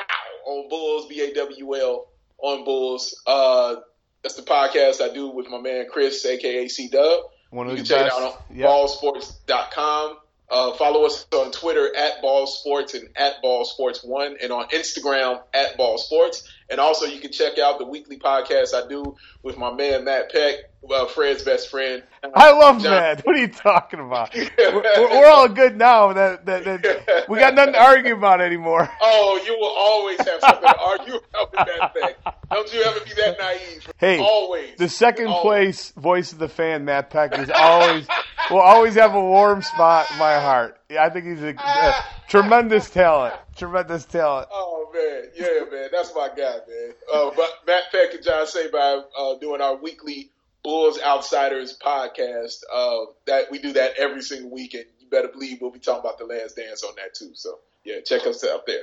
on 0.47 0.69
Bulls, 0.69 1.07
B 1.09 1.21
A 1.23 1.35
W 1.35 1.77
L 1.77 2.07
on 2.39 2.65
Bulls. 2.65 3.21
Uh, 3.27 3.77
that's 4.23 4.35
the 4.35 4.43
podcast 4.43 5.01
I 5.01 5.15
do 5.15 5.29
with 5.29 5.49
my 5.49 5.59
man 5.61 5.87
Chris, 5.91 6.25
aka 6.27 6.69
C 6.69 6.89
Dub. 6.89 7.25
One 7.51 7.69
of 7.69 7.77
You 7.79 7.83
the 7.85 7.89
can 7.89 7.99
check 8.03 8.07
best. 8.11 8.19
it 8.19 8.23
out 8.25 8.33
on 8.33 8.57
Yeah. 8.57 8.67
ballsports.com. 8.67 10.17
Uh, 10.49 10.73
follow 10.75 11.05
us 11.07 11.27
on 11.33 11.51
Twitter 11.51 11.95
at 11.97 12.23
Ballsports 12.23 12.95
and 12.95 13.09
at 13.17 13.43
Ballsports1 13.43 14.37
and 14.43 14.53
on 14.53 14.69
Instagram 14.69 15.41
at 15.53 15.77
Ballsports. 15.77 16.45
And 16.69 16.81
also 16.81 17.07
you 17.07 17.21
can 17.21 17.31
check 17.31 17.59
out 17.59 17.79
the 17.79 17.87
weekly 17.87 18.19
podcast 18.19 18.75
I 18.75 18.89
do 18.89 19.17
with 19.43 19.57
my 19.57 19.73
man 19.73 20.05
Matt 20.05 20.33
Peck, 20.33 20.57
uh, 20.93 21.07
Fred's 21.07 21.45
best 21.45 21.71
friend. 21.71 22.03
I 22.35 22.51
love 22.53 22.83
John- 22.83 22.91
Matt. 22.91 23.25
What 23.25 23.37
are 23.37 23.39
you 23.39 23.49
talking 23.49 24.01
about? 24.01 24.35
we're, 24.59 24.83
we're 24.83 25.29
all 25.29 25.49
good 25.49 25.77
now. 25.77 26.13
That, 26.13 26.45
that, 26.47 26.65
that 26.65 27.29
we 27.29 27.39
got 27.39 27.55
nothing 27.55 27.75
to 27.75 27.81
argue 27.81 28.15
about 28.17 28.41
anymore. 28.41 28.91
Oh, 29.01 29.41
you 29.47 29.57
will 29.57 29.75
always 29.77 30.19
have 30.27 30.41
something 30.41 30.69
to 30.69 30.79
argue 30.79 31.15
about 31.31 31.53
with 31.53 31.67
Matt 31.81 31.95
Peck. 31.95 32.35
Don't 32.51 32.75
you 32.75 32.83
ever 32.83 33.01
be 33.01 33.13
that 33.15 33.39
naive. 33.39 33.89
Hey, 33.99 34.19
always. 34.19 34.77
the 34.77 34.89
second 34.89 35.29
Always. 35.29 35.43
place 35.43 35.91
voice 35.93 36.33
of 36.33 36.39
the 36.39 36.49
fan, 36.49 36.85
Matt 36.85 37.11
Peck, 37.11 37.39
is 37.39 37.49
always 37.51 38.07
will 38.51 38.61
always 38.61 38.95
have 38.95 39.15
a 39.15 39.21
warm 39.21 39.63
spot 39.63 40.11
in 40.11 40.19
my 40.19 40.39
heart. 40.41 40.81
Yeah, 40.91 41.05
I 41.05 41.11
think 41.11 41.27
he's 41.27 41.43
a, 41.43 41.55
a 41.55 41.95
tremendous 42.29 42.91
talent. 42.91 43.35
Tremendous 43.57 44.05
talent. 44.05 44.49
Oh 44.53 44.91
man, 44.93 45.31
yeah, 45.35 45.65
man, 45.71 45.89
that's 45.91 46.15
my 46.15 46.29
guy, 46.29 46.59
man. 46.69 46.93
Uh, 47.13 47.31
but 47.35 47.51
Matt 47.67 47.85
Peck 47.91 48.15
and 48.15 48.23
John 48.23 48.47
Sabine 48.47 49.05
uh, 49.19 49.35
doing 49.37 49.61
our 49.61 49.77
weekly 49.77 50.31
Bulls 50.63 51.01
Outsiders 51.01 51.79
podcast. 51.79 52.63
Uh, 52.73 53.07
that 53.27 53.51
we 53.51 53.59
do 53.59 53.73
that 53.73 53.93
every 53.97 54.21
single 54.23 54.51
week, 54.51 54.75
and 54.75 54.85
you 55.01 55.09
better 55.09 55.29
believe 55.29 55.59
we'll 55.61 55.71
be 55.71 55.79
talking 55.79 56.01
about 56.01 56.19
the 56.19 56.27
Last 56.27 56.57
Dance 56.57 56.83
on 56.83 56.95
that 56.97 57.15
too. 57.15 57.31
So 57.35 57.59
yeah, 57.85 58.01
check 58.05 58.27
us 58.27 58.45
out 58.45 58.67
there. 58.67 58.83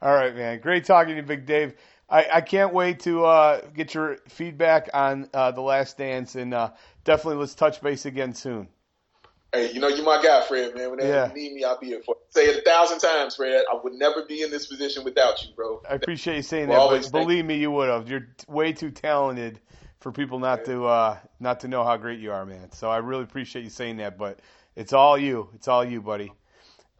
All 0.00 0.14
right, 0.14 0.34
man. 0.34 0.60
Great 0.60 0.84
talking 0.84 1.14
to 1.14 1.20
you, 1.20 1.26
Big 1.26 1.44
Dave. 1.44 1.74
I, 2.08 2.26
I 2.34 2.40
can't 2.40 2.72
wait 2.72 3.00
to 3.00 3.24
uh, 3.24 3.60
get 3.74 3.94
your 3.94 4.18
feedback 4.28 4.88
on 4.94 5.28
uh, 5.34 5.50
the 5.50 5.60
Last 5.60 5.98
Dance, 5.98 6.36
and 6.36 6.54
uh, 6.54 6.70
definitely 7.04 7.40
let's 7.40 7.54
touch 7.54 7.80
base 7.80 8.06
again 8.06 8.34
soon. 8.34 8.68
Hey, 9.52 9.72
you 9.72 9.80
know 9.80 9.88
you're 9.88 10.04
my 10.04 10.22
guy, 10.22 10.42
Fred, 10.46 10.74
man. 10.74 10.90
Whenever 10.90 11.08
Yeah. 11.08 11.28
you 11.28 11.34
need 11.34 11.52
me, 11.54 11.64
I'll 11.64 11.78
be 11.78 11.86
here 11.86 12.02
for 12.04 12.14
you. 12.16 12.22
Say 12.30 12.46
it 12.50 12.58
a 12.58 12.62
thousand 12.70 12.98
times, 12.98 13.36
Fred. 13.36 13.64
I 13.70 13.78
would 13.82 13.94
never 13.94 14.24
be 14.26 14.42
in 14.42 14.50
this 14.50 14.66
position 14.66 15.04
without 15.04 15.42
you, 15.42 15.54
bro. 15.54 15.80
I 15.88 15.94
appreciate 15.94 16.36
you 16.36 16.42
saying 16.42 16.68
that, 16.68 16.78
always 16.78 17.08
but 17.10 17.20
believe 17.20 17.46
me, 17.46 17.56
you 17.56 17.70
would 17.70 17.88
have. 17.88 18.10
You're 18.10 18.28
way 18.46 18.72
too 18.74 18.90
talented 18.90 19.60
for 20.00 20.12
people 20.12 20.38
not 20.38 20.66
to 20.66 20.84
uh, 20.86 21.16
not 21.40 21.60
to 21.60 21.68
know 21.68 21.82
how 21.82 21.96
great 21.96 22.20
you 22.20 22.30
are, 22.30 22.44
man. 22.44 22.70
So 22.72 22.90
I 22.90 22.98
really 22.98 23.22
appreciate 23.22 23.62
you 23.62 23.70
saying 23.70 23.96
that. 23.98 24.18
But 24.18 24.40
it's 24.76 24.92
all 24.92 25.16
you. 25.16 25.48
It's 25.54 25.66
all 25.66 25.82
you, 25.84 26.02
buddy. 26.02 26.30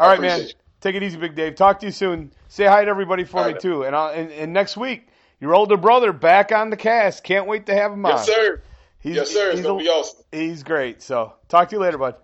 All 0.01 0.09
right, 0.09 0.21
man. 0.21 0.41
you. 0.41 0.49
Take 0.81 0.95
it 0.95 1.03
easy, 1.03 1.19
Big 1.19 1.35
Dave. 1.35 1.55
Talk 1.55 1.81
to 1.81 1.87
you 1.87 1.93
soon. 1.93 2.33
Say 2.49 2.65
hi 2.65 2.85
to 2.85 2.91
everybody 2.91 3.25
for 3.25 3.41
All 3.41 3.47
me 3.47 3.53
right. 3.53 3.61
too. 3.61 3.83
And, 3.83 3.95
I'll, 3.95 4.11
and 4.13 4.31
and 4.31 4.53
next 4.55 4.77
week, 4.77 5.09
your 5.39 5.55
older 5.55 5.77
brother 5.77 6.15
back 6.15 6.51
on 6.51 6.71
the 6.71 6.77
cast. 6.79 7.25
Can't 7.25 7.47
wait 7.47 7.67
to 7.67 7.75
have 7.75 7.93
him 7.93 8.07
on. 8.07 8.13
Yes, 8.13 8.27
sir. 8.27 8.63
He's, 9.01 9.17
yes, 9.17 9.31
sir. 9.31 9.49
It's 9.49 9.59
he's 9.59 9.67
gonna 9.67 9.79
a- 9.81 9.83
be 9.83 9.89
awesome. 9.89 10.23
He's 10.33 10.63
great. 10.63 11.03
So 11.03 11.35
talk 11.49 11.69
to 11.69 11.77
you 11.77 11.81
later, 11.81 11.99
bud. 11.99 12.15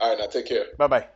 All 0.00 0.10
right, 0.10 0.18
now 0.18 0.26
take 0.26 0.46
care. 0.46 0.66
Bye 0.76 0.86
bye. 0.86 1.06